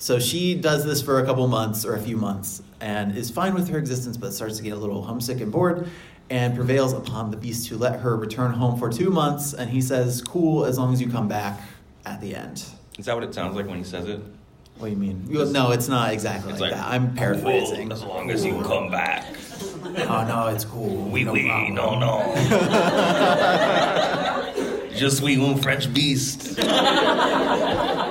so 0.00 0.18
she 0.18 0.54
does 0.54 0.84
this 0.84 1.02
for 1.02 1.20
a 1.20 1.26
couple 1.26 1.46
months 1.46 1.84
or 1.84 1.94
a 1.94 2.00
few 2.00 2.16
months 2.16 2.62
and 2.80 3.14
is 3.14 3.30
fine 3.30 3.52
with 3.52 3.68
her 3.68 3.76
existence, 3.76 4.16
but 4.16 4.32
starts 4.32 4.56
to 4.56 4.62
get 4.62 4.70
a 4.72 4.76
little 4.76 5.02
homesick 5.02 5.40
and 5.42 5.52
bored 5.52 5.88
and 6.30 6.54
prevails 6.56 6.94
upon 6.94 7.30
the 7.30 7.36
beast 7.36 7.68
to 7.68 7.76
let 7.76 8.00
her 8.00 8.16
return 8.16 8.52
home 8.52 8.78
for 8.78 8.88
two 8.90 9.10
months. 9.10 9.52
And 9.52 9.68
he 9.68 9.82
says, 9.82 10.22
Cool, 10.22 10.64
as 10.64 10.78
long 10.78 10.94
as 10.94 11.02
you 11.02 11.10
come 11.10 11.28
back 11.28 11.60
at 12.06 12.18
the 12.22 12.34
end. 12.34 12.64
Is 12.98 13.04
that 13.04 13.14
what 13.14 13.24
it 13.24 13.34
sounds 13.34 13.54
like 13.54 13.66
when 13.66 13.76
he 13.76 13.84
says 13.84 14.08
it? 14.08 14.20
What 14.78 14.86
do 14.86 14.92
you 14.92 14.96
mean? 14.96 15.26
No, 15.52 15.72
it's 15.72 15.88
not 15.88 16.14
exactly 16.14 16.52
It's 16.52 16.60
like, 16.62 16.72
like, 16.72 16.80
that. 16.80 16.90
I'm 16.90 17.14
paraphrasing. 17.14 17.88
Cool, 17.90 17.92
as 17.92 18.02
long 18.02 18.30
as 18.30 18.42
you 18.42 18.58
come 18.62 18.90
back. 18.90 19.26
Oh, 19.84 20.24
no, 20.26 20.46
it's 20.46 20.64
cool. 20.64 21.08
Oui, 21.10 21.24
No 21.24 21.32
oui, 21.34 21.70
no, 21.70 21.98
no. 21.98 22.32
Je 24.94 25.10
suis 25.10 25.36
un 25.36 25.56
French 25.58 25.92
beast. 25.92 26.58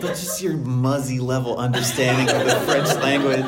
That's 0.00 0.20
just 0.22 0.42
your 0.42 0.54
muzzy 0.56 1.18
level 1.20 1.56
understanding 1.56 2.34
of 2.34 2.46
the 2.46 2.56
French 2.66 2.88
language. 3.02 3.44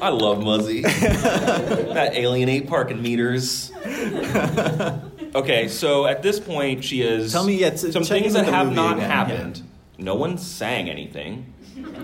I 0.00 0.10
love 0.10 0.42
Muzzy. 0.42 0.82
that 0.82 2.10
alienate 2.14 2.68
parking 2.68 3.02
meters. 3.02 3.72
Okay, 5.34 5.68
so 5.68 6.06
at 6.06 6.22
this 6.22 6.40
point, 6.40 6.82
she 6.82 7.02
is. 7.02 7.30
Tell 7.32 7.44
me, 7.44 7.56
yeah, 7.56 7.70
t- 7.70 7.92
some 7.92 8.04
things 8.04 8.32
that 8.32 8.46
have 8.46 8.72
not 8.74 8.96
again, 8.96 9.10
happened. 9.10 9.62
No 9.98 10.14
one 10.14 10.38
sang 10.38 10.88
anything. 10.88 11.52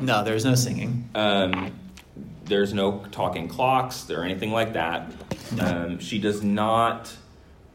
No, 0.00 0.22
there's 0.22 0.44
no 0.44 0.54
singing. 0.54 1.08
Um, 1.14 1.72
there's 2.44 2.74
no 2.74 3.04
talking 3.10 3.48
clocks 3.48 4.10
or 4.10 4.22
anything 4.24 4.52
like 4.52 4.74
that. 4.74 5.10
Um, 5.58 5.98
she 5.98 6.18
does 6.18 6.42
not 6.42 7.14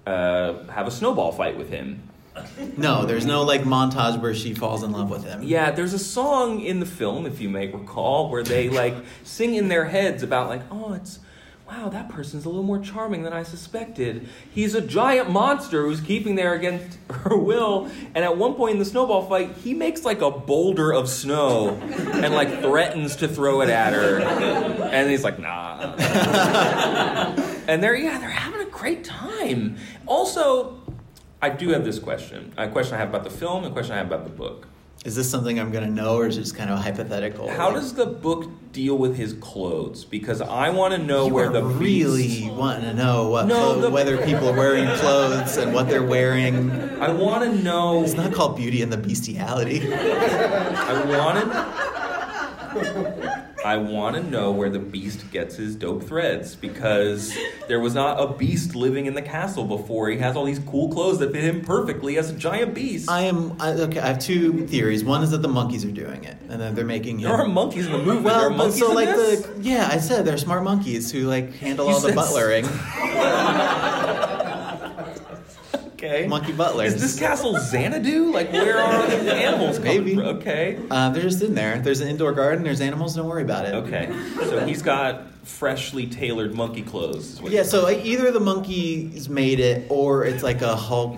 uh, 0.06 0.64
have 0.66 0.86
a 0.88 0.92
snowball 0.92 1.32
fight 1.32 1.58
with 1.58 1.70
him. 1.70 2.07
No, 2.78 3.06
there's 3.06 3.26
no 3.26 3.44
like 3.44 3.62
montage 3.62 4.22
where 4.22 4.34
she 4.34 4.54
falls 4.54 4.84
in 4.84 4.92
love 4.92 5.10
with 5.10 5.24
him. 5.24 5.44
Yeah, 5.44 5.72
there's 5.72 5.94
a 5.94 6.00
song 6.00 6.62
in 6.62 6.80
the 6.80 6.86
film, 6.86 7.26
if 7.26 7.40
you 7.40 7.50
may 7.50 7.68
recall, 7.68 8.30
where 8.30 8.44
they 8.44 8.70
like 8.84 8.96
sing 9.24 9.56
in 9.56 9.68
their 9.68 9.86
heads 9.86 10.24
about 10.24 10.50
like, 10.50 10.62
oh, 10.72 10.94
it's 10.94 11.20
wow, 11.70 11.90
that 11.90 12.08
person's 12.08 12.46
a 12.46 12.50
little 12.50 12.64
more 12.64 12.80
charming 12.80 13.24
than 13.24 13.34
I 13.34 13.44
suspected. 13.44 14.28
He's 14.54 14.74
a 14.74 14.82
giant 14.82 15.30
monster 15.30 15.84
who's 15.84 16.00
keeping 16.00 16.36
there 16.36 16.54
against 16.54 16.98
her 17.10 17.36
will. 17.36 17.90
And 18.16 18.24
at 18.24 18.38
one 18.38 18.54
point 18.54 18.74
in 18.74 18.80
the 18.80 18.86
snowball 18.86 19.28
fight, 19.28 19.52
he 19.58 19.74
makes 19.74 20.06
like 20.06 20.22
a 20.22 20.32
boulder 20.32 20.94
of 20.94 21.10
snow 21.10 21.72
and 21.72 22.34
like 22.34 22.62
threatens 22.62 23.18
to 23.18 23.28
throw 23.28 23.62
it 23.62 23.70
at 23.70 23.94
her. 23.94 24.20
And 24.20 25.10
he's 25.10 25.24
like, 25.24 25.40
nah. 25.40 25.96
and 27.68 27.84
they're 27.84 27.96
yeah, 27.96 28.18
they're 28.18 28.30
having 28.30 28.62
a 28.66 28.70
great 28.70 29.04
time. 29.04 29.78
Also, 30.06 30.77
I 31.42 31.50
do 31.50 31.70
have 31.70 31.86
this 31.86 32.00
question. 32.00 32.54
A 32.58 32.68
question 32.68 32.96
I 32.96 32.98
have 33.00 33.10
about 33.10 33.24
the 33.24 33.30
film, 33.30 33.64
a 33.64 33.70
question 33.72 33.94
I 33.94 33.98
have 33.98 34.08
about 34.08 34.24
the 34.24 34.32
book. 34.32 34.68
Is 35.06 35.16
this 35.16 35.30
something 35.30 35.60
I'm 35.60 35.72
gonna 35.72 35.86
know, 35.90 36.16
or 36.18 36.26
is 36.28 36.36
it 36.38 36.42
just 36.42 36.56
kind 36.56 36.72
of 36.72 36.80
hypothetical? 36.80 37.48
How 37.50 37.72
does 37.72 37.94
the 37.94 38.08
book 38.08 38.50
deal 38.74 38.98
with 38.98 39.16
his 39.16 39.34
clothes? 39.34 40.04
Because 40.04 40.42
I 40.42 40.70
want 40.72 40.96
to 40.96 40.98
know 40.98 41.28
you 41.28 41.34
where 41.34 41.50
the 41.50 41.64
really 41.64 42.24
beast- 42.24 42.52
wanting 42.52 42.84
to 42.86 42.94
know 42.96 43.30
what 43.30 43.46
No, 43.48 43.56
clo- 43.74 43.82
the- 43.82 43.90
whether 43.92 44.18
people 44.26 44.50
are 44.50 44.58
wearing 44.58 44.88
clothes 44.98 45.56
and 45.58 45.72
what 45.74 45.88
they're 45.88 46.04
wearing? 46.04 46.72
I 47.00 47.10
want 47.12 47.44
to 47.44 47.56
know. 47.64 48.04
It's 48.04 48.14
not 48.16 48.34
called 48.34 48.58
Beauty 48.58 48.82
and 48.82 48.92
the 48.92 48.98
Bestiality. 48.98 49.82
I 49.94 51.04
wanted. 51.06 51.48
I 53.68 53.76
want 53.76 54.16
to 54.16 54.24
know 54.24 54.52
where 54.52 54.70
the 54.70 54.80
beast 54.80 55.30
gets 55.30 55.58
his 55.58 55.76
dope 55.76 56.04
threads 56.04 56.56
because 56.56 57.38
there 57.68 57.82
was 57.82 57.94
not 57.94 58.18
a 58.18 58.34
beast 58.34 58.76
living 58.76 59.08
in 59.08 59.14
the 59.14 59.22
castle 59.22 59.66
before. 59.66 60.08
He 60.10 60.18
has 60.20 60.38
all 60.38 60.46
these 60.46 60.60
cool 60.60 60.88
clothes 60.88 61.20
that 61.20 61.34
fit 61.34 61.44
him 61.44 61.66
perfectly 61.66 62.18
as 62.18 62.30
a 62.30 62.34
giant 62.34 62.74
beast. 62.74 63.10
I 63.12 63.24
am 63.24 63.62
I, 63.62 63.72
okay. 63.72 64.00
I 64.00 64.08
have 64.08 64.20
two 64.20 64.66
theories. 64.68 65.04
One 65.04 65.22
is 65.22 65.32
that 65.32 65.42
the 65.42 65.50
monkeys 65.50 65.84
are 65.84 65.92
doing 65.92 66.24
it, 66.24 66.38
and 66.48 66.62
then 66.62 66.76
they're 66.76 66.86
making 66.86 67.20
him. 67.20 67.30
there 67.30 67.42
are 67.42 67.46
monkeys 67.46 67.88
in 67.88 67.92
the 67.92 67.98
movie. 67.98 68.22
well, 68.22 68.40
there 68.40 68.48
are 68.48 68.52
but 68.52 68.58
monkeys 68.58 68.80
so 68.80 68.90
in 68.92 68.96
like 68.96 69.10
this? 69.10 69.42
the 69.42 69.62
yeah, 69.62 69.90
I 69.92 69.98
said 69.98 70.24
they're 70.24 70.38
smart 70.38 70.64
monkeys 70.64 71.12
who 71.12 71.28
like 71.28 71.54
handle 71.56 71.88
You 71.88 71.94
all 71.96 72.00
the 72.00 72.14
butlering. 72.14 72.64
Okay. 75.98 76.28
Monkey 76.28 76.52
Butler. 76.52 76.86
Is 76.86 77.02
this 77.02 77.18
castle 77.18 77.56
Xanadu? 77.60 78.32
Like, 78.32 78.52
where 78.54 78.78
are 78.78 79.08
the 79.08 79.34
animals 79.34 79.80
coming 79.80 80.04
Maybe. 80.04 80.16
from? 80.16 80.26
Okay. 80.38 80.80
Uh, 80.92 81.10
they're 81.10 81.24
just 81.24 81.42
in 81.42 81.56
there. 81.56 81.80
There's 81.80 82.02
an 82.02 82.08
indoor 82.08 82.34
garden. 82.34 82.64
There's 82.64 82.82
animals. 82.82 83.16
Don't 83.16 83.28
worry 83.28 83.42
about 83.42 83.66
it. 83.66 83.74
Okay. 83.74 84.14
So 84.46 84.64
he's 84.66 84.84
got 84.84 85.24
freshly 85.44 86.06
tailored 86.06 86.54
monkey 86.54 86.84
clothes. 86.84 87.42
Yeah. 87.42 87.64
So 87.64 87.82
like, 87.82 88.06
either 88.06 88.30
the 88.32 88.40
monkey's 88.40 89.28
made 89.28 89.60
it, 89.60 89.88
or 89.90 90.24
it's 90.26 90.44
like 90.44 90.62
a 90.62 90.76
Hulk, 90.76 91.18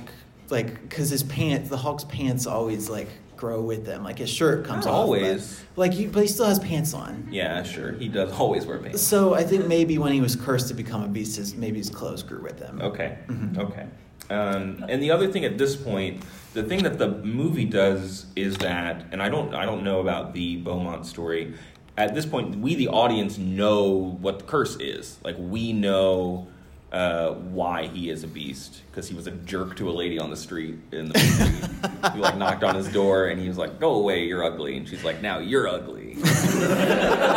like 0.49 0.81
because 0.87 1.09
his 1.09 1.23
pants, 1.23 1.67
the 1.69 1.77
Hulk's 1.77 2.05
pants 2.05 2.47
always 2.47 2.89
like 2.89 3.09
grow 3.35 3.61
with 3.61 3.85
them. 3.85 4.03
Like 4.05 4.17
his 4.19 4.29
shirt 4.29 4.65
comes 4.65 4.85
Not 4.85 4.93
off. 4.93 4.99
always. 5.07 5.61
But, 5.75 5.81
like, 5.81 5.93
he, 5.93 6.05
but 6.07 6.21
he 6.21 6.27
still 6.27 6.45
has 6.45 6.57
pants 6.59 6.93
on. 6.93 7.27
Yeah, 7.29 7.63
sure. 7.63 7.91
He 7.91 8.07
does 8.07 8.31
always 8.31 8.65
wear 8.65 8.77
pants. 8.77 9.01
So 9.01 9.33
I 9.33 9.43
think 9.43 9.67
maybe 9.67 9.97
when 9.97 10.13
he 10.13 10.21
was 10.21 10.37
cursed 10.37 10.69
to 10.69 10.73
become 10.73 11.03
a 11.03 11.07
beast, 11.09 11.35
his, 11.35 11.53
maybe 11.55 11.79
his 11.79 11.89
clothes 11.89 12.23
grew 12.23 12.41
with 12.41 12.59
him. 12.59 12.81
Okay. 12.81 13.17
Mm-hmm. 13.27 13.59
Okay. 13.59 13.85
Um, 14.29 14.85
and 14.87 15.01
the 15.01 15.11
other 15.11 15.31
thing 15.31 15.45
at 15.45 15.57
this 15.57 15.75
point, 15.75 16.23
the 16.53 16.63
thing 16.63 16.83
that 16.83 16.97
the 16.97 17.07
movie 17.07 17.65
does 17.65 18.25
is 18.35 18.57
that, 18.57 19.05
and 19.11 19.21
I 19.21 19.29
don't, 19.29 19.53
I 19.53 19.65
don't 19.65 19.83
know 19.83 19.99
about 19.99 20.33
the 20.33 20.57
Beaumont 20.57 21.05
story. 21.05 21.53
At 21.97 22.13
this 22.13 22.25
point, 22.25 22.57
we 22.57 22.75
the 22.75 22.87
audience 22.87 23.37
know 23.37 24.17
what 24.21 24.39
the 24.39 24.45
curse 24.45 24.77
is. 24.77 25.17
Like 25.23 25.35
we 25.37 25.73
know 25.73 26.47
uh, 26.91 27.33
why 27.33 27.87
he 27.87 28.09
is 28.09 28.23
a 28.23 28.27
beast 28.27 28.81
because 28.89 29.07
he 29.07 29.15
was 29.15 29.27
a 29.27 29.31
jerk 29.31 29.75
to 29.75 29.89
a 29.89 29.91
lady 29.91 30.17
on 30.17 30.29
the 30.29 30.35
street 30.35 30.79
in 30.91 31.09
the 31.09 31.19
movie. 31.19 32.13
he 32.13 32.19
like 32.19 32.37
knocked 32.37 32.63
on 32.63 32.75
his 32.75 32.87
door 32.87 33.27
and 33.27 33.39
he 33.39 33.47
was 33.47 33.57
like, 33.57 33.79
"Go 33.79 33.93
away, 33.95 34.25
you're 34.25 34.43
ugly," 34.43 34.77
and 34.77 34.87
she's 34.87 35.03
like, 35.03 35.21
"Now 35.21 35.39
you're 35.39 35.67
ugly." 35.67 36.17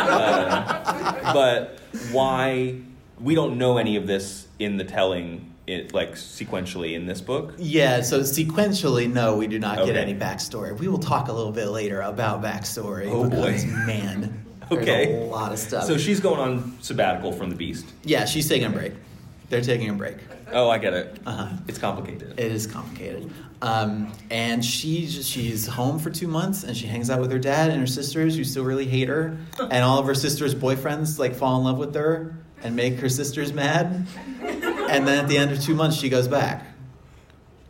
Uh, 0.03 1.33
but 1.33 1.79
why 2.11 2.75
we 3.19 3.35
don't 3.35 3.57
know 3.57 3.77
any 3.77 3.95
of 3.95 4.05
this 4.05 4.47
in 4.59 4.77
the 4.77 4.83
telling 4.83 5.52
it 5.67 5.93
like 5.93 6.13
sequentially 6.13 6.93
in 6.93 7.05
this 7.05 7.21
book 7.21 7.53
Yeah, 7.57 8.01
so 8.01 8.19
sequentially, 8.21 9.11
no, 9.11 9.35
we 9.37 9.47
do 9.47 9.59
not 9.59 9.85
get 9.85 9.95
any 9.95 10.13
backstory. 10.13 10.77
We 10.77 10.87
will 10.87 10.97
talk 10.99 11.29
a 11.29 11.33
little 11.33 11.51
bit 11.53 11.67
later 11.67 12.01
about 12.01 12.41
backstory 12.41 13.09
Oh, 13.09 13.29
boy. 13.29 13.57
man, 13.85 14.43
Okay. 14.71 15.15
a 15.15 15.25
lot 15.25 15.51
of 15.53 15.59
stuff. 15.59 15.85
so 15.85 15.97
she's 15.97 16.19
going 16.19 16.39
on 16.39 16.77
sabbatical 16.81 17.31
from 17.31 17.49
the 17.49 17.55
beast 17.55 17.85
yeah, 18.03 18.25
she's 18.25 18.47
taking 18.49 18.67
a 18.67 18.71
break. 18.71 18.93
They're 19.49 19.61
taking 19.61 19.89
a 19.89 19.93
break. 19.93 20.17
oh 20.51 20.69
i 20.69 20.77
get 20.77 20.93
it 20.93 21.19
Uh-huh. 21.25 21.55
it's 21.67 21.77
complicated 21.79 22.37
It 22.39 22.51
is 22.51 22.67
complicated. 22.67 23.31
Um, 23.61 24.11
and 24.29 24.65
she 24.65 25.05
just, 25.07 25.29
she's 25.29 25.65
home 25.65 25.97
for 25.97 26.09
two 26.09 26.27
months, 26.27 26.65
and 26.65 26.75
she 26.75 26.85
hangs 26.85 27.09
out 27.09 27.21
with 27.21 27.31
her 27.31 27.39
dad 27.39 27.71
and 27.71 27.79
her 27.79 27.87
sisters, 27.87 28.35
who 28.35 28.43
still 28.43 28.65
really 28.65 28.85
hate 28.85 29.07
her. 29.07 29.37
And 29.61 29.85
all 29.85 29.99
of 29.99 30.05
her 30.05 30.15
sisters' 30.15 30.53
boyfriends 30.53 31.17
like 31.17 31.33
fall 31.33 31.57
in 31.59 31.63
love 31.63 31.77
with 31.77 31.95
her 31.95 32.35
and 32.61 32.75
make 32.75 32.95
her 32.99 33.07
sisters 33.07 33.53
mad. 33.53 34.05
And 34.95 35.07
then 35.07 35.17
at 35.23 35.27
the 35.27 35.37
end 35.37 35.51
of 35.51 35.61
two 35.61 35.75
months, 35.75 35.97
she 35.97 36.09
goes 36.09 36.27
back. 36.27 36.65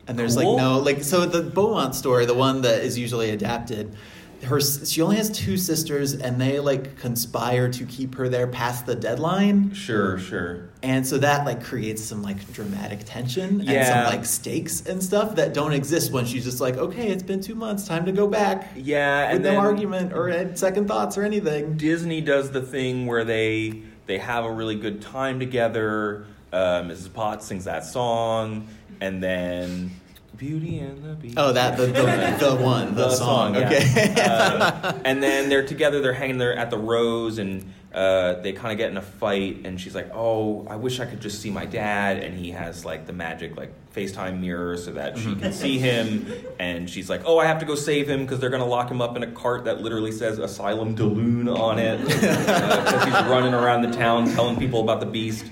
And 0.08 0.20
there's 0.20 0.36
Cool. 0.36 0.56
like 0.56 0.62
no 0.62 0.80
like 0.80 1.04
so 1.04 1.26
the 1.26 1.42
Beaumont 1.42 1.96
story, 1.96 2.26
the 2.26 2.34
one 2.34 2.62
that 2.64 2.84
is 2.84 2.98
usually 2.98 3.30
adapted. 3.30 3.96
Her 4.44 4.60
she 4.60 5.02
only 5.02 5.16
has 5.16 5.30
two 5.30 5.56
sisters, 5.56 6.12
and 6.14 6.42
they 6.42 6.60
like 6.60 6.98
conspire 7.00 7.70
to 7.72 7.86
keep 7.86 8.16
her 8.16 8.28
there 8.28 8.46
past 8.46 8.86
the 8.86 8.94
deadline. 8.96 9.74
sure 9.74 10.20
sure 10.20 10.70
And 10.84 11.08
so 11.08 11.18
that 11.20 11.46
like 11.46 11.64
creates 11.64 12.04
some 12.04 12.22
like 12.22 12.52
dramatic 12.52 13.04
tension 13.06 13.62
and 13.66 13.88
some 13.88 14.04
like 14.14 14.26
stakes 14.26 14.86
and 14.86 15.02
stuff 15.02 15.36
that 15.36 15.54
don't 15.54 15.72
exist 15.72 16.12
when 16.12 16.26
she's 16.26 16.44
just 16.44 16.60
like, 16.60 16.76
okay, 16.76 17.08
it's 17.08 17.24
been 17.24 17.40
two 17.40 17.56
months, 17.56 17.88
time 17.88 18.06
to 18.06 18.12
go 18.12 18.28
back. 18.28 18.72
yeah 18.76 19.32
With 19.32 19.44
no 19.44 19.56
argument 19.56 20.12
or 20.12 20.54
second 20.58 20.90
thoughts 20.90 21.18
or 21.18 21.24
anything. 21.24 21.78
disney 21.78 22.20
does 22.20 22.52
the 22.52 22.62
thing 22.62 23.06
where 23.06 23.24
they 23.24 23.82
they 24.08 24.18
have 24.18 24.44
a 24.44 24.52
really 24.52 24.76
good 24.76 25.02
time 25.02 25.40
together 25.40 26.26
uh, 26.54 26.84
mrs 26.84 27.12
potts 27.12 27.46
sings 27.48 27.66
that 27.66 27.84
song 27.84 28.68
and 29.02 29.22
then 29.22 29.92
beauty 30.38 30.80
and 30.80 31.04
the 31.04 31.14
beast 31.16 31.36
Oh, 31.38 31.52
that 31.54 31.78
the 31.78 31.88
the, 31.88 32.38
the 32.50 32.56
one 32.56 32.96
the, 32.96 33.10
song. 33.16 33.56
yeah. 33.56 33.68
Okay. 33.68 34.14
Uh, 34.18 34.94
and 35.06 35.22
then 35.22 35.50
they're 35.50 35.66
together. 35.66 36.02
They're 36.02 36.14
hanging 36.14 36.38
there 36.38 36.56
at 36.56 36.70
the 36.70 36.78
rose, 36.78 37.38
and 37.38 37.72
uh, 37.94 38.34
they 38.42 38.52
kind 38.52 38.72
of 38.72 38.78
get 38.78 38.90
in 38.90 38.98
a 38.98 39.02
fight. 39.02 39.62
And 39.66 39.80
she's 39.80 39.94
like, 39.96 40.10
"Oh, 40.14 40.66
I 40.70 40.76
wish 40.76 41.00
I 41.00 41.06
could 41.06 41.22
just 41.22 41.40
see 41.42 41.50
my 41.52 41.66
dad." 41.66 42.18
And 42.18 42.36
he 42.38 42.50
has 42.52 42.84
like 42.84 43.06
the 43.06 43.14
magic 43.14 43.56
like 43.56 43.72
FaceTime 43.94 44.40
mirror 44.40 44.76
so 44.78 44.92
that 44.94 45.18
she 45.18 45.36
can 45.36 45.54
see 45.54 45.78
him. 45.80 46.26
And 46.60 46.90
she's 46.90 47.10
like, 47.10 47.22
"Oh, 47.26 47.38
I 47.40 47.46
have 47.46 47.60
to 47.60 47.66
go 47.66 47.76
save 47.76 48.10
him 48.10 48.22
because 48.22 48.40
they're 48.40 48.50
gonna 48.50 48.66
lock 48.66 48.90
him 48.90 49.02
up 49.02 49.16
in 49.16 49.24
a 49.24 49.32
cart 49.32 49.66
that 49.66 49.82
literally 49.82 50.12
says 50.12 50.40
Asylum 50.40 50.96
Daloon 50.96 51.48
on 51.58 51.78
it 51.80 52.00
because 52.06 53.04
he's 53.06 53.14
running 53.30 53.54
around 53.54 53.84
the 53.84 53.92
town 53.96 54.28
telling 54.34 54.58
people 54.58 54.82
about 54.82 55.00
the 55.00 55.06
beast." 55.06 55.46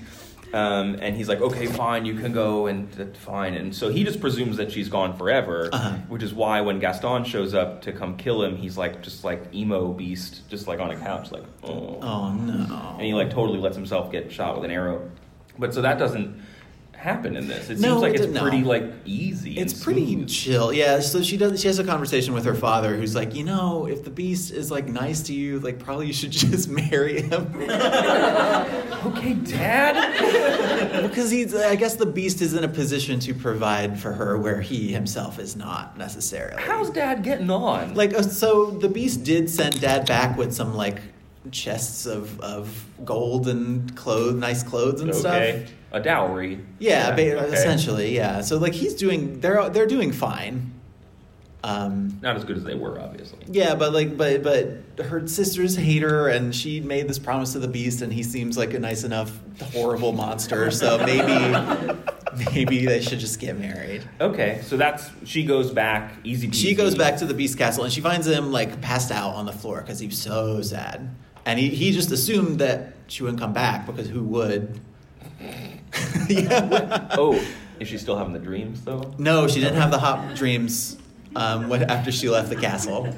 Um, 0.52 0.96
and 1.00 1.16
he's 1.16 1.28
like, 1.28 1.40
okay, 1.40 1.66
fine, 1.66 2.04
you 2.04 2.14
can 2.14 2.32
go, 2.32 2.66
and 2.66 2.90
that's 2.92 3.18
fine. 3.18 3.54
And 3.54 3.74
so 3.74 3.88
he 3.88 4.04
just 4.04 4.20
presumes 4.20 4.58
that 4.58 4.70
she's 4.70 4.88
gone 4.90 5.16
forever, 5.16 5.70
Uh-huh. 5.72 5.96
which 6.08 6.22
is 6.22 6.34
why 6.34 6.60
when 6.60 6.78
Gaston 6.78 7.24
shows 7.24 7.54
up 7.54 7.80
to 7.82 7.92
come 7.92 8.16
kill 8.18 8.42
him, 8.42 8.56
he's 8.56 8.76
like, 8.76 9.02
just 9.02 9.24
like 9.24 9.54
emo 9.54 9.92
beast, 9.92 10.48
just 10.50 10.66
like 10.66 10.78
on 10.80 10.90
a 10.90 10.96
couch, 10.96 11.32
like, 11.32 11.44
oh. 11.64 11.98
oh 12.02 12.32
no. 12.34 12.94
And 12.98 13.02
he 13.06 13.14
like 13.14 13.30
totally 13.30 13.58
lets 13.60 13.76
himself 13.76 14.12
get 14.12 14.30
shot 14.30 14.54
with 14.56 14.64
an 14.64 14.70
arrow. 14.70 15.10
But 15.58 15.72
so 15.72 15.80
that 15.82 15.98
doesn't 15.98 16.41
happen 17.02 17.36
in 17.36 17.48
this. 17.48 17.68
It 17.68 17.78
No, 17.80 17.88
seems 17.90 18.02
like 18.02 18.14
it 18.14 18.20
it's 18.22 18.38
pretty 18.40 18.62
like 18.62 18.84
easy. 19.04 19.58
It's 19.58 19.74
pretty 19.84 20.06
smooth. 20.14 20.28
chill, 20.28 20.72
yeah. 20.72 21.00
So 21.00 21.22
she 21.22 21.36
does. 21.36 21.60
She 21.60 21.66
has 21.66 21.78
a 21.78 21.84
conversation 21.84 22.32
with 22.32 22.44
her 22.44 22.54
father, 22.54 22.96
who's 22.96 23.14
like, 23.14 23.34
you 23.34 23.44
know, 23.44 23.86
if 23.86 24.04
the 24.04 24.10
beast 24.10 24.52
is 24.52 24.70
like 24.70 24.86
nice 24.86 25.20
to 25.22 25.34
you, 25.34 25.58
like 25.60 25.78
probably 25.78 26.06
you 26.06 26.12
should 26.12 26.30
just 26.46 26.68
marry 26.68 27.22
him. 27.22 27.52
Okay, 29.02 29.34
Dad. 29.34 31.02
because 31.02 31.28
he's 31.30 31.54
i 31.56 31.74
guess 31.74 31.96
the 31.96 32.06
beast 32.06 32.40
is 32.40 32.54
in 32.54 32.62
a 32.62 32.68
position 32.68 33.18
to 33.18 33.34
provide 33.34 33.98
for 33.98 34.12
her 34.12 34.38
where 34.38 34.60
he 34.60 34.92
himself 34.92 35.38
is 35.40 35.56
not 35.56 35.98
necessarily 35.98 36.62
How's 36.62 36.90
Dad 36.90 37.22
getting 37.24 37.50
on? 37.50 37.94
like 37.94 38.14
uh, 38.14 38.22
so 38.22 38.70
the 38.70 38.88
beast 38.88 39.24
did 39.24 39.50
send 39.50 39.80
dad 39.80 40.06
back 40.06 40.36
with 40.36 40.52
some 40.54 40.74
like 40.74 41.00
chests 41.50 42.06
of, 42.06 42.38
of 42.40 42.84
gold 43.04 43.48
and 43.48 43.94
clothes 43.96 44.34
nice 44.34 44.62
clothes 44.62 45.00
and 45.00 45.14
stuff. 45.14 45.34
okay, 45.34 45.64
stuff 45.66 45.76
a 45.92 46.00
dowry. 46.00 46.58
yeah, 46.78 47.14
ba- 47.14 47.44
okay. 47.44 47.54
essentially 47.54 48.14
yeah 48.14 48.40
so 48.40 48.56
like 48.58 48.72
he's 48.72 48.94
doing 48.94 49.40
they're 49.40 49.68
they're 49.70 49.86
doing 49.86 50.12
fine 50.12 50.72
um 51.64 52.18
Not 52.22 52.34
as 52.36 52.44
good 52.44 52.56
as 52.56 52.64
they 52.64 52.74
were, 52.74 52.98
obviously. 53.00 53.38
yeah, 53.48 53.76
but 53.76 53.92
like, 53.92 54.16
but 54.16 54.42
but 54.42 55.04
her 55.04 55.26
sisters 55.28 55.76
hate 55.76 56.02
her, 56.02 56.26
and 56.28 56.52
she 56.52 56.80
made 56.80 57.06
this 57.06 57.20
promise 57.20 57.52
to 57.52 57.60
the 57.60 57.68
beast, 57.68 58.02
and 58.02 58.12
he 58.12 58.24
seems 58.24 58.58
like 58.58 58.74
a 58.74 58.80
nice 58.80 59.04
enough 59.04 59.38
horrible 59.72 60.12
monster. 60.12 60.72
So 60.72 60.98
maybe, 60.98 61.96
maybe 62.52 62.84
they 62.86 63.00
should 63.00 63.20
just 63.20 63.38
get 63.38 63.56
married. 63.60 64.02
Okay, 64.20 64.60
so 64.64 64.76
that's 64.76 65.08
she 65.24 65.44
goes 65.44 65.70
back 65.70 66.12
easy. 66.24 66.48
Peasy. 66.48 66.54
She 66.54 66.74
goes 66.74 66.96
back 66.96 67.18
to 67.18 67.26
the 67.26 67.34
beast 67.34 67.56
castle, 67.58 67.84
and 67.84 67.92
she 67.92 68.00
finds 68.00 68.26
him 68.26 68.50
like 68.50 68.80
passed 68.80 69.12
out 69.12 69.36
on 69.36 69.46
the 69.46 69.52
floor 69.52 69.82
because 69.82 70.00
he's 70.00 70.18
so 70.20 70.62
sad, 70.62 71.14
and 71.46 71.58
he 71.58 71.68
he 71.68 71.92
just 71.92 72.10
assumed 72.10 72.58
that 72.60 72.94
she 73.06 73.22
wouldn't 73.22 73.40
come 73.40 73.52
back 73.52 73.86
because 73.86 74.08
who 74.08 74.22
would? 74.24 74.80
yeah. 76.28 77.08
Oh, 77.12 77.42
is 77.80 77.88
she 77.88 77.98
still 77.98 78.16
having 78.16 78.32
the 78.32 78.38
dreams 78.38 78.82
though? 78.82 79.12
No, 79.18 79.48
she 79.48 79.60
didn't 79.60 79.76
have 79.76 79.90
the 79.90 79.98
hot 79.98 80.34
dreams. 80.36 80.98
Um, 81.34 81.70
when, 81.70 81.84
after 81.84 82.12
she 82.12 82.28
left 82.28 82.50
the 82.50 82.56
castle, 82.56 83.08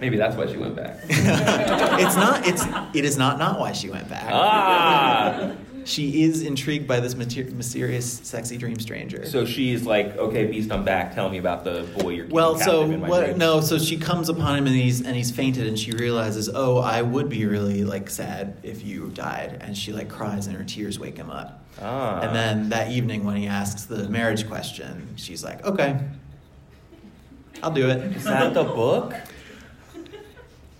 Maybe 0.00 0.16
that's 0.16 0.34
why 0.34 0.46
she 0.46 0.56
went 0.56 0.74
back. 0.76 0.96
it's 1.08 2.16
not. 2.16 2.46
It's 2.46 2.64
it 2.94 3.04
is 3.04 3.18
not 3.18 3.38
not 3.38 3.60
why 3.60 3.72
she 3.72 3.90
went 3.90 4.08
back. 4.08 4.30
ah, 4.32 5.52
She 5.90 6.22
is 6.22 6.42
intrigued 6.42 6.86
by 6.86 7.00
this 7.00 7.16
mater- 7.16 7.50
mysterious, 7.50 8.20
sexy 8.22 8.56
dream 8.56 8.78
stranger. 8.78 9.26
so 9.26 9.44
she's 9.44 9.84
like, 9.84 10.16
okay, 10.16 10.46
Beast, 10.46 10.70
I'm 10.70 10.84
back. 10.84 11.16
Tell 11.16 11.28
me 11.28 11.38
about 11.38 11.64
the 11.64 11.84
boy 11.98 12.10
you're 12.10 12.26
keeping 12.26 12.36
well, 12.36 12.56
so 12.56 12.82
in 12.82 13.00
my 13.00 13.08
what? 13.08 13.24
dreams." 13.24 13.38
No, 13.38 13.60
so 13.60 13.76
she 13.76 13.96
comes 13.96 14.28
upon 14.28 14.56
him 14.56 14.68
and 14.68 14.76
he's 14.76 15.04
and 15.04 15.16
he's 15.16 15.32
fainted, 15.32 15.66
and 15.66 15.76
she 15.76 15.90
realizes, 15.90 16.48
oh, 16.54 16.78
I 16.78 17.02
would 17.02 17.28
be 17.28 17.44
really 17.44 17.82
like 17.82 18.08
sad 18.08 18.56
if 18.62 18.84
you 18.84 19.08
died, 19.08 19.58
and 19.60 19.76
she 19.76 19.92
like 19.92 20.08
cries, 20.08 20.46
and 20.46 20.56
her 20.56 20.62
tears 20.62 21.00
wake 21.00 21.16
him 21.16 21.28
up. 21.28 21.64
Ah. 21.82 22.20
And 22.20 22.36
then 22.36 22.68
that 22.68 22.92
evening, 22.92 23.24
when 23.24 23.34
he 23.34 23.48
asks 23.48 23.84
the 23.84 24.08
marriage 24.08 24.46
question, 24.46 25.08
she's 25.16 25.42
like, 25.42 25.64
okay, 25.66 25.98
I'll 27.64 27.72
do 27.72 27.88
it. 27.90 28.16
Is 28.16 28.24
that 28.24 28.54
the 28.54 28.62
book? 28.62 29.14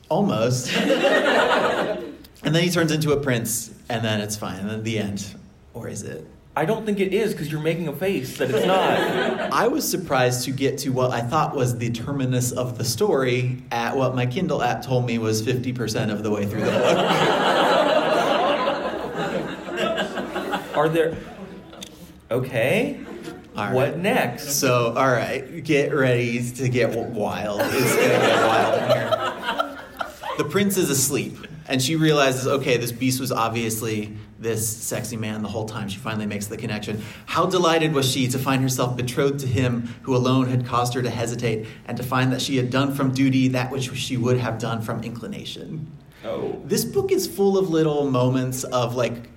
Almost. 0.08 0.70
and 2.42 2.54
then 2.54 2.62
he 2.62 2.70
turns 2.70 2.92
into 2.92 3.12
a 3.12 3.20
prince, 3.20 3.70
and 3.88 4.04
then 4.04 4.20
it's 4.20 4.36
fine. 4.36 4.60
And 4.60 4.70
then 4.70 4.82
the 4.82 4.98
end, 4.98 5.34
or 5.74 5.88
is 5.88 6.02
it? 6.02 6.26
I 6.56 6.64
don't 6.64 6.84
think 6.84 6.98
it 6.98 7.14
is 7.14 7.32
because 7.32 7.50
you're 7.50 7.60
making 7.60 7.86
a 7.88 7.92
face 7.92 8.38
that 8.38 8.50
it's 8.50 8.66
not. 8.66 9.52
I 9.52 9.68
was 9.68 9.88
surprised 9.88 10.44
to 10.46 10.50
get 10.50 10.78
to 10.78 10.90
what 10.90 11.12
I 11.12 11.20
thought 11.20 11.54
was 11.54 11.78
the 11.78 11.90
terminus 11.90 12.50
of 12.50 12.76
the 12.76 12.84
story 12.84 13.62
at 13.70 13.96
what 13.96 14.14
my 14.14 14.26
Kindle 14.26 14.62
app 14.62 14.82
told 14.82 15.06
me 15.06 15.18
was 15.18 15.42
50% 15.42 16.10
of 16.10 16.22
the 16.22 16.30
way 16.30 16.46
through 16.46 16.62
the 16.62 16.70
book. 16.70 17.10
Are 20.76 20.88
there? 20.88 21.16
Okay. 22.30 23.00
All 23.56 23.64
right. 23.64 23.74
What 23.74 23.98
next? 23.98 24.52
So, 24.52 24.94
all 24.96 25.10
right, 25.10 25.62
get 25.62 25.94
ready 25.94 26.42
to 26.52 26.68
get 26.68 26.96
wild. 26.96 27.60
It's 27.62 27.94
going 27.94 28.10
to 28.10 28.26
get 28.26 28.46
wild 28.46 28.82
in 28.82 28.90
here. 28.90 29.78
The 30.38 30.44
prince 30.44 30.76
is 30.76 30.88
asleep, 30.88 31.36
And 31.70 31.80
she 31.80 31.94
realizes, 31.94 32.48
okay, 32.48 32.76
this 32.78 32.90
beast 32.90 33.20
was 33.20 33.30
obviously 33.30 34.16
this 34.40 34.66
sexy 34.68 35.16
man 35.16 35.40
the 35.42 35.48
whole 35.48 35.66
time. 35.66 35.88
She 35.88 35.98
finally 35.98 36.26
makes 36.26 36.46
the 36.46 36.56
connection. 36.56 37.00
How 37.26 37.46
delighted 37.46 37.92
was 37.92 38.10
she 38.10 38.26
to 38.28 38.38
find 38.40 38.60
herself 38.60 38.96
betrothed 38.96 39.38
to 39.40 39.46
him 39.46 39.94
who 40.02 40.16
alone 40.16 40.48
had 40.48 40.66
caused 40.66 40.94
her 40.94 41.02
to 41.02 41.10
hesitate, 41.10 41.68
and 41.86 41.96
to 41.96 42.02
find 42.02 42.32
that 42.32 42.42
she 42.42 42.56
had 42.56 42.70
done 42.70 42.92
from 42.92 43.12
duty 43.12 43.46
that 43.48 43.70
which 43.70 43.92
she 43.94 44.16
would 44.16 44.38
have 44.38 44.58
done 44.58 44.82
from 44.82 45.04
inclination. 45.04 45.86
Oh. 46.24 46.60
This 46.64 46.84
book 46.84 47.12
is 47.12 47.28
full 47.28 47.56
of 47.56 47.70
little 47.70 48.10
moments 48.10 48.64
of 48.64 48.96
like, 48.96 49.28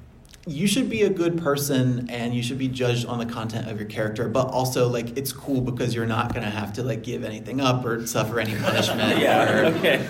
you 0.47 0.65
should 0.65 0.89
be 0.89 1.03
a 1.03 1.09
good 1.09 1.37
person 1.37 2.09
and 2.09 2.33
you 2.33 2.41
should 2.43 2.57
be 2.57 2.67
judged 2.67 3.05
on 3.05 3.19
the 3.19 3.25
content 3.27 3.69
of 3.69 3.79
your 3.79 3.87
character, 3.87 4.27
but 4.27 4.47
also 4.47 4.89
like 4.89 5.15
it's 5.17 5.31
cool 5.31 5.61
because 5.61 5.93
you're 5.93 6.05
not 6.07 6.33
gonna 6.33 6.49
have 6.49 6.73
to 6.73 6.83
like 6.83 7.03
give 7.03 7.23
anything 7.23 7.61
up 7.61 7.85
or 7.85 8.05
suffer 8.07 8.39
any 8.39 8.55
punishment. 8.59 9.19
Yeah. 9.19 9.51
or- 9.61 9.65
Okay. 9.75 10.05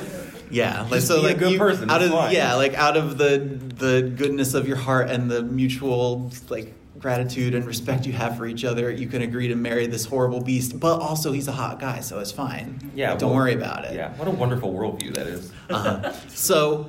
Yeah, 0.54 0.88
like 0.90 1.02
so, 1.02 1.22
like 1.22 1.40
good 1.40 1.52
you- 1.54 1.58
person, 1.58 1.90
Out 1.90 2.02
of 2.02 2.12
fine. 2.12 2.34
yeah, 2.34 2.54
like 2.56 2.74
out 2.76 2.96
of 2.98 3.18
the 3.18 3.38
the 3.76 4.14
goodness 4.16 4.54
of 4.54 4.68
your 4.68 4.78
heart 4.78 5.10
and 5.10 5.30
the 5.30 5.42
mutual 5.44 6.32
like 6.50 6.74
gratitude 7.00 7.54
and 7.54 7.66
respect 7.66 8.06
you 8.06 8.14
have 8.14 8.38
for 8.38 8.46
each 8.46 8.64
other, 8.64 8.90
you 8.90 9.08
can 9.08 9.22
agree 9.22 9.50
to 9.50 9.56
marry 9.56 9.88
this 9.88 10.06
horrible 10.06 10.40
beast. 10.42 10.80
But 10.80 11.00
also, 11.02 11.34
he's 11.34 11.50
a 11.50 11.52
hot 11.52 11.80
guy, 11.80 12.00
so 12.00 12.20
it's 12.20 12.32
fine. 12.32 12.80
Yeah. 12.96 13.16
don't 13.16 13.32
well, 13.32 13.40
worry 13.40 13.54
about 13.56 13.84
it. 13.86 13.96
Yeah. 13.96 14.14
What 14.16 14.28
a 14.30 14.32
wonderful 14.32 14.72
worldview 14.74 15.14
that 15.16 15.28
is. 15.28 15.52
Uh-huh. 15.70 16.14
So, 16.30 16.88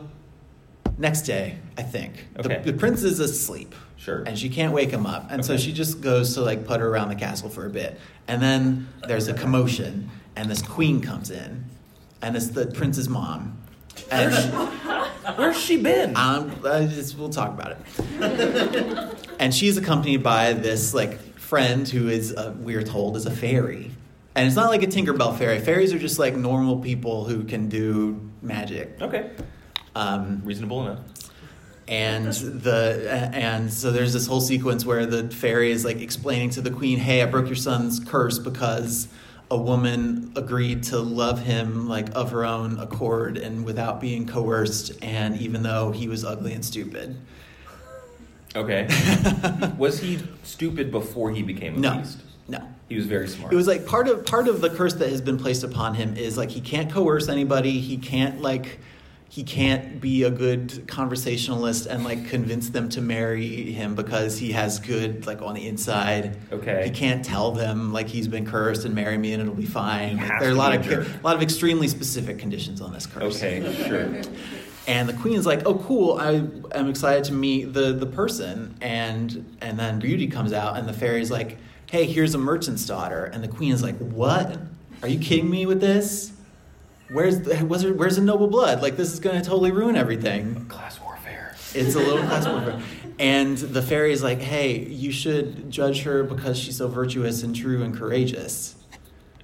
next 0.99 1.23
day, 1.23 1.59
I 1.77 1.83
think 1.83 2.27
Okay. 2.39 2.61
the, 2.63 2.73
the 2.73 2.79
prince 2.79 3.03
is 3.03 3.19
asleep. 3.19 3.75
Sure. 3.97 4.23
And 4.25 4.39
she 4.39 4.49
can't 4.51 4.73
wake 4.75 4.91
him 4.91 5.07
up, 5.07 5.31
and 5.31 5.43
so 5.45 5.57
she 5.57 5.73
just 5.73 6.01
goes 6.03 6.35
to 6.35 6.43
like 6.43 6.65
putter 6.67 6.87
around 6.89 7.09
the 7.09 7.15
castle 7.17 7.49
for 7.49 7.65
a 7.67 7.71
bit, 7.71 7.99
and 8.29 8.41
then 8.43 8.87
there's 9.09 9.29
a 9.29 9.35
commotion, 9.35 10.11
and 10.37 10.51
this 10.51 10.61
queen 10.61 11.01
comes 11.01 11.31
in, 11.31 11.65
and 12.25 12.37
it's 12.37 12.49
the 12.49 12.67
prince's 12.67 13.09
mom, 13.09 13.59
and 14.11 14.33
Where's 15.37 15.59
she 15.61 15.77
been? 15.81 16.17
um, 16.17 16.53
I 16.65 16.85
just, 16.87 17.17
we'll 17.17 17.31
talk 17.31 17.51
about 17.51 17.73
it. 17.73 19.19
and 19.39 19.55
she's 19.55 19.77
accompanied 19.77 20.23
by 20.23 20.53
this 20.53 20.93
like 20.95 21.19
friend 21.39 21.89
who 21.89 22.09
is 22.09 22.35
uh, 22.35 22.55
we're 22.59 22.83
told 22.83 23.17
is 23.17 23.27
a 23.27 23.31
fairy, 23.31 23.91
and 24.35 24.47
it's 24.47 24.57
not 24.57 24.71
like 24.71 24.83
a 24.83 24.87
Tinkerbell 24.87 25.37
fairy. 25.39 25.61
Fairies 25.61 25.93
are 25.93 25.99
just 25.99 26.19
like 26.19 26.37
normal 26.37 26.81
people 26.81 27.25
who 27.25 27.45
can 27.45 27.69
do 27.69 28.21
magic. 28.43 29.01
Okay. 29.01 29.31
Um, 29.97 30.43
Reasonable 30.45 30.83
enough. 30.87 31.01
and 31.87 32.27
the 32.33 33.31
and 33.33 33.73
so 33.73 33.93
there's 33.93 34.13
this 34.13 34.27
whole 34.27 34.41
sequence 34.41 34.85
where 34.85 35.07
the 35.07 35.29
fairy 35.31 35.71
is 35.71 35.85
like 35.85 36.01
explaining 36.01 36.51
to 36.51 36.61
the 36.61 36.71
queen, 36.71 36.99
"Hey, 36.99 37.23
I 37.23 37.27
broke 37.27 37.47
your 37.47 37.57
son's 37.57 38.01
curse 38.01 38.39
because 38.39 39.07
a 39.55 39.57
woman 39.57 40.33
agreed 40.35 40.83
to 40.83 40.99
love 40.99 41.41
him 41.43 41.89
like 41.89 42.09
of 42.17 42.33
her 42.33 42.45
own 42.45 42.79
accord 42.81 43.39
and 43.39 43.65
without 43.65 44.01
being 44.01 44.27
coerced, 44.27 44.93
and 45.03 45.41
even 45.41 45.63
though 45.63 45.93
he 45.93 46.09
was 46.09 46.25
ugly 46.25 46.53
and 46.53 46.65
stupid." 46.65 47.17
Okay. 48.57 48.87
was 49.79 50.01
he 50.01 50.19
stupid 50.43 50.91
before 50.91 51.31
he 51.31 51.43
became 51.43 51.75
a 51.77 51.79
No, 51.79 51.97
beast? 51.99 52.19
no. 52.49 52.61
He 52.89 52.97
was 52.97 53.07
very 53.07 53.27
smart. 53.29 53.53
It 53.53 53.57
was 53.57 53.67
like 53.67 53.87
part 53.87 54.09
of 54.09 54.27
part 54.27 54.47
of 54.49 54.61
the 54.61 54.71
curse 54.71 54.95
that 54.95 55.09
has 55.09 55.21
been 55.21 55.39
placed 55.39 55.65
upon 55.65 55.95
him 55.95 56.17
is 56.17 56.37
like 56.37 56.51
he 56.51 56.61
can't 56.61 56.91
coerce 56.93 57.29
anybody. 57.29 57.81
He 57.81 57.97
can't 57.97 58.43
like 58.43 58.79
he 59.35 59.43
can't 59.43 60.01
be 60.01 60.23
a 60.23 60.31
good 60.31 60.87
conversationalist 60.87 61.87
and 61.87 62.05
like 62.05 62.29
convince 62.29 62.69
them 62.71 62.89
to 62.89 63.01
marry 63.01 63.73
him 63.73 63.97
because 63.97 64.39
he 64.39 64.53
has 64.53 64.79
good 64.79 65.27
like 65.27 65.43
on 65.43 65.55
the 65.55 65.67
inside. 65.67 66.39
Okay. 66.53 66.85
He 66.85 66.91
can't 66.91 67.25
tell 67.25 67.51
them 67.51 67.93
like 67.93 68.07
he's 68.07 68.29
been 68.29 68.47
cursed 68.47 68.85
and 68.85 68.95
marry 68.95 69.19
me 69.19 69.33
and 69.33 69.43
it'll 69.43 69.57
be 69.57 69.67
fine. 69.67 70.19
Like, 70.19 70.39
there 70.39 70.51
are 70.51 70.53
a 70.53 70.55
lot 70.55 70.73
of 70.73 70.87
a 70.89 71.21
lot 71.25 71.35
of 71.35 71.43
extremely 71.43 71.89
specific 71.89 72.39
conditions 72.39 72.81
on 72.81 72.93
this 72.93 73.07
curse. 73.07 73.43
Okay, 73.43 73.75
sure. 73.89 74.23
And 74.87 75.09
the 75.09 75.15
queen's 75.15 75.47
like, 75.47 75.67
"Oh, 75.67 75.79
cool! 75.79 76.17
I 76.21 76.35
am 76.79 76.89
excited 76.89 77.25
to 77.25 77.33
meet 77.33 77.73
the 77.73 77.93
the 77.93 78.07
person." 78.07 78.77
And 78.81 79.57
and 79.61 79.77
then 79.77 79.99
Beauty 79.99 80.29
comes 80.29 80.53
out, 80.53 80.77
and 80.77 80.89
the 80.89 80.93
fairy's 80.93 81.33
like, 81.33 81.59
"Hey, 81.91 82.05
here's 82.05 82.37
a 82.37 82.39
merchant's 82.39 82.87
daughter." 82.87 83.25
And 83.25 83.43
the 83.43 83.49
queen 83.49 83.73
is 83.73 83.83
like, 83.83 83.99
"What? 83.99 84.59
Are 85.03 85.09
you 85.09 85.19
kidding 85.19 85.51
me 85.51 85.67
with 85.67 85.81
this? 85.81 86.34
Where's 87.11 87.41
the, 87.41 87.57
where's, 87.59 87.87
where's 87.87 88.17
the 88.17 88.23
noble 88.23 88.49
blood? 88.49 88.83
Like 88.83 88.97
this 88.97 89.13
is 89.13 89.21
going 89.21 89.41
to 89.41 89.47
totally 89.47 89.71
ruin 89.71 89.97
everything." 89.97 90.67
Class 90.67 91.01
warfare. 91.01 91.55
It's 91.75 91.95
a 91.95 91.99
little 91.99 92.25
class 92.27 92.47
warfare. 92.49 92.81
And 93.19 93.57
the 93.57 93.83
fairy's 93.83 94.23
like, 94.23 94.41
"Hey, 94.41 94.79
you 94.79 95.13
should 95.13 95.71
judge 95.71 96.03
her 96.03 96.25
because 96.25 96.59
she's 96.59 96.77
so 96.77 96.89
virtuous 96.89 97.43
and 97.43 97.55
true 97.55 97.83
and 97.83 97.97
courageous." 97.97 98.77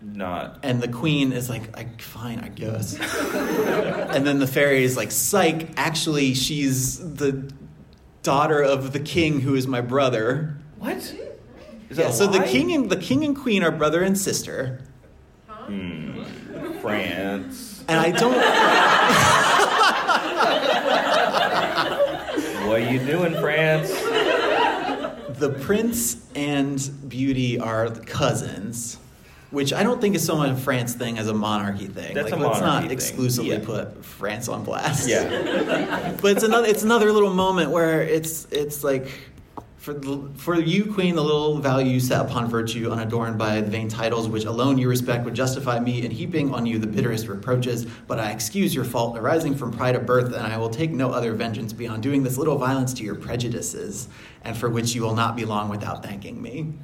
Not. 0.02 0.60
And 0.62 0.80
the 0.80 0.88
queen 0.88 1.32
is 1.32 1.50
like, 1.50 1.76
I, 1.76 1.86
fine, 1.98 2.40
I 2.40 2.48
guess. 2.48 2.98
and 3.34 4.26
then 4.26 4.38
the 4.38 4.46
fairy 4.46 4.82
is 4.82 4.96
like, 4.96 5.10
psych, 5.10 5.68
actually, 5.76 6.34
she's 6.34 6.98
the 7.16 7.52
daughter 8.22 8.62
of 8.62 8.92
the 8.92 9.00
king 9.00 9.40
who 9.40 9.54
is 9.54 9.66
my 9.66 9.80
brother. 9.80 10.56
What? 10.78 10.96
Is 10.96 11.98
Yeah, 11.98 12.10
so 12.10 12.26
the 12.26 12.40
king 12.44 12.72
and 12.72 12.88
the 12.88 12.96
king 12.96 13.24
and 13.24 13.36
queen 13.36 13.62
are 13.62 13.70
brother 13.70 14.02
and 14.02 14.16
sister. 14.16 14.82
Hmm. 15.48 16.09
France. 16.80 17.84
And 17.88 17.98
I 17.98 18.10
don't 18.10 18.34
What 22.68 22.82
are 22.82 22.92
you 22.92 22.98
doing, 23.04 23.34
France? 23.34 23.90
the 25.40 25.48
prince 25.48 26.18
and 26.34 26.90
beauty 27.08 27.58
are 27.58 27.90
cousins. 27.90 28.98
Which 29.50 29.72
I 29.72 29.82
don't 29.82 30.00
think 30.00 30.14
is 30.14 30.24
so 30.24 30.36
much 30.36 30.50
a 30.50 30.56
France 30.56 30.94
thing 30.94 31.18
as 31.18 31.26
a 31.26 31.34
monarchy 31.34 31.88
thing. 31.88 32.14
That's 32.14 32.30
like, 32.30 32.40
a 32.40 32.44
let's 32.44 32.60
monarchy 32.60 32.66
not 32.66 32.82
thing. 32.82 32.90
exclusively 32.92 33.50
Yeah. 33.50 33.64
put 33.64 34.04
France 34.04 34.48
on 34.48 34.62
blast. 34.62 35.08
Yeah. 35.08 36.14
but 36.22 36.32
it's 36.32 36.44
another 36.44 36.68
it's 36.68 36.84
another 36.84 37.12
little 37.12 37.34
moment 37.34 37.72
where 37.72 38.02
it's 38.02 38.46
it's 38.52 38.84
like 38.84 39.10
for 39.80 39.94
the, 39.94 40.28
for 40.36 40.54
you 40.56 40.92
queen 40.92 41.14
the 41.14 41.22
little 41.22 41.56
value 41.58 41.92
you 41.92 42.00
set 42.00 42.20
upon 42.20 42.48
virtue 42.50 42.90
unadorned 42.90 43.38
by 43.38 43.62
vain 43.62 43.88
titles 43.88 44.28
which 44.28 44.44
alone 44.44 44.76
you 44.76 44.86
respect 44.86 45.24
would 45.24 45.34
justify 45.34 45.80
me 45.80 46.04
in 46.04 46.10
heaping 46.10 46.52
on 46.52 46.66
you 46.66 46.78
the 46.78 46.86
bitterest 46.86 47.26
reproaches 47.28 47.86
but 48.06 48.20
i 48.20 48.30
excuse 48.30 48.74
your 48.74 48.84
fault 48.84 49.16
arising 49.16 49.54
from 49.56 49.72
pride 49.72 49.96
of 49.96 50.04
birth 50.04 50.26
and 50.34 50.52
i 50.52 50.58
will 50.58 50.68
take 50.68 50.90
no 50.90 51.10
other 51.10 51.32
vengeance 51.32 51.72
beyond 51.72 52.02
doing 52.02 52.22
this 52.22 52.36
little 52.36 52.58
violence 52.58 52.92
to 52.92 53.02
your 53.02 53.14
prejudices 53.14 54.08
and 54.44 54.54
for 54.54 54.68
which 54.68 54.94
you 54.94 55.00
will 55.00 55.14
not 55.14 55.34
be 55.34 55.46
long 55.46 55.70
without 55.70 56.02
thanking 56.02 56.42
me 56.42 56.74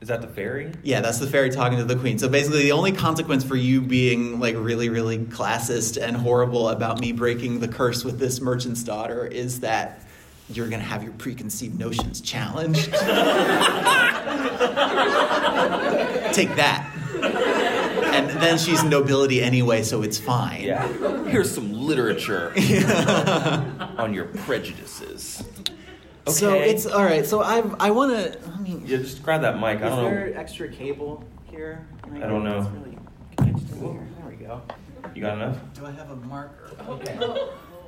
Is 0.00 0.08
that 0.08 0.22
the 0.22 0.28
fairy? 0.28 0.72
yeah, 0.82 1.02
that's 1.02 1.18
the 1.18 1.26
fairy 1.26 1.50
talking 1.50 1.78
to 1.78 1.84
the 1.84 1.96
queen. 1.96 2.18
So 2.18 2.28
basically, 2.28 2.62
the 2.62 2.72
only 2.72 2.92
consequence 2.92 3.44
for 3.44 3.56
you 3.56 3.80
being 3.80 4.38
like 4.40 4.54
really, 4.56 4.88
really 4.88 5.18
classist 5.18 6.00
and 6.00 6.16
horrible 6.16 6.68
about 6.68 7.00
me 7.00 7.12
breaking 7.12 7.60
the 7.60 7.68
curse 7.68 8.04
with 8.04 8.18
this 8.18 8.40
merchant's 8.40 8.84
daughter 8.84 9.26
is 9.26 9.60
that 9.60 10.05
you're 10.50 10.68
gonna 10.68 10.82
have 10.82 11.02
your 11.02 11.12
preconceived 11.14 11.78
notions 11.78 12.20
challenged. 12.20 12.84
Take 16.34 16.54
that. 16.56 16.90
And 18.14 18.30
then 18.42 18.58
she's 18.58 18.82
nobility 18.84 19.42
anyway, 19.42 19.82
so 19.82 20.02
it's 20.02 20.18
fine. 20.18 20.62
Yeah. 20.62 20.86
Here's 21.24 21.52
some 21.54 21.72
literature 21.72 22.52
on 23.98 24.14
your 24.14 24.26
prejudices. 24.26 25.42
Okay. 26.26 26.32
So 26.36 26.54
it's 26.54 26.86
all 26.86 27.04
right. 27.04 27.24
So 27.26 27.42
I, 27.42 27.62
I 27.78 27.90
want 27.90 28.12
to. 28.12 28.38
I 28.50 28.58
mean, 28.60 28.82
Yeah, 28.86 28.98
just 28.98 29.22
grab 29.22 29.42
that 29.42 29.56
mic. 29.56 29.80
I 29.82 29.86
Is 29.88 29.94
don't 29.94 30.04
there 30.04 30.30
know. 30.30 30.40
extra 30.40 30.68
cable 30.68 31.22
here? 31.44 31.86
I 32.14 32.18
don't 32.20 32.42
know. 32.44 32.58
It's 32.58 32.68
really 32.70 32.98
connected 33.36 33.68
to 33.68 33.74
here. 33.76 34.08
There 34.20 34.28
we 34.30 34.36
go. 34.36 34.62
You 35.14 35.22
got 35.22 35.34
enough? 35.36 35.58
Do 35.74 35.86
I 35.86 35.90
have 35.92 36.10
a 36.10 36.16
marker? 36.16 36.70
Okay. 36.88 37.18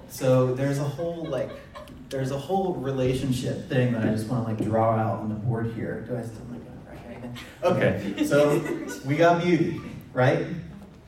So 0.09 0.54
there's 0.54 0.78
a 0.78 0.84
whole 0.84 1.24
like 1.26 1.50
there's 2.09 2.30
a 2.30 2.38
whole 2.38 2.74
relationship 2.74 3.68
thing 3.68 3.92
that 3.92 4.04
I 4.04 4.11
just 4.11 4.28
want 4.28 4.46
to 4.46 4.54
like 4.54 4.64
draw 4.64 4.94
out 4.94 5.20
on 5.20 5.28
the 5.28 5.34
board 5.34 5.72
here. 5.74 6.04
Do 6.09 6.16
I 6.16 6.22
still 6.22 6.46
like 6.50 6.61
write 6.86 7.00
anything? 7.06 7.36
Okay. 7.62 8.24
So 8.24 8.59
we 9.04 9.16
got 9.16 9.42
beauty, 9.42 9.80
right? 10.12 10.46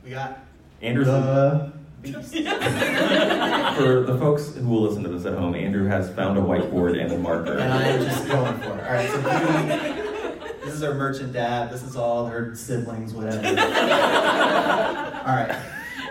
We 0.04 0.10
got 0.10 0.44
Andrew's 0.82 1.06
the 1.06 1.72
beast. 2.02 2.32
for 2.32 4.02
the 4.02 4.16
folks 4.18 4.54
who 4.54 4.68
will 4.68 4.82
listen 4.82 5.02
to 5.04 5.08
this 5.08 5.24
at 5.26 5.34
home. 5.34 5.54
Andrew 5.54 5.86
has 5.86 6.10
found 6.10 6.38
a 6.38 6.40
whiteboard 6.40 7.00
and 7.00 7.12
a 7.12 7.18
marker. 7.18 7.58
And 7.58 7.72
I 7.72 7.82
am 7.82 8.04
just 8.04 8.28
going 8.28 8.58
for 8.58 8.78
it. 8.78 8.84
All 8.84 8.92
right. 8.92 9.10
So 9.10 9.22
beauty. 9.22 10.10
This 10.64 10.74
is 10.74 10.82
her 10.82 10.94
merchant 10.94 11.32
dad. 11.32 11.70
This 11.70 11.82
is 11.82 11.96
all 11.96 12.26
her 12.26 12.54
siblings, 12.54 13.14
whatever. 13.14 13.46
all 13.46 13.54
right. 15.36 15.56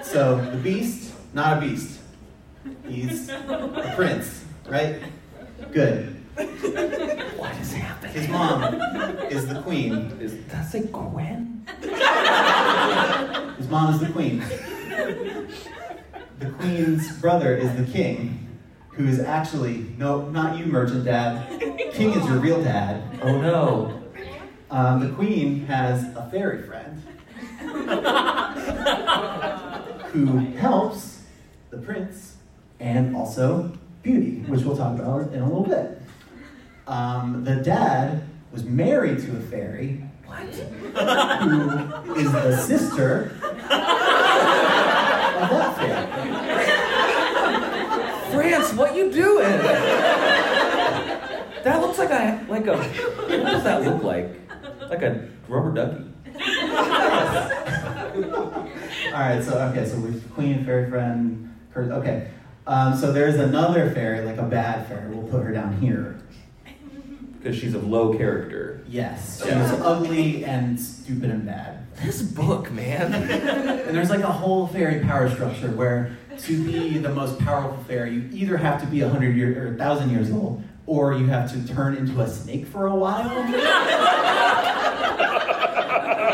So 0.03 0.37
the 0.51 0.57
beast, 0.57 1.13
not 1.33 1.57
a 1.57 1.61
beast. 1.61 1.99
He's 2.87 3.29
a 3.29 3.93
prince, 3.95 4.43
right? 4.69 5.01
Good. 5.71 6.15
What 6.35 7.55
is 7.59 7.73
happening? 7.73 8.13
His 8.13 8.27
mom 8.29 8.63
is 9.29 9.47
the 9.47 9.61
queen. 9.61 9.93
Is 10.19 10.37
that 10.47 10.69
say 10.69 10.83
Gwen? 10.83 11.65
His 13.57 13.67
mom 13.69 13.93
is 13.93 13.99
the 13.99 14.09
queen. 14.11 14.43
The 16.39 16.49
queen's 16.59 17.11
brother 17.19 17.55
is 17.55 17.75
the 17.75 17.91
king, 17.91 18.47
who 18.91 19.05
is 19.07 19.19
actually, 19.19 19.93
no, 19.97 20.29
not 20.29 20.57
you, 20.57 20.65
merchant 20.65 21.03
dad. 21.03 21.59
King 21.91 22.11
is 22.11 22.25
your 22.27 22.37
real 22.37 22.63
dad. 22.63 23.19
Oh 23.21 23.41
no. 23.41 24.03
Um, 24.71 24.99
the 24.99 25.09
queen 25.15 25.65
has 25.65 26.03
a 26.15 26.29
fairy 26.31 26.61
friend 26.61 27.01
who 30.11 30.37
helps 30.57 31.23
the 31.71 31.77
prince 31.77 32.35
and 32.79 33.15
also 33.15 33.77
Beauty, 34.01 34.43
which 34.47 34.61
we'll 34.61 34.77
talk 34.77 34.97
about 34.99 35.33
in 35.33 35.41
a 35.41 35.45
little 35.45 35.65
bit. 35.65 36.01
Um, 36.87 37.43
the 37.43 37.55
dad 37.57 38.23
was 38.51 38.63
married 38.63 39.19
to 39.19 39.37
a 39.37 39.39
fairy. 39.41 40.03
Who 40.27 42.15
is 42.15 42.31
the 42.31 42.55
sister 42.57 43.31
of 43.43 43.51
that 45.49 45.75
fairy? 45.77 46.05
France, 48.31 48.73
what 48.73 48.95
you 48.95 49.11
doing? 49.11 49.59
That 51.63 51.81
looks 51.81 51.97
like 51.99 52.09
a 52.11 52.45
like 52.47 52.67
a. 52.67 52.77
What 52.77 53.27
does 53.27 53.63
that 53.63 53.83
look 53.83 54.01
like? 54.03 54.29
Like 54.89 55.01
a 55.01 55.27
rubber 55.49 55.73
ducky. 55.73 56.05
All 59.13 59.19
right, 59.19 59.43
so 59.43 59.57
okay, 59.71 59.85
so 59.85 59.97
we've 59.99 60.23
queen, 60.33 60.63
fairy 60.65 60.89
friend. 60.89 61.53
cur- 61.73 61.91
Okay, 61.91 62.29
um, 62.69 62.95
so 62.95 63.11
there's 63.11 63.35
another 63.35 63.89
fairy, 63.89 64.23
like 64.23 64.37
a 64.37 64.43
bad 64.43 64.87
fairy. 64.87 65.09
We'll 65.09 65.27
put 65.27 65.43
her 65.43 65.51
down 65.51 65.81
here. 65.81 66.19
Because 67.37 67.57
she's 67.57 67.73
of 67.73 67.87
low 67.87 68.15
character. 68.15 68.83
Yes, 68.87 69.41
she's 69.43 69.51
ugly 69.81 70.45
and 70.45 70.79
stupid 70.79 71.31
and 71.31 71.47
bad. 71.47 71.87
This 72.03 72.21
book, 72.21 72.71
man. 72.71 73.13
And 73.89 73.97
there's 73.97 74.11
like 74.11 74.19
a 74.19 74.31
whole 74.31 74.67
fairy 74.67 74.99
power 74.99 75.27
structure 75.31 75.71
where 75.71 76.15
to 76.37 76.63
be 76.63 76.99
the 76.99 77.09
most 77.09 77.39
powerful 77.39 77.83
fairy, 77.85 78.13
you 78.13 78.29
either 78.33 78.55
have 78.57 78.79
to 78.81 78.87
be 78.87 79.01
a 79.01 79.09
hundred 79.09 79.35
years 79.35 79.57
or 79.57 79.73
a 79.73 79.77
thousand 79.77 80.11
years 80.11 80.29
old, 80.31 80.63
or 80.85 81.13
you 81.13 81.25
have 81.25 81.51
to 81.51 81.67
turn 81.73 81.95
into 81.95 82.21
a 82.21 82.29
snake 82.29 82.67
for 82.67 82.85
a 82.85 82.95
while. 82.95 83.31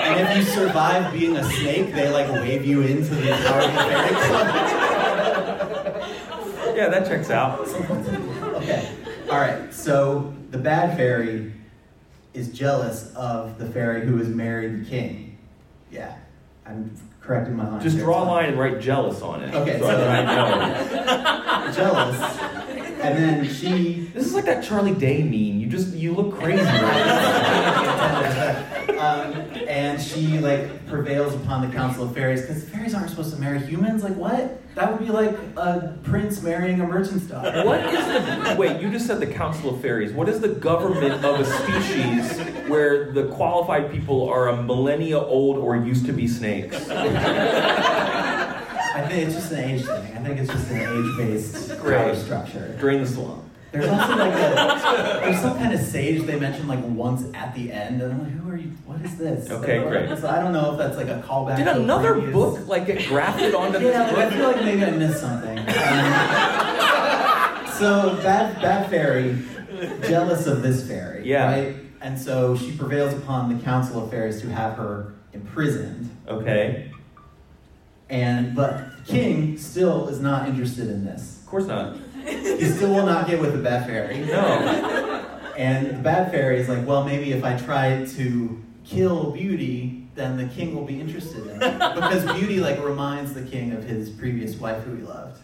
and 0.02 0.20
if 0.20 0.38
you 0.38 0.44
survive 0.44 1.14
being 1.14 1.38
a 1.38 1.44
snake, 1.46 1.94
they 1.94 2.10
like 2.10 2.30
wave 2.30 2.66
you 2.66 2.82
into 2.82 3.16
the 3.16 3.32
powerful 3.32 3.72
fairy 3.72 4.10
club. 4.10 4.75
Yeah, 6.76 6.90
that 6.90 7.08
checks 7.08 7.30
out. 7.30 7.60
Okay. 7.60 8.96
All 9.30 9.38
right. 9.40 9.74
So 9.74 10.34
the 10.52 10.58
bad 10.58 10.98
fairy 10.98 11.54
is 12.34 12.50
jealous 12.52 13.14
of 13.16 13.58
the 13.58 13.66
fairy 13.66 14.06
who 14.06 14.18
has 14.18 14.28
married 14.28 14.86
the 14.86 14.90
king. 14.90 15.38
Yeah, 15.92 16.16
I'm 16.66 16.96
correcting 17.22 17.56
my 17.56 17.70
line. 17.70 17.82
Just 17.82 17.98
draw 17.98 18.24
a 18.24 18.26
line 18.26 18.50
and 18.50 18.60
write 18.60 18.80
jealous 18.82 19.22
on 19.22 19.42
it. 19.44 19.54
Okay, 19.54 19.80
so 19.80 19.88
so- 19.88 20.08
I 20.08 20.24
know. 20.26 21.72
Jealous, 21.72 22.40
and 23.02 23.18
then 23.18 23.46
she. 23.54 24.10
This 24.14 24.26
is 24.26 24.34
like 24.34 24.46
that 24.46 24.64
Charlie 24.64 24.94
Day 24.94 25.24
meme. 25.24 25.60
You 25.60 25.68
just 25.68 25.94
you 25.96 26.14
look 26.14 26.38
crazy 26.38 26.64
right 26.64 27.06
um, 29.00 29.32
and 29.96 30.04
she 30.04 30.40
like 30.40 30.86
prevails 30.88 31.34
upon 31.34 31.68
the 31.68 31.74
council 31.74 32.04
of 32.04 32.14
fairies 32.14 32.42
because 32.42 32.66
fairies 32.66 32.94
aren't 32.94 33.10
supposed 33.10 33.34
to 33.34 33.40
marry 33.40 33.60
humans. 33.60 34.04
Like 34.04 34.16
what? 34.16 34.62
That 34.76 34.92
would 34.92 35.00
be 35.00 35.12
like 35.12 35.32
a 35.56 35.98
prince 36.04 36.42
marrying 36.42 36.82
a 36.82 36.88
merchant's 36.88 37.26
daughter. 37.26 37.64
What 37.66 37.80
is 37.94 38.06
the 38.06 38.56
wait? 38.60 38.82
You 38.82 38.92
just 38.92 39.08
said 39.08 39.22
the 39.22 39.28
Council 39.28 39.74
of 39.74 39.82
Fairies. 39.82 40.12
What 40.12 40.28
is 40.28 40.42
the 40.42 40.50
government 40.50 41.24
of 41.24 41.40
a 41.40 41.46
species 41.46 42.38
where 42.68 43.14
the 43.14 43.28
qualified 43.30 43.90
people 43.90 44.28
are 44.28 44.50
a 44.50 44.62
millennia 44.62 45.18
old 45.20 45.58
or 45.58 45.78
used 45.78 46.06
to 46.08 46.14
be 46.14 46.28
snakes? 46.28 46.90
I 48.98 49.06
think 49.08 49.28
it's 49.28 49.36
just 49.36 49.52
an 49.54 49.60
age 49.60 49.86
thing. 49.86 50.18
I 50.18 50.24
think 50.24 50.40
it's 50.40 50.52
just 50.52 50.72
an 50.72 50.82
age-based 50.82 51.82
power 51.82 52.16
structure. 52.16 52.76
Drain 52.80 53.02
the 53.02 53.08
swamp. 53.08 53.44
There's 53.72 53.88
also 53.88 54.16
like 54.16 54.34
a, 54.34 55.20
there's 55.24 55.42
some 55.42 55.58
kind 55.58 55.74
of 55.74 55.80
sage 55.82 56.22
they 56.24 56.40
mentioned 56.40 56.68
like 56.70 56.80
once 56.84 57.24
at 57.34 57.54
the 57.56 57.72
end, 57.72 58.02
and 58.02 58.14
I'm 58.14 58.20
like, 58.24 58.32
who 58.32 58.50
are 58.50 58.56
you? 58.58 58.72
What 58.86 59.02
is 59.02 59.18
this? 59.18 59.50
Okay, 59.52 59.80
Like, 59.80 59.88
great. 60.08 60.18
So 60.20 60.30
I 60.30 60.40
don't 60.42 60.54
know 60.54 60.72
if 60.72 60.78
that's 60.78 60.96
like 60.98 61.08
a 61.10 61.22
callback. 61.28 61.58
Did 61.58 61.68
another 61.68 62.14
previous- 62.14 62.34
book 62.34 62.68
like 62.68 62.86
get 62.88 63.06
grafted 63.08 63.54
onto 63.54 63.80
Yeah, 63.80 64.06
this 64.06 64.14
like, 64.18 64.26
I 64.28 64.30
feel 64.36 64.48
like 64.48 64.62
maybe 64.64 64.86
I 64.86 64.92
missed 64.92 65.20
something. 65.20 65.58
Um, 65.60 65.66
so 67.74 68.16
bad, 68.24 68.62
bad 68.62 68.90
fairy, 68.90 69.38
jealous 70.08 70.48
of 70.48 70.62
this 70.62 70.88
fairy, 70.88 71.28
Yeah. 71.28 71.46
right? 71.52 71.76
And 72.02 72.18
so 72.18 72.56
she 72.56 72.72
prevails 72.78 73.14
upon 73.14 73.56
the 73.56 73.62
council 73.64 74.02
of 74.04 74.10
fairies 74.12 74.40
to 74.42 74.50
have 74.50 74.78
her 74.78 75.14
imprisoned. 75.34 76.10
Okay, 76.28 76.92
And 78.10 78.56
but 78.56 78.86
King 79.06 79.58
still 79.58 80.08
is 80.08 80.20
not 80.22 80.48
interested 80.48 80.88
in 80.90 81.04
this. 81.04 81.40
of 81.42 81.48
course 81.48 81.66
not. 81.66 81.98
He 82.26 82.66
still 82.66 82.94
will 82.94 83.06
not 83.06 83.28
get 83.28 83.40
with 83.40 83.54
the 83.54 83.60
bad 83.60 83.86
fairy. 83.86 84.20
No. 84.20 85.22
And 85.58 85.88
the 85.88 85.94
bad 85.94 86.32
fairy 86.32 86.60
is 86.60 86.68
like, 86.68 86.86
well, 86.86 87.04
maybe 87.04 87.32
if 87.32 87.44
I 87.44 87.58
try 87.58 88.06
to 88.06 88.64
kill 88.84 89.32
Beauty, 89.32 90.08
then 90.16 90.38
the 90.38 90.48
king 90.48 90.76
will 90.76 90.86
be 90.86 91.00
interested 91.00 91.48
in 91.48 91.62
it. 91.62 91.96
Because 91.96 92.26
Beauty 92.34 92.60
like 92.60 92.84
reminds 92.84 93.34
the 93.34 93.44
king 93.44 93.72
of 93.72 93.84
his 93.84 94.10
previous 94.10 94.56
wife 94.56 94.84
who 94.84 94.96
he 94.96 95.04
loved. 95.04 95.40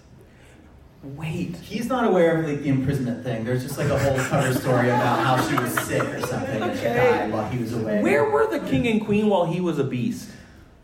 Wait. 1.03 1.55
He's 1.57 1.87
not 1.87 2.05
aware 2.05 2.37
of 2.37 2.47
like 2.47 2.61
the 2.61 2.69
imprisonment 2.69 3.23
thing. 3.23 3.43
There's 3.43 3.63
just 3.63 3.77
like 3.77 3.89
a 3.89 3.97
whole 3.97 4.17
cover 4.17 4.53
story 4.53 4.89
about 4.89 5.25
how 5.25 5.49
she 5.49 5.55
was 5.55 5.73
sick 5.79 6.03
or 6.03 6.21
something 6.21 6.61
and 6.61 6.77
she 6.77 6.85
died 6.85 7.31
while 7.31 7.49
he 7.49 7.57
was 7.57 7.73
away. 7.73 8.01
Where 8.03 8.29
were 8.29 8.47
the 8.47 8.59
king 8.59 8.87
and 8.87 9.03
queen 9.03 9.27
while 9.27 9.45
he 9.45 9.59
was 9.61 9.79
a 9.79 9.83
beast? 9.83 10.29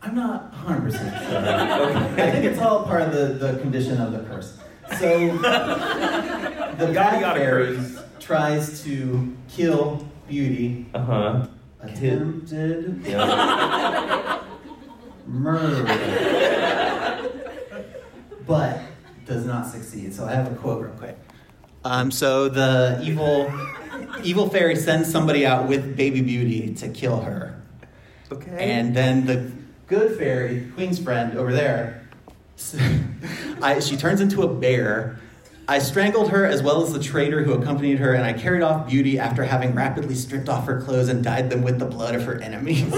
I'm 0.02 0.14
not 0.14 0.52
100% 0.52 0.92
sure. 0.92 2.24
I 2.24 2.30
think 2.30 2.44
it's 2.44 2.58
all 2.60 2.84
part 2.84 3.02
of 3.02 3.12
the, 3.12 3.46
the 3.46 3.58
condition 3.60 4.00
of 4.00 4.12
the 4.12 4.20
curse. 4.20 4.56
So 4.98 5.28
the 5.38 6.90
yada 6.94 7.34
fairy 7.34 7.78
tries 8.20 8.82
to 8.84 9.36
kill 9.48 10.06
Beauty. 10.28 10.86
Uh 10.94 11.00
huh. 11.02 11.46
Attempted 11.80 13.02
Yeah. 13.06 14.42
murder. 15.26 15.84
but 18.46 18.80
does 19.26 19.44
not 19.44 19.66
succeed. 19.66 20.12
So 20.14 20.26
I 20.26 20.32
have 20.32 20.50
a 20.50 20.54
quote 20.56 20.82
real 20.84 20.92
quick. 20.94 21.18
Um, 21.84 22.10
so 22.10 22.48
the 22.48 23.00
evil 23.02 23.50
evil 24.24 24.48
fairy 24.50 24.76
sends 24.76 25.10
somebody 25.10 25.46
out 25.46 25.68
with 25.68 25.96
baby 25.96 26.20
beauty 26.20 26.74
to 26.74 26.88
kill 26.88 27.20
her. 27.20 27.60
Okay. 28.32 28.56
And 28.58 28.94
then 28.94 29.26
the 29.26 29.50
good 29.86 30.18
fairy, 30.18 30.70
Queen's 30.74 30.98
friend 30.98 31.36
over 31.38 31.52
there, 31.52 32.07
I, 33.62 33.80
she 33.80 33.96
turns 33.96 34.20
into 34.20 34.42
a 34.42 34.48
bear. 34.52 35.18
I 35.66 35.78
strangled 35.80 36.30
her 36.30 36.46
as 36.46 36.62
well 36.62 36.82
as 36.82 36.92
the 36.92 36.98
traitor 37.02 37.42
who 37.42 37.52
accompanied 37.52 37.98
her, 37.98 38.14
and 38.14 38.24
I 38.24 38.32
carried 38.32 38.62
off 38.62 38.88
Beauty 38.88 39.18
after 39.18 39.44
having 39.44 39.74
rapidly 39.74 40.14
stripped 40.14 40.48
off 40.48 40.66
her 40.66 40.80
clothes 40.80 41.08
and 41.08 41.22
dyed 41.22 41.50
them 41.50 41.62
with 41.62 41.78
the 41.78 41.84
blood 41.84 42.14
of 42.14 42.24
her 42.24 42.40
enemies. 42.40 42.90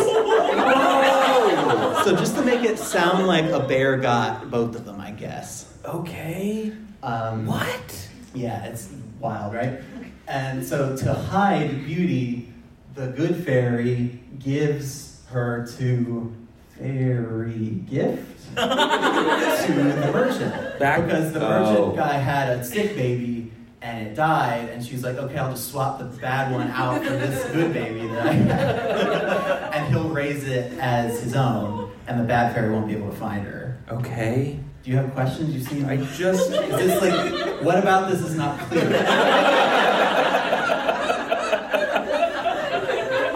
so 2.05 2.15
just 2.17 2.37
to 2.37 2.43
make 2.43 2.63
it 2.65 2.79
sound 2.79 3.27
like 3.27 3.47
a 3.47 3.61
bear 3.61 3.97
got 3.97 4.51
both 4.51 4.77
of 4.77 4.85
them, 4.85 5.01
I 5.01 5.11
guess. 5.11 5.67
okay. 5.85 6.73
Um, 7.03 7.47
What? 7.47 8.09
yeah, 8.35 8.65
it's 8.67 8.91
wild, 9.19 9.55
right? 9.55 9.81
And 10.29 10.65
so 10.65 10.97
to 10.99 11.13
hide 11.15 11.85
Beauty, 11.87 12.53
the 12.95 13.09
good 13.09 13.45
fairy 13.45 14.21
gives 14.39 15.23
her 15.31 15.67
to 15.79 16.33
fairy 16.79 17.83
gift 17.91 18.40
to 18.57 19.73
the 19.73 20.11
merchant. 20.13 20.79
Back- 20.79 21.05
because 21.05 21.33
the 21.33 21.41
merchant 21.41 21.79
oh. 21.79 21.93
guy 21.97 22.15
had 22.15 22.59
a 22.59 22.65
sick 22.65 22.97
baby 22.97 23.53
and 23.83 24.09
it 24.09 24.15
died, 24.15 24.69
and 24.69 24.85
she's 24.85 25.03
like, 25.03 25.17
okay, 25.17 25.39
I'll 25.39 25.53
just 25.53 25.71
swap 25.71 25.99
the 25.99 26.05
bad 26.05 26.53
one 26.53 26.69
out 26.69 27.03
for 27.03 27.11
this 27.11 27.51
good 27.53 27.73
baby 27.73 28.07
that 28.09 28.27
I 28.27 28.33
had. 28.33 29.75
and 29.75 29.95
he'll 29.95 30.11
raise 30.11 30.45
it 30.45 30.79
as 30.79 31.23
his 31.23 31.35
own, 31.35 31.91
and 32.07 32.21
the 32.21 32.25
bad 32.25 32.55
fairy 32.55 32.71
won't 32.71 32.89
be 32.89 32.95
able 32.95 33.11
to 33.11 33.17
find 33.17 33.47
her. 33.47 33.79
Okay. 33.91 34.61
Do 34.83 34.91
you 34.91 34.97
have 34.97 35.13
questions? 35.13 35.55
You 35.55 35.61
seem 35.61 35.87
I 35.87 35.97
just. 35.97 36.51
is 36.51 36.51
this 36.51 37.01
like, 37.03 37.63
what 37.63 37.79
about 37.79 38.11
this 38.11 38.21
is 38.21 38.35
not 38.35 38.59
clear? 38.61 38.83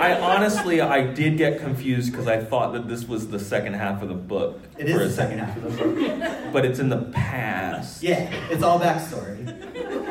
I 0.04 0.20
honestly, 0.20 0.82
I 0.82 1.06
did 1.06 1.38
get 1.38 1.60
confused 1.60 2.12
because 2.12 2.26
I 2.26 2.42
thought 2.42 2.74
that 2.74 2.88
this 2.88 3.08
was 3.08 3.28
the 3.28 3.38
second 3.38 3.72
half 3.72 4.02
of 4.02 4.08
the 4.08 4.14
book. 4.14 4.60
It 4.76 4.86
is 4.86 4.98
the 4.98 5.10
second 5.10 5.38
half 5.38 5.56
of 5.56 5.62
the 5.62 5.70
book. 5.70 6.42
But 6.52 6.66
it's 6.66 6.78
in 6.78 6.90
the 6.90 7.02
past. 7.12 8.02
Yeah, 8.02 8.30
it's 8.50 8.62
all 8.62 8.78
backstory. 8.78 9.40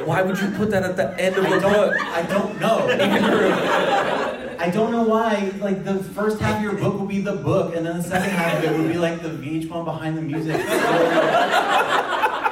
Why 0.06 0.24
would 0.24 0.40
you 0.42 0.50
put 0.52 0.72
that 0.72 0.84
at 0.84 0.98
the 0.98 1.18
end 1.20 1.38
of 1.38 1.46
I 1.46 1.50
the 1.56 1.62
book? 1.62 1.96
I 2.00 2.22
don't 2.24 2.60
know. 2.60 2.88
I 4.60 4.70
don't 4.70 4.92
know 4.92 5.04
why. 5.04 5.52
Like 5.60 5.86
the 5.86 6.04
first 6.04 6.40
half 6.40 6.58
of 6.58 6.64
your 6.64 6.74
book 6.74 7.00
will 7.00 7.06
be 7.06 7.22
the 7.22 7.36
book, 7.36 7.76
and 7.76 7.86
then 7.86 7.98
the 7.98 8.04
second 8.04 8.32
half 8.32 8.58
of 8.58 8.64
it 8.64 8.78
would 8.78 8.92
be 8.92 8.98
like 8.98 9.22
the 9.22 9.30
VH1 9.30 9.86
behind 9.86 10.18
the 10.18 10.22
music. 10.24 10.60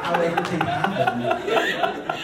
How 0.03 0.13
everything 0.21 0.59
happened. 0.59 2.19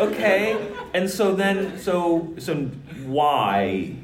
Okay. 0.00 0.56
And 0.94 1.10
so 1.10 1.34
then, 1.34 1.78
so 1.78 2.32
so 2.38 2.54
why 3.06 3.96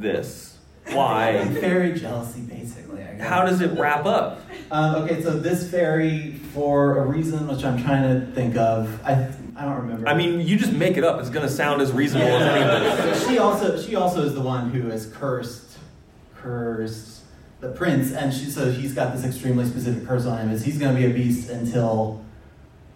this? 0.00 0.56
Why? 0.88 1.46
Fairy 1.60 1.98
jealousy, 1.98 2.40
basically. 2.40 3.02
I 3.02 3.14
guess. 3.14 3.28
How 3.28 3.44
does 3.44 3.60
it 3.60 3.78
wrap 3.78 4.06
up? 4.06 4.40
Um, 4.70 5.02
okay, 5.02 5.22
so 5.22 5.38
this 5.38 5.70
fairy, 5.70 6.32
for 6.54 6.98
a 6.98 7.06
reason 7.06 7.46
which 7.46 7.64
I'm 7.64 7.82
trying 7.82 8.02
to 8.02 8.32
think 8.32 8.56
of, 8.56 9.00
I 9.04 9.30
I 9.56 9.64
don't 9.64 9.76
remember. 9.76 10.08
I 10.08 10.14
mean, 10.14 10.40
you 10.40 10.56
just 10.56 10.72
make 10.72 10.96
it 10.96 11.04
up. 11.04 11.20
It's 11.20 11.30
gonna 11.30 11.48
sound 11.48 11.82
as 11.82 11.90
reasonable 11.92 12.28
as 12.36 12.42
anything. 12.42 13.14
So 13.14 13.28
she 13.28 13.38
also 13.38 13.80
she 13.80 13.96
also 13.96 14.22
is 14.22 14.34
the 14.34 14.40
one 14.40 14.70
who 14.70 14.88
has 14.88 15.06
cursed 15.06 15.78
cursed 16.36 17.22
the 17.60 17.70
prince, 17.70 18.12
and 18.12 18.32
she 18.32 18.46
so 18.46 18.70
he's 18.70 18.94
got 18.94 19.12
this 19.12 19.24
extremely 19.24 19.64
specific 19.66 20.06
curse 20.06 20.26
on 20.26 20.38
him. 20.38 20.50
Is 20.50 20.64
he's 20.64 20.78
going 20.78 20.94
to 20.94 21.00
be 21.00 21.06
a 21.06 21.12
beast 21.12 21.50
until 21.50 22.24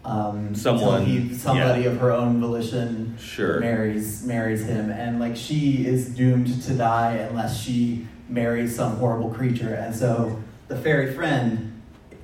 Um, 0.04 0.54
Someone- 0.54 1.04
he, 1.04 1.32
somebody 1.34 1.82
yeah. 1.82 1.90
of 1.90 1.98
her 1.98 2.10
own 2.10 2.40
volition 2.40 3.14
Sure. 3.20 3.60
marries 3.60 4.24
marries 4.24 4.64
him, 4.66 4.90
and 4.90 5.20
like 5.20 5.36
she 5.36 5.86
is 5.86 6.08
doomed 6.08 6.60
to 6.64 6.74
die 6.74 7.12
unless 7.30 7.60
she 7.60 8.08
marries 8.28 8.74
some 8.74 8.96
horrible 8.96 9.30
creature. 9.30 9.74
And 9.74 9.94
so 9.94 10.40
the 10.68 10.76
fairy 10.76 11.12
friend 11.14 11.68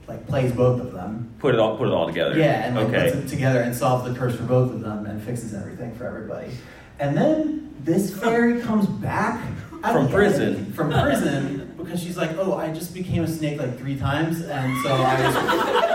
like 0.09 0.27
plays 0.27 0.51
both 0.53 0.81
of 0.81 0.93
them. 0.93 1.29
Put 1.39 1.55
it 1.55 1.61
all 1.61 1.77
put 1.77 1.87
it 1.87 1.95
all 1.95 2.07
together. 2.09 2.37
Yeah, 2.37 2.67
and 2.67 2.75
like 2.75 2.89
okay. 2.89 3.13
puts 3.13 3.17
it 3.25 3.29
together 3.29 3.61
and 3.61 3.75
solves 3.77 4.11
the 4.11 4.19
curse 4.19 4.35
for 4.35 4.43
both 4.45 4.73
of 4.73 4.81
them 4.81 5.07
and 5.07 5.23
fixes 5.23 5.55
everything 5.55 5.95
for 5.95 6.05
everybody. 6.07 6.51
And 6.99 7.17
then 7.17 7.73
this 7.85 8.13
fairy 8.19 8.61
comes 8.61 8.87
back 8.87 9.41
From 9.83 10.09
prison. 10.09 10.57
end- 10.57 10.75
from 10.75 10.91
prison 10.91 11.68
because 11.89 12.03
she's 12.03 12.19
like, 12.19 12.37
oh, 12.37 12.53
I 12.53 12.71
just 12.71 12.93
became 12.93 13.25
a 13.25 13.29
snake 13.29 13.59
like 13.59 13.79
three 13.79 13.97
times, 13.97 14.43
and 14.43 14.83
so 14.83 14.91
I 14.93 15.27
was 15.27 15.35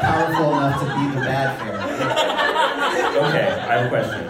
powerful 0.01 0.57
enough 0.57 0.79
to 0.79 0.85
be 0.85 1.15
the 1.15 1.21
bad 1.23 1.59
fairy. 1.59 1.77
Okay, 3.13 3.47
I 3.47 3.77
have 3.77 3.85
a 3.85 3.89
question. 3.89 4.23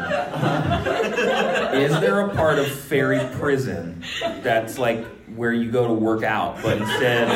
Is 1.81 1.97
there 2.01 2.19
a 2.19 2.35
part 2.35 2.59
of 2.59 2.67
fairy 2.67 3.25
prison 3.37 4.03
that's 4.41 4.77
like 4.77 5.05
where 5.35 5.53
you 5.53 5.71
go 5.71 5.87
to 5.87 5.93
work 5.93 6.23
out, 6.23 6.61
but 6.61 6.77
instead 6.77 7.29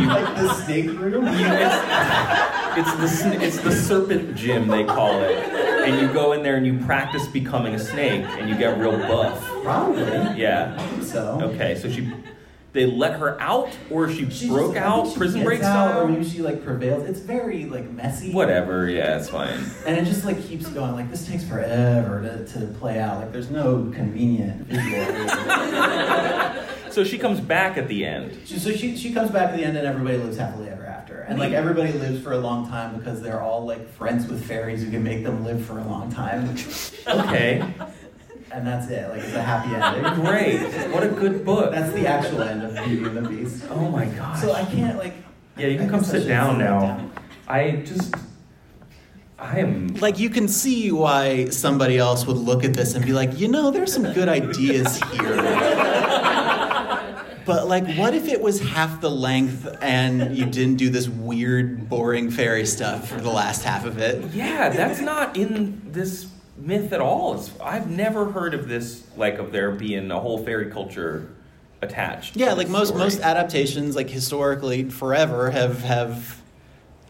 you, 0.00 0.06
like 0.06 0.36
the 0.36 0.54
snake 0.64 0.86
room. 0.86 1.24
it's, 1.26 2.92
it's 3.02 3.22
the 3.22 3.44
it's 3.44 3.58
the 3.58 3.72
serpent 3.72 4.36
gym 4.36 4.68
they 4.68 4.84
call 4.84 5.20
it, 5.20 5.36
and 5.36 6.00
you 6.00 6.12
go 6.12 6.32
in 6.32 6.44
there 6.44 6.56
and 6.56 6.66
you 6.66 6.78
practice 6.86 7.26
becoming 7.26 7.74
a 7.74 7.78
snake, 7.80 8.24
and 8.24 8.48
you 8.48 8.56
get 8.56 8.78
real 8.78 8.96
buff. 8.96 9.44
Probably. 9.62 10.04
Yeah. 10.40 10.76
I 10.78 10.86
think 10.86 11.02
so. 11.02 11.40
Okay, 11.42 11.74
so 11.74 11.90
she 11.90 12.08
they 12.76 12.86
let 12.86 13.18
her 13.18 13.40
out, 13.40 13.76
or 13.90 14.10
she 14.10 14.28
She 14.30 14.48
broke 14.48 14.74
just- 14.74 14.84
out, 14.84 15.08
she 15.08 15.16
prison 15.16 15.42
break 15.42 15.62
out, 15.62 15.90
style. 15.90 16.00
or 16.02 16.08
maybe 16.08 16.28
she 16.28 16.42
like 16.42 16.62
prevails. 16.64 17.08
It's 17.08 17.20
very 17.20 17.64
like 17.64 17.90
messy. 17.90 18.32
Whatever. 18.32 18.88
Yeah, 18.88 19.18
it's 19.18 19.28
fine. 19.30 19.58
And 19.86 19.96
it 19.96 20.04
just 20.04 20.24
like 20.24 20.40
keeps 20.46 20.68
going. 20.68 20.92
Like 20.92 21.10
this 21.10 21.26
takes 21.26 21.42
forever 21.44 22.22
to, 22.22 22.44
to 22.52 22.66
play 22.78 23.00
out. 23.00 23.20
Like 23.20 23.32
there's 23.32 23.50
no 23.50 23.90
convenient. 23.94 24.66
So 26.96 27.04
she 27.04 27.18
comes 27.18 27.40
back 27.42 27.76
at 27.76 27.88
the 27.88 28.06
end. 28.06 28.38
She- 28.46 28.58
so 28.58 28.70
she 28.72 28.96
she 28.96 29.12
comes 29.12 29.30
back 29.30 29.50
at 29.50 29.56
the 29.58 29.62
end, 29.64 29.76
and 29.76 29.86
everybody 29.86 30.16
lives 30.16 30.38
happily 30.38 30.70
ever 30.70 30.86
after. 30.86 31.20
And 31.20 31.38
like 31.38 31.48
mm-hmm. 31.48 31.56
everybody 31.58 31.92
lives 31.92 32.22
for 32.22 32.32
a 32.32 32.38
long 32.38 32.66
time 32.70 32.96
because 32.96 33.20
they're 33.20 33.42
all 33.42 33.66
like 33.66 33.86
friends 33.86 34.26
with 34.26 34.42
fairies 34.42 34.82
who 34.82 34.90
can 34.90 35.04
make 35.04 35.22
them 35.22 35.44
live 35.44 35.62
for 35.62 35.78
a 35.78 35.84
long 35.84 36.10
time. 36.10 36.56
Okay, 37.06 37.62
And 38.52 38.66
that's 38.66 38.88
it. 38.88 39.08
Like 39.10 39.22
it's 39.22 39.34
a 39.34 39.42
happy 39.42 39.74
ending. 39.74 40.24
great. 40.24 40.90
What 40.92 41.02
a 41.02 41.08
good 41.08 41.44
book. 41.44 41.72
That's 41.72 41.92
the 41.92 42.06
actual 42.06 42.42
end 42.42 42.62
of 42.62 42.74
Beauty 42.84 43.04
and 43.04 43.16
the 43.16 43.28
Beast. 43.28 43.64
Oh 43.70 43.88
my 43.90 44.06
gosh. 44.06 44.40
So 44.40 44.52
I 44.52 44.64
can't 44.64 44.98
like. 44.98 45.14
Yeah, 45.56 45.68
you 45.68 45.74
I 45.74 45.78
can 45.78 45.90
come 45.90 46.04
sit 46.04 46.26
down 46.28 46.58
now. 46.58 46.80
down. 46.80 47.12
I 47.48 47.82
just, 47.84 48.14
I 49.38 49.58
am. 49.60 49.88
Like 49.96 50.18
you 50.18 50.30
can 50.30 50.48
see 50.48 50.92
why 50.92 51.48
somebody 51.48 51.98
else 51.98 52.26
would 52.26 52.36
look 52.36 52.64
at 52.64 52.74
this 52.74 52.94
and 52.94 53.04
be 53.04 53.12
like, 53.12 53.38
you 53.38 53.48
know, 53.48 53.70
there's 53.70 53.92
some 53.92 54.12
good 54.12 54.28
ideas 54.28 55.00
here. 55.12 55.36
But 57.46 57.68
like, 57.68 57.86
what 57.96 58.12
if 58.12 58.26
it 58.26 58.40
was 58.40 58.60
half 58.60 59.00
the 59.00 59.10
length 59.10 59.68
and 59.80 60.36
you 60.36 60.46
didn't 60.46 60.76
do 60.76 60.90
this 60.90 61.08
weird, 61.08 61.88
boring 61.88 62.28
fairy 62.28 62.66
stuff 62.66 63.08
for 63.08 63.20
the 63.20 63.30
last 63.30 63.62
half 63.62 63.84
of 63.86 63.98
it? 63.98 64.32
Yeah, 64.34 64.68
that's 64.68 65.00
not 65.00 65.36
in 65.36 65.80
this 65.92 66.26
myth 66.58 66.92
at 66.92 67.00
all. 67.00 67.34
It's, 67.34 67.50
I've 67.60 67.90
never 67.90 68.30
heard 68.30 68.54
of 68.54 68.68
this, 68.68 69.04
like 69.16 69.38
of 69.38 69.52
there 69.52 69.70
being 69.70 70.10
a 70.10 70.18
whole 70.20 70.42
fairy 70.44 70.70
culture 70.70 71.28
attached. 71.82 72.36
Yeah, 72.36 72.48
this 72.50 72.56
like 72.58 72.68
most 72.68 72.88
story. 72.88 73.02
most 73.04 73.20
adaptations, 73.20 73.94
like 73.96 74.08
historically, 74.10 74.88
forever 74.90 75.50
have 75.50 75.82
have 75.82 76.40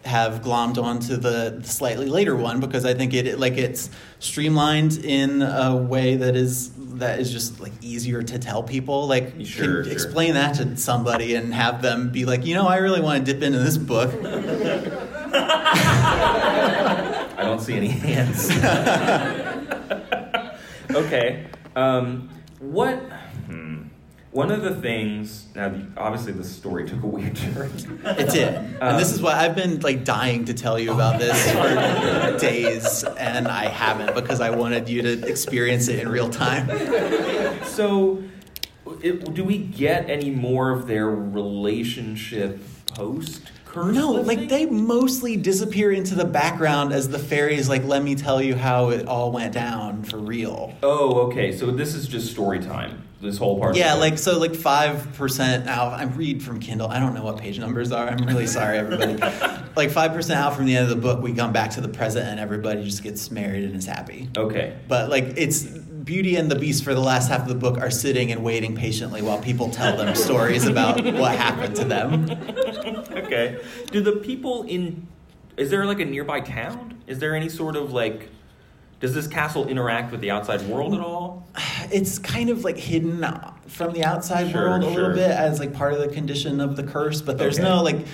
have 0.05 0.41
glommed 0.41 0.79
onto 0.81 1.17
the 1.17 1.61
slightly 1.65 2.07
later 2.07 2.37
one 2.37 2.61
because 2.61 2.85
I 2.85 2.95
think 2.95 3.13
it 3.13 3.41
like 3.41 3.55
it's 3.55 3.91
streamlined 4.21 4.99
in 5.05 5.43
a 5.43 5.75
way 5.77 6.15
that 6.15 6.37
is 6.37 6.71
that 6.99 7.19
is 7.19 7.33
just 7.33 7.59
like 7.61 7.73
easier 7.83 8.23
to 8.23 8.39
tell 8.39 8.63
people. 8.63 9.07
Like, 9.09 9.31
Sure, 9.45 9.83
can 9.83 9.85
sure. 9.85 9.93
explain 9.93 10.35
that 10.35 10.55
to 10.57 10.77
somebody 10.77 11.35
and 11.35 11.53
have 11.53 11.83
them 11.83 12.11
be 12.11 12.25
like, 12.25 12.47
you 12.47 12.55
know, 12.55 12.67
I 12.69 12.77
really 12.77 13.01
want 13.01 13.27
to 13.27 13.33
dip 13.33 13.43
into 13.43 13.59
this 13.59 13.77
book. 13.77 14.13
I 17.37 17.43
don't 17.43 17.61
see 17.61 17.75
any 17.75 17.89
hands. 18.07 18.51
okay. 20.91 21.47
Um, 21.75 22.31
what? 22.59 22.97
Hmm. 23.47 23.83
One 24.31 24.51
of 24.51 24.63
the 24.63 24.75
things. 24.75 25.47
Now, 25.55 25.75
obviously, 25.97 26.33
the 26.33 26.45
story 26.45 26.87
took 26.87 27.03
a 27.03 27.07
weird 27.07 27.37
turn. 27.37 27.71
It 28.05 28.31
did, 28.31 28.55
and 28.55 28.99
this 28.99 29.13
is 29.13 29.23
why 29.23 29.33
I've 29.33 29.57
been 29.57 29.81
like 29.81 30.05
dying 30.05 30.45
to 30.47 30.55
tell 30.55 30.79
you 30.79 30.93
about 30.93 31.19
this 31.19 31.53
for 31.53 32.39
days, 32.39 33.03
and 33.05 33.49
I 33.49 33.67
haven't 33.67 34.15
because 34.15 34.43
I 34.43 34.51
wanted 34.51 34.89
you 34.91 35.01
to 35.03 35.27
experience 35.27 35.89
it 35.89 36.01
in 36.01 36.09
real 36.09 36.29
time. 36.29 36.69
So, 37.65 38.23
it, 39.03 39.33
do 39.33 39.43
we 39.43 39.57
get 39.59 40.11
any 40.11 40.31
more 40.31 40.71
of 40.71 40.87
their 40.87 41.09
relationship 41.09 42.61
post 42.87 43.43
curse? 43.77 43.95
No, 43.95 44.13
lifting? 44.13 44.27
like 44.27 44.49
they 44.49 44.67
mostly 44.67 45.37
disappear 45.37 45.93
into 45.93 46.15
the 46.15 46.25
background 46.25 46.93
as 46.93 47.09
the 47.09 47.19
fairies 47.19 47.69
like 47.69 47.85
let 47.85 48.03
me 48.03 48.15
tell 48.15 48.43
you 48.43 48.55
how 48.55 48.91
it 48.91 49.07
all 49.07 49.33
went 49.33 49.53
down 49.53 50.03
for 50.03 50.19
real. 50.19 50.75
Oh, 50.83 51.27
okay. 51.29 51.53
So 51.53 51.71
this 51.71 51.95
is 51.95 52.09
just 52.09 52.31
story 52.31 52.59
time. 52.61 53.03
This 53.21 53.39
whole 53.39 53.59
part. 53.59 53.77
Yeah, 53.77 53.95
like 53.95 54.19
so 54.19 54.39
like 54.39 54.53
5% 54.53 55.67
out 55.67 55.95
I 55.95 56.05
read 56.05 56.43
from 56.43 56.61
Kindle. 56.61 56.89
I 56.89 56.99
don't 56.99 57.15
know 57.15 57.25
what 57.25 57.39
page 57.39 57.59
numbers 57.59 57.91
are. 57.91 58.07
I'm 58.07 58.27
really 58.27 58.47
sorry 58.47 58.79
everybody. 58.79 59.17
like 59.77 59.91
5% 59.91 60.35
out 60.35 60.55
from 60.55 60.67
the 60.67 60.77
end 60.77 60.85
of 60.85 60.91
the 60.91 61.01
book 61.01 61.23
we 61.23 61.33
come 61.33 61.53
back 61.53 61.71
to 61.73 61.81
the 61.81 61.89
present 61.89 62.27
and 62.27 62.39
everybody 62.39 62.85
just 62.85 63.03
gets 63.03 63.31
married 63.31 63.65
and 63.65 63.75
is 63.75 63.87
happy. 63.87 64.29
Okay. 64.37 64.77
But 64.87 65.09
like 65.09 65.25
it's 65.37 65.67
Beauty 66.07 66.37
and 66.37 66.49
the 66.49 66.55
Beast 66.55 66.85
for 66.85 66.95
the 66.95 67.01
last 67.01 67.29
half 67.29 67.43
of 67.43 67.49
the 67.49 67.55
book 67.57 67.79
are 67.79 67.91
sitting 67.91 68.31
and 68.31 68.45
waiting 68.45 68.77
patiently 68.77 69.23
while 69.23 69.39
people 69.43 69.69
tell 69.71 69.97
them 69.97 70.15
stories 70.15 70.65
about 70.65 71.05
what 71.05 71.37
happened 71.37 71.75
to 71.77 71.85
them. 71.85 72.31
Okay. 73.11 73.59
Do 73.91 74.01
the 74.01 74.13
people 74.13 74.63
in? 74.63 75.09
Is 75.57 75.69
there 75.69 75.85
like 75.85 75.99
a 75.99 76.05
nearby 76.05 76.41
town? 76.41 77.03
Is 77.09 77.19
there 77.19 77.35
any 77.35 77.49
sort 77.49 77.75
of 77.75 77.93
like? 77.93 78.31
Does 79.01 79.15
this 79.15 79.27
castle 79.27 79.67
interact 79.67 80.13
with 80.13 80.21
the 80.21 80.31
outside 80.31 80.63
world 80.63 80.95
at 80.95 81.01
all? 81.01 81.47
it's 81.93 82.19
kind 82.19 82.51
of 82.51 82.65
like 82.65 82.77
hidden 82.79 83.25
from 83.67 83.93
the 83.93 84.03
outside 84.05 84.51
Sure, 84.51 84.71
world 84.71 84.83
a 84.85 84.87
sure. 84.87 84.95
little 84.95 85.15
bit 85.17 85.31
as 85.31 85.59
like 85.61 85.73
part 85.75 85.93
of 85.93 85.99
the 85.99 86.09
condition 86.09 86.61
of 86.61 86.75
the 86.77 86.83
curse 86.83 87.21
but 87.23 87.37
there's 87.39 87.59
Okay. 87.59 87.69
no 87.69 87.83
like 87.83 88.07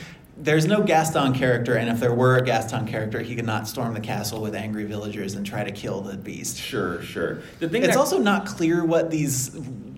there's 0.42 0.66
no 0.66 0.82
Gaston 0.82 1.32
character 1.34 1.74
and 1.76 1.88
if 1.88 2.00
there 2.00 2.12
were 2.12 2.36
a 2.36 2.42
Gaston 2.42 2.86
character 2.86 3.20
he 3.20 3.34
could 3.36 3.46
not 3.46 3.68
storm 3.68 3.94
the 3.94 4.00
castle 4.00 4.40
with 4.42 4.54
angry 4.54 4.84
villagers 4.84 5.34
and 5.34 5.46
try 5.46 5.62
to 5.64 5.70
kill 5.70 6.00
the 6.00 6.16
beast 6.16 6.58
Sure, 6.58 7.00
sure. 7.02 7.38
The 7.60 7.68
thing 7.68 7.82
it's 7.82 7.94
that, 7.94 7.98
also 7.98 8.18
not 8.18 8.46
clear 8.46 8.84
what 8.84 9.10
these 9.10 9.50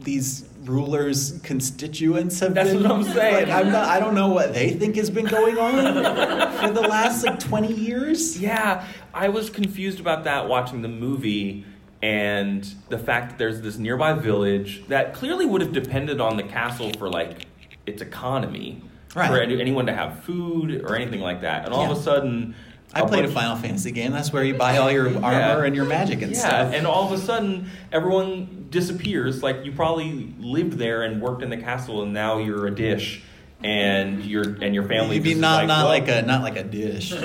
these 0.03 0.45
rulers 0.65 1.41
constituents 1.43 2.41
have 2.41 2.55
That's 2.55 2.71
been 2.73 2.83
what 2.83 2.93
I'm 2.93 3.05
saying. 3.15 3.49
like 3.49 3.49
I'm 3.49 3.73
not 3.73 3.89
I 3.89 3.99
don't 4.01 4.15
know 4.15 4.29
what 4.29 4.53
they 4.53 4.71
think 4.71 4.97
has 4.97 5.11
been 5.11 5.27
going 5.27 5.57
on 5.59 5.73
for 6.59 6.71
the 6.73 6.81
last 6.83 7.25
like 7.25 7.39
20 7.39 7.73
years 7.73 8.39
Yeah, 8.41 8.87
I 9.13 9.29
was 9.31 9.51
confused 9.51 9.99
about 10.01 10.25
that 10.25 10.49
watching 10.49 10.83
the 10.83 10.89
movie 10.89 11.65
and 12.03 12.63
the 12.91 12.99
fact 12.99 13.31
that 13.31 13.39
there's 13.39 13.63
this 13.63 13.79
nearby 13.79 14.13
village 14.13 14.85
that 14.89 15.15
clearly 15.15 15.47
would 15.47 15.63
have 15.63 15.73
depended 15.73 16.21
on 16.21 16.37
the 16.37 16.43
castle 16.43 16.91
for 16.99 17.09
like 17.09 17.47
its 17.87 18.03
economy. 18.03 18.83
Right. 19.15 19.29
For 19.31 19.41
any, 19.41 19.61
anyone 19.61 19.87
to 19.87 19.95
have 19.95 20.25
food 20.25 20.83
or 20.85 20.97
anything 20.97 21.21
like 21.21 21.43
that. 21.43 21.65
And 21.65 21.75
all 21.75 21.91
of 21.91 21.97
a 21.97 22.01
sudden 22.03 22.55
I 22.93 23.03
played 23.03 23.25
a 23.25 23.29
Final 23.29 23.57
Fantasy 23.57 23.91
game 23.93 24.13
that's 24.13 24.33
where 24.33 24.45
you 24.45 24.55
buy 24.55 24.77
all 24.79 24.91
your 24.91 25.07
armor 25.25 25.31
Yeah. 25.61 25.65
and 25.65 25.75
your 25.77 25.85
magic 25.85 26.23
and 26.23 26.33
yeah, 26.33 26.39
stuff 26.39 26.75
and 26.75 26.87
all 26.87 27.13
of 27.13 27.19
a 27.19 27.23
sudden 27.23 27.71
everyone 27.93 28.67
disappears. 28.71 29.43
Like 29.43 29.65
you 29.65 29.73
probably 29.73 30.35
lived 30.39 30.75
there 30.79 31.03
and 31.03 31.21
worked 31.23 31.43
in 31.43 31.51
the 31.51 31.57
castle, 31.57 32.03
and 32.03 32.13
now 32.13 32.39
you're 32.39 32.67
a 32.67 32.75
dish, 32.75 33.23
and 33.63 34.25
your 34.25 34.43
and 34.43 34.75
your 34.75 34.85
family. 34.85 35.17
You 35.17 35.23
mean 35.23 35.41
not 35.41 35.59
like, 35.59 35.69
not 35.69 35.79
well, 35.79 35.89
like 35.89 36.09
a 36.09 36.23
not 36.23 36.43
like 36.43 36.57
a 36.57 36.65
dish. 36.65 37.11
You 37.13 37.19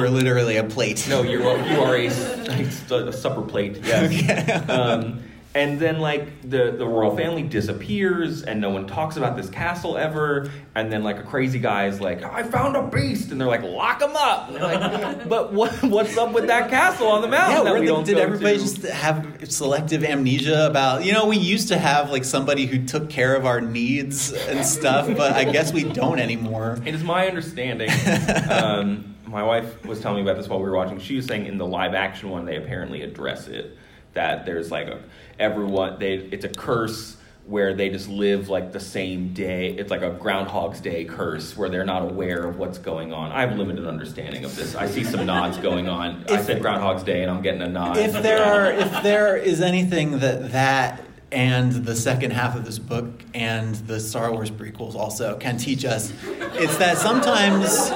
are 0.00 0.08
literally 0.10 0.56
a 0.56 0.64
plate. 0.64 1.06
No, 1.08 1.22
you're 1.22 1.40
you 1.42 1.80
are 1.80 1.96
a, 1.96 2.06
a 2.06 3.12
supper 3.12 3.42
plate. 3.42 3.80
Yes. 3.82 4.68
Um, 4.70 5.22
and 5.52 5.80
then 5.80 5.98
like 5.98 6.42
the 6.48 6.70
the 6.70 6.86
royal 6.86 7.16
family 7.16 7.42
disappears, 7.42 8.42
and 8.42 8.60
no 8.60 8.70
one 8.70 8.86
talks 8.86 9.16
about 9.16 9.36
this 9.36 9.50
castle 9.50 9.98
ever. 9.98 10.48
And 10.76 10.92
then 10.92 11.02
like 11.02 11.18
a 11.18 11.24
crazy 11.24 11.58
guy 11.58 11.86
is 11.86 12.00
like, 12.00 12.22
"I 12.22 12.44
found 12.44 12.76
a 12.76 12.86
beast," 12.86 13.32
and 13.32 13.40
they're 13.40 13.48
like, 13.48 13.64
"Lock 13.64 14.00
him 14.00 14.14
up." 14.14 14.50
And 14.50 14.60
like, 14.60 15.28
but 15.28 15.52
what 15.52 15.72
what's 15.82 16.16
up 16.16 16.32
with 16.32 16.46
that 16.46 16.70
castle 16.70 17.08
on 17.08 17.20
the 17.20 17.28
mountain? 17.28 17.58
Yeah, 17.58 17.64
that 17.64 17.74
we 17.74 17.86
the- 17.86 17.92
don't 17.92 18.04
did 18.04 18.16
go 18.16 18.22
everybody 18.22 18.58
to? 18.58 18.62
just 18.62 18.82
have 18.82 19.26
selective 19.48 20.04
amnesia 20.04 20.66
about? 20.66 21.04
You 21.04 21.12
know, 21.12 21.26
we 21.26 21.36
used 21.36 21.68
to 21.68 21.78
have 21.78 22.10
like 22.10 22.24
somebody 22.24 22.66
who 22.66 22.86
took 22.86 23.10
care 23.10 23.34
of 23.34 23.44
our 23.44 23.60
needs 23.60 24.32
and 24.32 24.64
stuff, 24.64 25.08
but 25.16 25.32
I 25.32 25.44
guess 25.50 25.72
we 25.72 25.82
don't 25.82 26.20
anymore. 26.20 26.78
It 26.86 26.94
is 26.94 27.02
my 27.02 27.26
understanding. 27.26 27.90
um, 28.50 29.16
my 29.26 29.42
wife 29.42 29.84
was 29.84 30.00
telling 30.00 30.24
me 30.24 30.30
about 30.30 30.40
this 30.40 30.48
while 30.48 30.60
we 30.60 30.68
were 30.70 30.76
watching. 30.76 31.00
She 31.00 31.16
was 31.16 31.26
saying 31.26 31.46
in 31.46 31.58
the 31.58 31.66
live 31.66 31.94
action 31.94 32.30
one, 32.30 32.44
they 32.44 32.56
apparently 32.56 33.02
address 33.02 33.48
it 33.48 33.76
that 34.14 34.44
there's 34.44 34.70
like 34.70 34.88
a 34.88 35.00
everyone 35.38 35.98
they 35.98 36.14
it's 36.14 36.44
a 36.44 36.48
curse 36.48 37.16
where 37.46 37.74
they 37.74 37.88
just 37.88 38.08
live 38.08 38.48
like 38.48 38.72
the 38.72 38.80
same 38.80 39.32
day. 39.34 39.70
It's 39.70 39.90
like 39.90 40.02
a 40.02 40.10
Groundhog's 40.10 40.80
Day 40.80 41.04
curse 41.04 41.56
where 41.56 41.68
they're 41.68 41.84
not 41.84 42.02
aware 42.02 42.44
of 42.44 42.58
what's 42.58 42.78
going 42.78 43.12
on. 43.12 43.32
I 43.32 43.40
have 43.40 43.56
limited 43.56 43.86
understanding 43.86 44.44
of 44.44 44.54
this. 44.54 44.76
I 44.76 44.86
see 44.86 45.02
some 45.02 45.26
nods 45.26 45.58
going 45.58 45.88
on. 45.88 46.24
I 46.28 46.42
said 46.42 46.62
Groundhog's 46.62 47.02
Day, 47.02 47.22
and 47.22 47.30
I'm 47.30 47.42
getting 47.42 47.62
a 47.62 47.68
nod. 47.68 47.96
if 47.96 48.12
there 48.22 48.44
are 48.44 48.70
if 48.70 49.02
there 49.02 49.36
is 49.36 49.60
anything 49.60 50.20
that 50.20 50.52
that 50.52 51.02
and 51.32 51.72
the 51.72 51.94
second 51.94 52.32
half 52.32 52.56
of 52.56 52.64
this 52.64 52.78
book 52.78 53.08
and 53.34 53.74
the 53.74 54.00
Star 54.00 54.32
Wars 54.32 54.50
prequels 54.50 54.94
also 54.94 55.36
can 55.36 55.56
teach 55.56 55.84
us, 55.84 56.12
it's 56.54 56.76
that 56.76 56.98
sometimes 56.98 57.90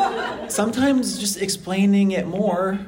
sometimes 0.52 1.18
just 1.18 1.40
explaining 1.40 2.12
it 2.12 2.26
more 2.26 2.78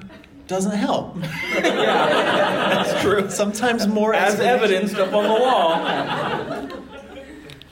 doesn't 0.46 0.76
help. 0.76 1.16
Yeah, 1.56 2.84
that's 2.84 3.02
true. 3.02 3.30
Sometimes 3.30 3.86
more 3.86 4.12
As 4.14 4.38
evidenced 4.40 4.96
up 4.96 5.12
on 5.12 5.24
the 5.24 5.30
wall. 5.30 6.82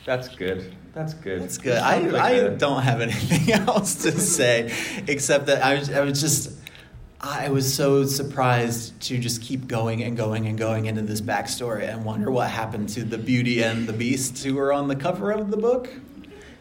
That's 0.05 0.29
good. 0.29 0.75
That's 0.93 1.15
good. 1.15 1.43
That's 1.43 1.59
good. 1.59 1.79
I, 1.79 1.99
like 1.99 2.23
I 2.23 2.31
a- 2.33 2.57
don't 2.57 2.83
have 2.83 3.01
anything 3.09 3.53
else 3.53 4.03
to 4.03 4.13
say 4.13 4.73
except 5.09 5.47
that 5.47 5.63
I 5.63 5.75
was, 5.79 5.91
I 5.91 6.01
was 6.03 6.21
just 6.21 6.53
I 7.21 7.49
was 7.49 7.73
so 7.73 8.05
surprised 8.05 9.01
to 9.03 9.19
just 9.19 9.41
keep 9.43 9.67
going 9.67 10.03
and 10.03 10.17
going 10.17 10.47
and 10.47 10.59
going 10.59 10.87
into 10.87 11.03
this 11.03 11.21
backstory 11.21 11.89
and 11.89 12.05
wonder 12.05 12.31
what 12.31 12.51
happened 12.51 12.91
to 12.91 13.03
the 13.05 13.19
Beauty 13.19 13.63
and 13.63 13.87
the 13.87 13.93
Beast 13.95 14.45
who 14.45 14.55
were 14.55 14.73
on 14.73 14.89
the 14.89 14.97
cover 14.97 15.31
of 15.33 15.51
the 15.51 15.57
book. 15.57 15.89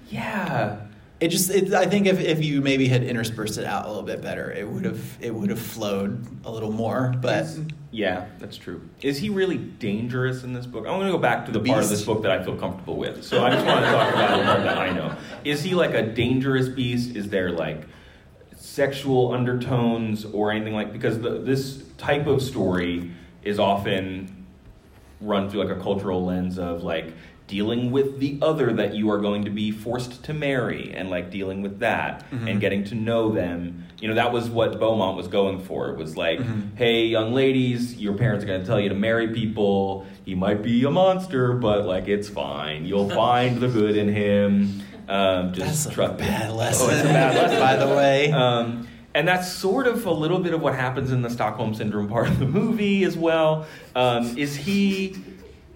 Yeah. 0.09 0.79
It 1.23 1.29
just 1.29 1.49
it, 1.51 1.73
I 1.73 1.85
think 1.85 2.05
if, 2.05 2.19
if 2.19 2.43
you 2.43 2.59
maybe 2.59 2.89
had 2.89 3.01
interspersed 3.01 3.57
it 3.57 3.63
out 3.63 3.85
a 3.85 3.87
little 3.87 4.03
bit 4.03 4.21
better, 4.21 4.51
it 4.51 4.67
would 4.67 4.83
have 4.83 5.17
it 5.21 5.33
would 5.33 5.49
have 5.51 5.61
flowed 5.61 6.21
a 6.43 6.51
little 6.51 6.73
more. 6.73 7.15
But 7.21 7.47
Yeah, 7.91 8.25
that's 8.39 8.57
true. 8.57 8.81
Is 9.01 9.19
he 9.19 9.29
really 9.29 9.57
dangerous 9.57 10.43
in 10.43 10.51
this 10.51 10.65
book? 10.65 10.85
I'm 10.85 10.99
going 10.99 11.05
to 11.05 11.13
go 11.13 11.17
back 11.17 11.45
to 11.45 11.53
the, 11.53 11.59
The 11.59 11.69
part 11.69 11.81
of 11.81 11.89
this 11.89 12.03
book 12.03 12.23
that 12.23 12.31
I 12.31 12.43
feel 12.43 12.57
comfortable 12.57 12.97
with. 12.97 13.23
So 13.23 13.41
I 13.41 13.51
just 13.51 13.65
want 13.65 13.85
to 13.85 13.91
talk 13.91 14.13
about 14.13 14.37
the 14.37 14.43
part 14.43 14.63
that 14.63 14.77
I 14.77 14.91
know. 14.91 15.15
Is 15.45 15.63
he 15.63 15.75
like 15.75 15.93
a 15.93 16.01
dangerous 16.01 16.67
beast? 16.67 17.15
Is 17.15 17.29
there 17.29 17.51
like 17.51 17.83
sexual 18.57 19.33
undertones 19.33 20.25
or 20.25 20.51
anything 20.51 20.73
like? 20.73 20.91
Because 20.91 21.21
the, 21.21 21.39
this 21.39 21.85
type 21.97 22.27
of 22.27 22.41
story 22.41 23.11
is 23.43 23.59
often 23.59 24.45
run 25.21 25.49
through 25.49 25.63
like 25.63 25.77
a 25.77 25.81
cultural 25.81 26.25
lens 26.25 26.59
of 26.59 26.83
like 26.83 27.13
dealing 27.53 27.91
with 27.91 28.19
the 28.19 28.31
other 28.41 28.67
that 28.73 28.91
you 28.95 29.09
are 29.11 29.19
going 29.19 29.43
to 29.45 29.51
be 29.51 29.69
forced 29.71 30.23
to 30.23 30.33
marry 30.33 30.91
and 30.97 31.09
like 31.09 31.29
dealing 31.29 31.61
with 31.61 31.79
that 31.79 32.23
and 32.31 32.59
getting 32.59 32.83
to 32.83 32.95
know 32.95 33.31
them 33.31 33.83
you 34.01 34.07
know 34.09 34.15
that 34.15 34.31
was 34.33 34.49
what 34.49 34.79
beaumont 34.79 35.15
was 35.15 35.27
going 35.27 35.59
for 35.59 35.89
it 35.91 35.97
was 35.97 36.17
like 36.17 36.39
hey 36.75 37.05
young 37.05 37.31
ladies 37.33 37.95
your 38.05 38.13
parents 38.15 38.43
are 38.43 38.47
going 38.47 38.59
to 38.61 38.65
tell 38.65 38.79
you 38.79 38.89
to 38.89 38.95
marry 38.95 39.27
people 39.41 40.05
he 40.25 40.33
might 40.35 40.61
be 40.63 40.83
a 40.83 40.89
monster 40.91 41.53
but 41.53 41.85
like 41.85 42.07
it's 42.07 42.27
fine 42.29 42.85
you'll 42.85 43.09
find 43.23 43.59
the 43.61 43.67
good 43.67 43.95
in 43.95 44.09
him 44.09 44.81
um, 45.07 45.53
just 45.53 45.83
that's 45.83 45.85
a 45.85 45.91
trust 45.91 46.13
me. 46.19 46.25
bad 46.27 46.49
Oh, 46.49 46.55
lesson. 46.55 46.89
it's 46.91 47.01
a 47.01 47.13
bad 47.21 47.35
lesson. 47.41 47.59
by 47.59 47.75
the 47.75 47.89
way. 47.93 48.31
Um, 48.31 48.87
and 49.13 49.27
that's 49.27 49.51
sort 49.51 49.85
of 49.85 50.05
a 50.05 50.11
little 50.11 50.39
bit 50.39 50.53
of 50.53 50.61
what 50.61 50.73
happens 50.75 51.11
in 51.11 51.21
the 51.21 51.29
Stockholm 51.29 51.75
syndrome 51.75 52.07
part 52.07 52.27
of 52.29 52.39
the 52.39 52.45
movie 52.47 53.03
as 53.03 53.15
well. 53.17 53.67
Um, 53.95 54.35
is 54.37 54.55
he 54.55 55.15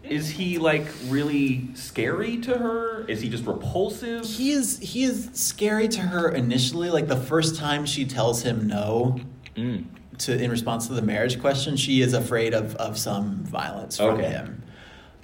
is 0.09 0.29
he 0.29 0.57
like 0.57 0.85
really 1.07 1.69
scary 1.75 2.37
to 2.37 2.57
her? 2.57 3.05
Is 3.07 3.21
he 3.21 3.29
just 3.29 3.45
repulsive? 3.45 4.25
he 4.25 4.51
is 4.51 4.79
he 4.79 5.03
is 5.03 5.29
scary 5.33 5.87
to 5.89 6.01
her 6.01 6.29
initially. 6.29 6.89
Like 6.89 7.07
the 7.07 7.15
first 7.17 7.55
time 7.55 7.85
she 7.85 8.05
tells 8.05 8.41
him 8.43 8.67
no, 8.67 9.19
Mm. 9.55 9.85
to 10.19 10.37
in 10.41 10.51
response 10.51 10.87
to 10.87 10.93
the 10.93 11.01
marriage 11.01 11.39
question, 11.39 11.75
she 11.77 12.01
is 12.01 12.13
afraid 12.13 12.53
of 12.53 12.75
of 12.75 12.97
some 12.97 13.43
violence 13.45 13.97
from 13.97 14.15
Okay. 14.15 14.29
him. 14.29 14.63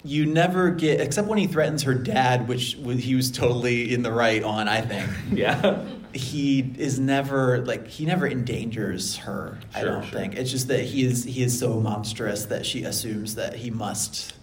You 0.05 0.25
never 0.25 0.69
get 0.71 0.99
except 0.99 1.27
when 1.29 1.37
he 1.37 1.47
threatens 1.47 1.83
her 1.83 1.93
dad, 1.93 2.47
which 2.49 2.77
he 2.99 3.15
was 3.15 3.31
totally 3.31 3.93
in 3.93 4.01
the 4.03 4.11
right 4.11 4.43
on. 4.43 4.67
I 4.67 4.81
think 4.81 5.09
Yeah. 5.31 5.83
he 6.13 6.59
is 6.77 6.99
never 6.99 7.63
like 7.65 7.87
he 7.87 8.05
never 8.05 8.27
endangers 8.27 9.17
her. 9.17 9.59
I 9.73 9.83
don't 9.83 10.03
sure. 10.03 10.19
think 10.19 10.35
it's 10.35 10.51
just 10.51 10.67
that 10.67 10.81
he 10.83 11.05
is 11.05 11.23
he 11.23 11.41
is 11.43 11.57
so 11.57 11.79
monstrous 11.79 12.45
that 12.45 12.65
she 12.65 12.83
assumes 12.83 13.35
that 13.35 13.55
he 13.55 13.69
must 13.71 14.33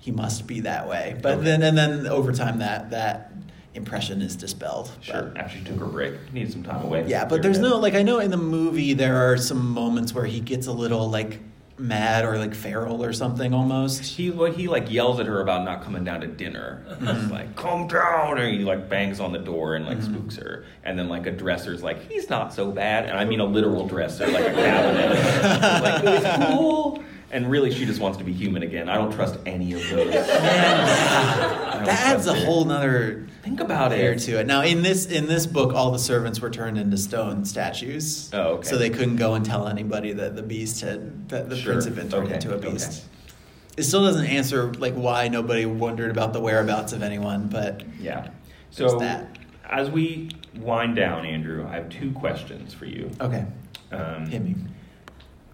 he 0.00 0.10
must 0.10 0.46
be 0.46 0.60
that 0.60 0.88
way. 0.88 1.16
But 1.22 1.34
Okay. 1.34 1.44
then 1.44 1.62
and 1.62 1.76
then 1.78 2.06
over 2.06 2.32
time 2.32 2.58
that 2.58 2.90
that 2.90 3.32
impression 3.74 4.20
is 4.22 4.34
dispelled. 4.34 4.90
Sure. 5.00 5.22
But- 5.22 5.36
After 5.38 5.58
she 5.58 5.64
took 5.64 5.80
a 5.80 5.84
break, 5.86 6.14
needed 6.32 6.52
some 6.52 6.62
time 6.64 6.82
away. 6.84 7.04
yeah, 7.06 7.24
but 7.24 7.42
there's 7.42 7.58
no 7.60 7.78
like 7.78 7.94
I 7.94 8.02
know 8.02 8.18
in 8.18 8.30
the 8.30 8.36
movie 8.36 8.94
there 8.94 9.16
are 9.30 9.36
some 9.36 9.70
moments 9.70 10.12
where 10.14 10.24
he 10.26 10.40
gets 10.40 10.66
a 10.66 10.72
little 10.72 11.08
like 11.08 11.40
mad 11.78 12.26
or 12.26 12.36
like 12.36 12.54
feral 12.54 13.02
or 13.02 13.10
something 13.12 13.54
almost. 13.54 14.02
He 14.02 14.30
well, 14.30 14.52
he 14.52 14.68
like 14.68 14.90
yells 14.90 15.18
at 15.20 15.26
her 15.26 15.40
about 15.40 15.64
not 15.64 15.82
coming 15.82 16.04
down 16.04 16.20
to 16.20 16.26
dinner. 16.26 16.84
Mm-hmm. 16.90 17.06
He's 17.22 17.30
like, 17.30 17.56
"Come 17.56 17.86
down!" 17.86 18.38
and 18.38 18.54
he 18.58 18.64
like 18.64 18.88
bangs 18.90 19.18
on 19.20 19.32
the 19.32 19.38
door 19.38 19.76
and 19.76 19.86
like 19.86 20.02
spooks 20.02 20.36
her. 20.36 20.64
And 20.84 20.98
then 20.98 21.08
like 21.08 21.26
a 21.26 21.30
dresser's 21.30 21.82
like, 21.82 22.02
"He's 22.10 22.28
not 22.28 22.52
so 22.52 22.70
bad," 22.70 23.04
and 23.08 23.16
I 23.16 23.24
mean 23.24 23.40
a 23.40 23.46
literal 23.46 23.86
dresser, 23.86 24.26
like 24.26 24.46
a 24.48 24.52
cabinet. 24.52 25.82
like 25.82 26.04
he's 26.22 26.46
cool. 26.48 27.02
And 27.32 27.48
really, 27.50 27.70
she 27.72 27.84
just 27.86 28.00
wants 28.00 28.18
to 28.18 28.24
be 28.24 28.32
human 28.32 28.62
again. 28.64 28.88
I 28.88 28.96
don't 28.96 29.12
trust 29.12 29.38
any 29.46 29.72
of 29.74 29.88
those. 29.88 30.14
I 30.14 31.72
don't 31.74 31.84
That 31.84 32.00
adds 32.06 32.26
a 32.26 32.34
it. 32.34 32.44
whole 32.44 32.64
nother 32.64 33.26
Think 33.42 33.60
about 33.60 33.92
layer 33.92 34.12
it. 34.12 34.18
to 34.20 34.40
it. 34.40 34.46
Now 34.46 34.62
in 34.62 34.82
this 34.82 35.06
in 35.06 35.26
this 35.26 35.46
book, 35.46 35.72
all 35.72 35.92
the 35.92 35.98
servants 35.98 36.40
were 36.40 36.50
turned 36.50 36.76
into 36.76 36.96
stone 36.98 37.44
statues. 37.44 38.30
Oh, 38.32 38.54
okay. 38.56 38.68
So 38.68 38.76
they 38.78 38.90
couldn't 38.90 39.16
go 39.16 39.34
and 39.34 39.44
tell 39.44 39.68
anybody 39.68 40.12
that 40.12 40.34
the 40.36 40.42
beast 40.42 40.80
had 40.80 41.28
that 41.28 41.48
the 41.48 41.56
Sure. 41.56 41.72
prince 41.72 41.84
had 41.84 41.94
been 41.94 42.08
turned 42.10 42.26
Okay, 42.26 42.34
into 42.34 42.52
a 42.52 42.56
okay. 42.56 42.72
beast. 42.72 43.04
It 43.76 43.84
still 43.84 44.02
doesn't 44.04 44.26
answer 44.26 44.72
like 44.74 44.94
why 44.94 45.28
nobody 45.28 45.64
wondered 45.66 46.10
about 46.10 46.32
the 46.32 46.40
whereabouts 46.40 46.92
of 46.92 47.02
anyone, 47.02 47.46
but 47.46 47.82
Yeah. 48.00 48.28
So 48.70 48.98
that. 48.98 49.38
as 49.70 49.88
we 49.88 50.30
wind 50.56 50.96
down, 50.96 51.24
Andrew, 51.24 51.66
I 51.66 51.76
have 51.76 51.88
two 51.88 52.10
questions 52.12 52.74
for 52.74 52.86
you. 52.86 53.10
okay, 53.20 53.46
Um, 53.92 54.26
hit 54.26 54.42
me. 54.42 54.56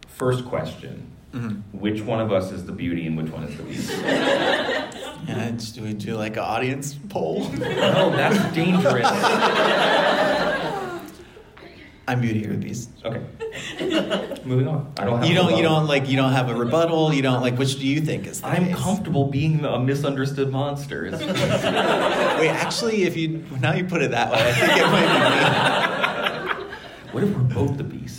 First 0.09 0.47
question: 0.47 1.07
Mhm. 1.37 1.63
Which 1.73 2.01
one 2.03 2.21
of 2.21 2.33
us 2.33 2.51
is 2.53 2.65
the 2.65 2.73
beauty 2.73 3.07
and 3.07 3.17
which 3.17 3.31
one 3.31 3.43
is 3.45 3.57
the 3.57 3.63
beast? 3.63 3.93
Yeah, 5.27 5.51
just- 5.53 5.75
do 5.75 5.83
we 5.83 5.93
do 5.93 6.15
like 6.15 6.37
an 6.37 6.43
audience 6.45 6.95
poll? 7.09 7.49
No, 7.59 8.11
that's 8.15 8.55
dangerous. 8.55 9.09
I'm 12.09 12.21
Beauty 12.21 12.47
or 12.47 12.53
the 12.53 12.59
Beast. 12.59 12.91
Okay. 13.05 13.21
Moving 14.45 14.69
on. 14.69 14.93
I 14.97 15.05
don't 15.05 15.19
have. 15.19 15.27
You 15.29 15.35
don't. 15.35 15.57
You 15.57 15.63
don't 15.65 15.89
like. 15.89 16.09
You 16.09 16.17
don't 16.17 16.31
have 16.33 16.49
a 16.49 16.55
rebuttal. 16.55 17.13
You 17.13 17.21
don't 17.23 17.41
like. 17.41 17.59
Which 17.59 17.81
do 17.81 17.87
you 17.87 18.01
think 18.01 18.29
is 18.29 18.41
the 18.43 18.47
I'm 18.47 18.67
case? 18.67 18.77
comfortable 18.77 19.25
being 19.29 19.65
a 19.65 19.77
misunderstood 19.81 20.53
monster. 20.53 21.11
Wait, 21.11 22.49
actually, 22.49 23.03
if 23.03 23.17
you 23.17 23.43
now 23.61 23.73
you 23.75 23.85
put 23.87 24.03
it 24.03 24.13
that 24.13 24.31
way, 24.31 24.39
I 24.39 24.53
think 24.53 24.77
it 24.77 24.87
might 24.87 25.09
be. 26.55 26.65
me. 26.65 26.71
what 27.13 27.25
if 27.25 27.31
we're 27.37 27.43
both 27.67 27.77
the 27.77 27.83
beast? 27.85 28.16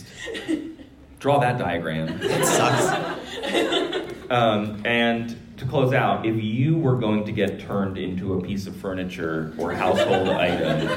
Draw 1.27 1.39
that 1.39 1.57
diagram. 1.57 2.07
It 2.23 2.45
sucks. 2.45 4.29
Um, 4.29 4.81
and 4.85 5.35
to 5.57 5.65
close 5.65 5.91
out, 5.91 6.25
if 6.25 6.41
you 6.41 6.77
were 6.77 6.95
going 6.95 7.25
to 7.25 7.33
get 7.33 7.59
turned 7.59 7.97
into 7.97 8.35
a 8.35 8.41
piece 8.41 8.65
of 8.65 8.73
furniture 8.77 9.53
or 9.57 9.73
household 9.73 10.29
item, 10.47 10.87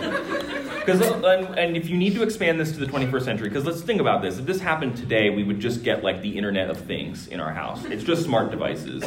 because 0.77 1.01
and, 1.01 1.59
and 1.59 1.77
if 1.77 1.89
you 1.89 1.97
need 1.97 2.15
to 2.15 2.23
expand 2.23 2.61
this 2.61 2.71
to 2.71 2.79
the 2.79 2.87
21st 2.87 3.25
century, 3.25 3.49
because 3.49 3.65
let's 3.65 3.81
think 3.81 4.01
about 4.01 4.23
this. 4.23 4.39
If 4.39 4.47
this 4.47 4.61
happened 4.61 4.97
today, 4.97 5.31
we 5.31 5.43
would 5.43 5.59
just 5.59 5.83
get 5.83 6.05
like 6.05 6.23
the 6.23 6.39
Internet 6.39 6.71
of 6.71 6.79
Things 6.79 7.27
in 7.27 7.41
our 7.41 7.53
house. 7.53 7.85
It's 7.87 8.05
just 8.05 8.23
smart 8.23 8.53
devices. 8.53 9.03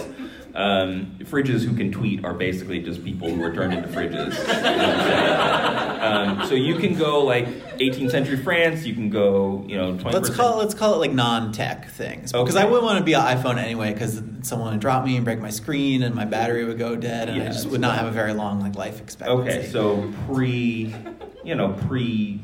Um, 0.56 1.18
fridges 1.22 1.64
who 1.66 1.76
can 1.76 1.92
tweet 1.92 2.24
are 2.24 2.34
basically 2.36 2.80
just 2.80 3.04
people 3.04 3.34
who 3.34 3.42
are 3.44 3.52
turned 3.54 3.74
into 3.74 3.90
fridges. 3.90 4.38
You 4.38 4.54
know 4.54 4.78
what 4.78 4.96
I'm 5.00 5.00
saying? 5.00 6.40
um, 6.40 6.48
so 6.48 6.54
you 6.54 6.76
can 6.76 6.96
go 6.96 7.24
like 7.24 7.48
18th 7.80 8.12
century 8.12 8.38
France. 8.38 8.86
You 8.86 8.94
can 8.94 9.10
go, 9.10 9.66
you 9.68 9.78
know, 9.78 9.94
21st 9.96 10.14
Let's 10.14 10.30
call 10.30 10.54
it, 10.54 10.64
let's 10.64 10.74
call 10.76 10.94
it 10.94 10.98
like 10.98 11.12
non-tech 11.12 11.90
things 11.90 12.32
because 12.32 12.56
I 12.56 12.66
wouldn't 12.66 12.84
want 12.84 13.00
to 13.00 13.04
be 13.04 13.14
an 13.14 13.22
iPhone 13.22 13.58
anyway 13.58 13.94
because 13.94 14.22
someone 14.44 14.72
would 14.72 14.80
drop 14.80 15.04
me 15.06 15.16
and 15.16 15.26
break 15.26 15.40
my 15.40 15.50
screen 15.50 16.04
and 16.04 16.14
my 16.14 16.26
battery 16.26 16.66
would 16.66 16.78
go 16.78 16.96
dead 16.96 17.30
and 17.30 17.42
I 17.42 17.48
just 17.48 17.68
would 17.68 17.82
not 17.82 17.98
have 17.98 18.06
a 18.08 18.12
very 18.12 18.34
long 18.34 18.60
like 18.60 18.76
life 18.76 19.00
expectancy. 19.02 19.50
Okay, 19.50 19.68
so 19.72 20.14
pre, 20.28 20.94
you 21.44 21.56
know, 21.56 21.74
pre 21.88 22.40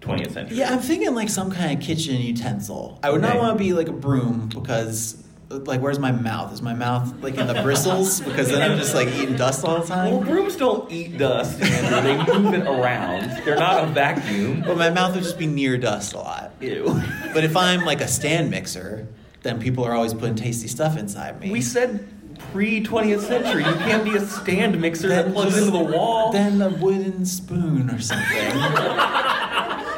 20th 0.00 0.32
century. 0.32 0.56
yeah, 0.58 0.72
I'm 0.72 0.80
thinking 0.80 1.14
like 1.14 1.28
some 1.28 1.50
kind 1.50 1.78
of 1.78 1.84
kitchen 1.84 2.20
utensil. 2.20 2.98
I 3.02 3.10
would 3.10 3.20
not 3.22 3.38
want 3.38 3.56
to 3.56 3.62
be 3.62 3.72
like 3.72 3.88
a 3.88 3.92
broom 3.92 4.48
because 4.48 5.22
like 5.50 5.80
where's 5.80 5.98
my 5.98 6.10
mouth? 6.12 6.52
Is 6.52 6.62
my 6.62 6.74
mouth 6.74 7.22
like 7.22 7.36
in 7.36 7.46
the 7.46 7.62
bristles? 7.62 8.20
Because 8.20 8.48
then 8.48 8.62
I'm 8.68 8.78
just 8.78 8.94
like 8.94 9.08
eating 9.08 9.36
dust 9.36 9.64
all 9.64 9.80
the 9.80 9.86
time. 9.86 10.12
Well, 10.12 10.20
brooms 10.22 10.56
don't 10.56 10.90
eat 10.90 11.18
dust, 11.18 11.60
Andrew. 11.62 12.00
They 12.02 12.38
move 12.38 12.54
it 12.54 12.66
around. 12.66 13.44
They're 13.44 13.56
not 13.56 13.84
a 13.84 13.86
vacuum. 13.88 14.62
But 14.66 14.76
my 14.78 14.90
mouth 14.90 15.14
would 15.14 15.22
just 15.24 15.38
be 15.38 15.46
near 15.46 15.76
dust 15.78 16.14
a 16.14 16.18
lot. 16.18 16.52
Ew. 16.60 17.00
But 17.32 17.44
if 17.44 17.56
I'm 17.56 17.84
like 17.84 18.00
a 18.00 18.08
stand 18.08 18.50
mixer, 18.50 19.06
then 19.42 19.60
people 19.60 19.84
are 19.84 19.92
always 19.92 20.14
putting 20.14 20.34
tasty 20.34 20.68
stuff 20.68 20.96
inside 20.96 21.38
me. 21.40 21.50
We 21.50 21.60
said 21.60 22.06
pre 22.52 22.82
20th 22.82 23.20
century. 23.20 23.64
You 23.64 23.74
can't 23.74 24.04
be 24.04 24.16
a 24.16 24.20
stand 24.26 24.80
mixer 24.80 25.08
that 25.08 25.32
plugs 25.32 25.54
just- 25.54 25.66
into 25.66 25.78
the 25.78 25.84
wall. 25.84 26.32
Then 26.32 26.60
a 26.62 26.68
wooden 26.70 27.24
spoon 27.26 27.90
or 27.90 28.00
something. 28.00 28.24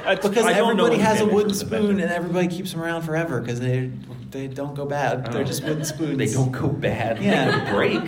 That's- 0.07 0.29
because 0.29 0.47
everybody 0.47 0.99
has 0.99 1.21
a 1.21 1.27
wooden 1.27 1.55
spoon 1.55 2.01
and 2.01 2.11
everybody 2.11 2.49
keeps 2.49 2.73
them 2.73 2.81
around 2.83 3.03
forever 3.03 3.41
because 3.41 3.61
they 3.61 3.91
they 4.31 4.47
don't 4.49 4.75
go 4.75 4.87
bad. 4.87 5.33
They're 5.33 5.45
just 5.45 5.65
wooden 5.65 5.85
spoons. 5.85 6.19
They 6.19 6.33
don't 6.33 6.53
go 6.53 6.69
bad. 6.69 7.23
Yeah. 7.23 7.65
They 7.65 7.71
break. 7.73 8.03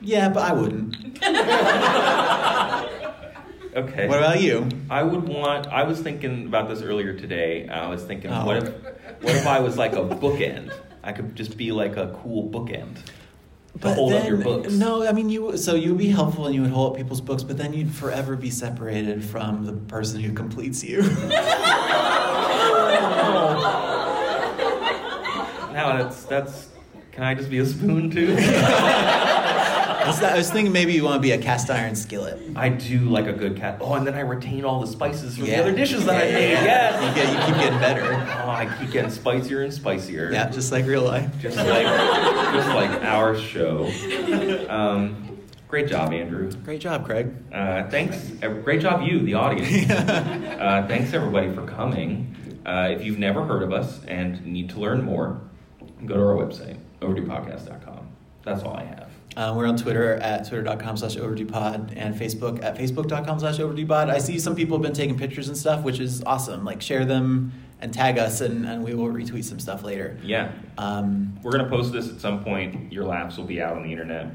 Yeah, 0.00 0.28
but 0.28 0.42
I 0.44 0.52
wouldn't. 0.52 0.96
Okay. 3.76 4.08
What 4.08 4.18
about 4.18 4.40
you? 4.40 4.68
I 4.90 5.02
would 5.02 5.28
want. 5.28 5.66
I 5.68 5.84
was 5.84 6.00
thinking 6.00 6.46
about 6.46 6.68
this 6.68 6.82
earlier 6.82 7.12
today. 7.14 7.68
I 7.68 7.88
was 7.88 8.02
thinking, 8.02 8.30
Oh. 8.32 8.44
what 8.46 8.56
if, 8.56 8.68
what 9.22 9.34
if 9.36 9.46
I 9.46 9.60
was 9.60 9.76
like 9.76 9.92
a 9.92 10.00
bookend? 10.02 10.72
I 11.04 11.12
could 11.12 11.36
just 11.36 11.56
be 11.56 11.70
like 11.72 11.96
a 11.96 12.18
cool 12.22 12.48
bookend 12.50 12.96
to 13.80 13.94
hold 13.94 14.12
up 14.12 14.26
your 14.26 14.38
books. 14.38 14.72
No, 14.72 15.06
I 15.06 15.12
mean 15.12 15.28
you. 15.30 15.56
So 15.56 15.74
you 15.74 15.90
would 15.90 15.98
be 15.98 16.08
helpful 16.08 16.46
and 16.46 16.54
you 16.54 16.62
would 16.62 16.70
hold 16.70 16.92
up 16.92 16.96
people's 16.98 17.20
books, 17.20 17.42
but 17.42 17.56
then 17.58 17.72
you'd 17.74 17.92
forever 17.94 18.34
be 18.36 18.50
separated 18.50 19.24
from 19.24 19.66
the 19.66 19.72
person 19.72 20.20
who 20.20 20.32
completes 20.32 20.82
you. 20.82 21.02
Now 25.72 25.96
that's 26.02 26.24
that's. 26.24 26.68
Can 27.12 27.22
I 27.24 27.34
just 27.34 27.50
be 27.50 27.58
a 27.58 27.66
spoon 27.66 28.10
too? 28.10 28.34
I 28.40 30.04
was- 30.36 30.50
thinking 30.50 30.72
maybe 30.72 30.92
you 30.92 31.04
want 31.04 31.16
to 31.16 31.20
be 31.20 31.32
a 31.32 31.38
cast 31.38 31.68
iron 31.70 31.94
skillet. 31.94 32.40
I 32.56 32.68
do 32.70 33.00
like 33.00 33.26
a 33.26 33.32
good 33.32 33.56
cat. 33.56 33.78
Oh, 33.80 33.94
and 33.94 34.06
then 34.06 34.14
I 34.14 34.20
retain 34.20 34.64
all 34.64 34.80
the 34.80 34.86
spices 34.86 35.36
from 35.36 35.46
Yeah. 35.46 35.56
the 35.56 35.62
other 35.68 35.72
dishes 35.76 36.04
that 36.06 36.16
I 36.16 36.26
Yeah, 36.26 36.32
made. 36.34 36.52
yeah, 36.52 36.64
Yes. 36.64 36.87
You, 36.87 36.87
get, 37.18 37.32
you 37.32 37.46
keep 37.46 37.62
getting 37.62 37.78
better. 37.78 38.02
Oh, 38.04 38.50
I 38.50 38.76
keep 38.78 38.90
getting 38.90 39.10
spicier 39.10 39.62
and 39.62 39.72
spicier. 39.72 40.30
Yeah, 40.32 40.48
just 40.50 40.72
like 40.72 40.86
real 40.86 41.02
life. 41.02 41.30
Just 41.40 41.56
like 41.56 41.86
just 42.54 42.68
like 42.68 43.02
our 43.02 43.38
show. 43.38 43.90
Um, 44.68 45.38
great 45.68 45.88
job, 45.88 46.12
Andrew. 46.12 46.50
Great 46.64 46.80
job, 46.80 47.04
Craig. 47.04 47.34
Uh, 47.52 47.88
thanks. 47.88 48.30
Great 48.62 48.80
job, 48.80 49.02
you, 49.02 49.20
the 49.20 49.34
audience. 49.34 49.90
uh, 49.90 50.84
thanks, 50.88 51.12
everybody, 51.12 51.52
for 51.54 51.66
coming. 51.66 52.34
Uh, 52.64 52.88
if 52.90 53.04
you've 53.04 53.18
never 53.18 53.44
heard 53.44 53.62
of 53.62 53.72
us 53.72 54.04
and 54.04 54.44
need 54.44 54.68
to 54.70 54.78
learn 54.78 55.02
more, 55.02 55.40
go 56.04 56.14
to 56.14 56.20
our 56.20 56.34
website, 56.34 56.78
overduepodcast.com. 57.00 58.08
That's 58.44 58.62
all 58.62 58.74
I 58.74 58.84
have. 58.84 59.07
Uh, 59.38 59.54
we're 59.54 59.68
on 59.68 59.76
Twitter 59.76 60.14
at 60.14 60.48
twitter.com 60.48 60.96
slash 60.96 61.14
overduepod 61.14 61.92
and 61.94 62.12
Facebook 62.16 62.60
at 62.64 62.76
facebook.com 62.76 63.38
slash 63.38 63.58
overduepod. 63.58 64.10
I 64.10 64.18
see 64.18 64.36
some 64.36 64.56
people 64.56 64.76
have 64.76 64.82
been 64.82 64.92
taking 64.92 65.16
pictures 65.16 65.46
and 65.46 65.56
stuff, 65.56 65.84
which 65.84 66.00
is 66.00 66.24
awesome. 66.24 66.64
Like, 66.64 66.82
share 66.82 67.04
them 67.04 67.52
and 67.80 67.92
tag 67.94 68.18
us, 68.18 68.40
and, 68.40 68.66
and 68.66 68.82
we 68.84 68.94
will 68.94 69.06
retweet 69.08 69.44
some 69.44 69.60
stuff 69.60 69.84
later. 69.84 70.18
Yeah. 70.22 70.50
Um, 70.78 71.38
We're 71.42 71.52
going 71.52 71.64
to 71.64 71.70
post 71.70 71.92
this 71.92 72.08
at 72.10 72.20
some 72.20 72.42
point. 72.42 72.92
Your 72.92 73.04
laughs 73.04 73.36
will 73.36 73.44
be 73.44 73.62
out 73.62 73.76
on 73.76 73.84
the 73.84 73.92
internet. 73.92 74.26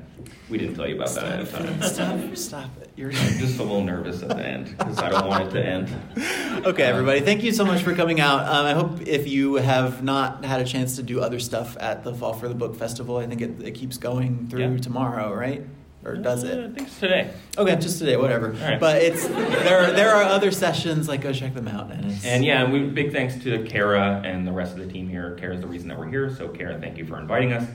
We 0.50 0.58
didn't 0.58 0.76
tell 0.76 0.88
you 0.88 0.96
about 0.96 1.10
that 1.10 1.24
ahead 1.26 1.40
of 1.42 1.52
time. 1.52 1.82
stop, 1.84 2.36
stop 2.38 2.70
it. 2.82 2.90
You're 2.96 3.10
I'm 3.10 3.38
just 3.40 3.60
a 3.60 3.64
little 3.64 3.84
nervous 3.84 4.22
at 4.24 4.30
the 4.30 4.46
end 4.46 4.76
because 4.78 4.98
I 5.00 5.10
don't 5.10 5.28
want 5.28 5.48
it 5.48 5.52
to 5.52 5.66
end. 5.66 6.66
okay, 6.66 6.84
everybody. 6.84 7.20
Thank 7.22 7.44
you 7.44 7.52
so 7.52 7.66
much 7.66 7.82
for 7.82 7.94
coming 7.96 8.20
out. 8.22 8.42
Um, 8.48 8.66
I 8.66 8.74
hope 8.74 9.02
if 9.02 9.28
you 9.28 9.56
have 9.56 10.04
not 10.04 10.46
had 10.46 10.62
a 10.62 10.66
chance 10.66 10.96
to 10.98 11.04
do 11.04 11.20
other 11.20 11.40
stuff 11.40 11.76
at 11.80 12.04
the 12.04 12.14
Fall 12.14 12.34
for 12.34 12.48
the 12.48 12.56
Book 12.56 12.76
Festival, 12.76 13.18
I 13.18 13.26
think 13.26 13.42
it, 13.42 13.62
it 13.62 13.72
keeps 13.72 13.98
going 13.98 14.48
through 14.48 14.60
Yeah. 14.74 14.78
tomorrow, 14.78 15.34
right? 15.34 15.66
Or 16.06 16.16
does 16.18 16.44
Uh, 16.44 16.48
I 16.48 16.52
it? 16.52 16.74
think 16.76 16.88
it's 16.88 17.00
today. 17.00 17.30
Okay, 17.58 17.76
just 17.78 18.00
today, 18.00 18.18
whatever. 18.18 18.50
right. 18.52 18.80
But 18.80 19.02
it's 19.02 19.26
there. 19.28 19.92
There 19.94 20.14
are 20.14 20.24
other 20.24 20.52
sessions. 20.52 21.08
Like, 21.08 21.22
go 21.22 21.32
check 21.32 21.54
them 21.54 21.68
out. 21.68 21.92
And 21.92 22.12
it's 22.12 22.26
And 22.26 22.44
yeah, 22.44 22.70
we 22.70 22.84
big 22.84 23.12
thanks 23.14 23.36
to 23.44 23.64
Kara 23.64 24.22
and 24.26 24.46
the 24.46 24.52
rest 24.52 24.74
of 24.74 24.80
the 24.86 24.92
team 24.92 25.08
here. 25.08 25.36
Kara's 25.40 25.62
the 25.62 25.68
reason 25.68 25.88
that 25.90 25.98
we're 25.98 26.10
here. 26.10 26.30
So 26.36 26.50
Kara, 26.50 26.78
thank 26.80 26.98
you 26.98 27.06
for 27.06 27.18
inviting 27.20 27.54
us. 27.54 27.68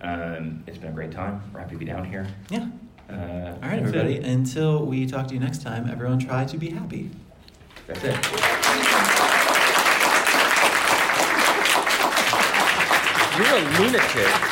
Um, 0.00 0.62
it's 0.66 0.78
been 0.78 0.90
a 0.90 0.92
great 0.94 1.10
time. 1.12 1.42
We're 1.52 1.60
happy 1.60 1.72
to 1.74 1.78
be 1.78 1.84
down 1.84 2.04
here. 2.04 2.26
yeah. 2.50 2.66
Uh, 3.10 3.14
All 3.62 3.68
right, 3.68 3.78
everybody. 3.78 4.14
It. 4.16 4.24
Until 4.24 4.86
we 4.86 5.04
talk 5.06 5.26
to 5.28 5.34
you 5.34 5.40
next 5.40 5.62
time, 5.62 5.88
everyone 5.90 6.18
try 6.18 6.44
to 6.44 6.56
be 6.56 6.70
happy. 6.70 7.10
That's 7.86 8.02
it. 8.04 8.16
You're 13.38 13.46
a 13.46 13.60
lunatic. 13.78 14.51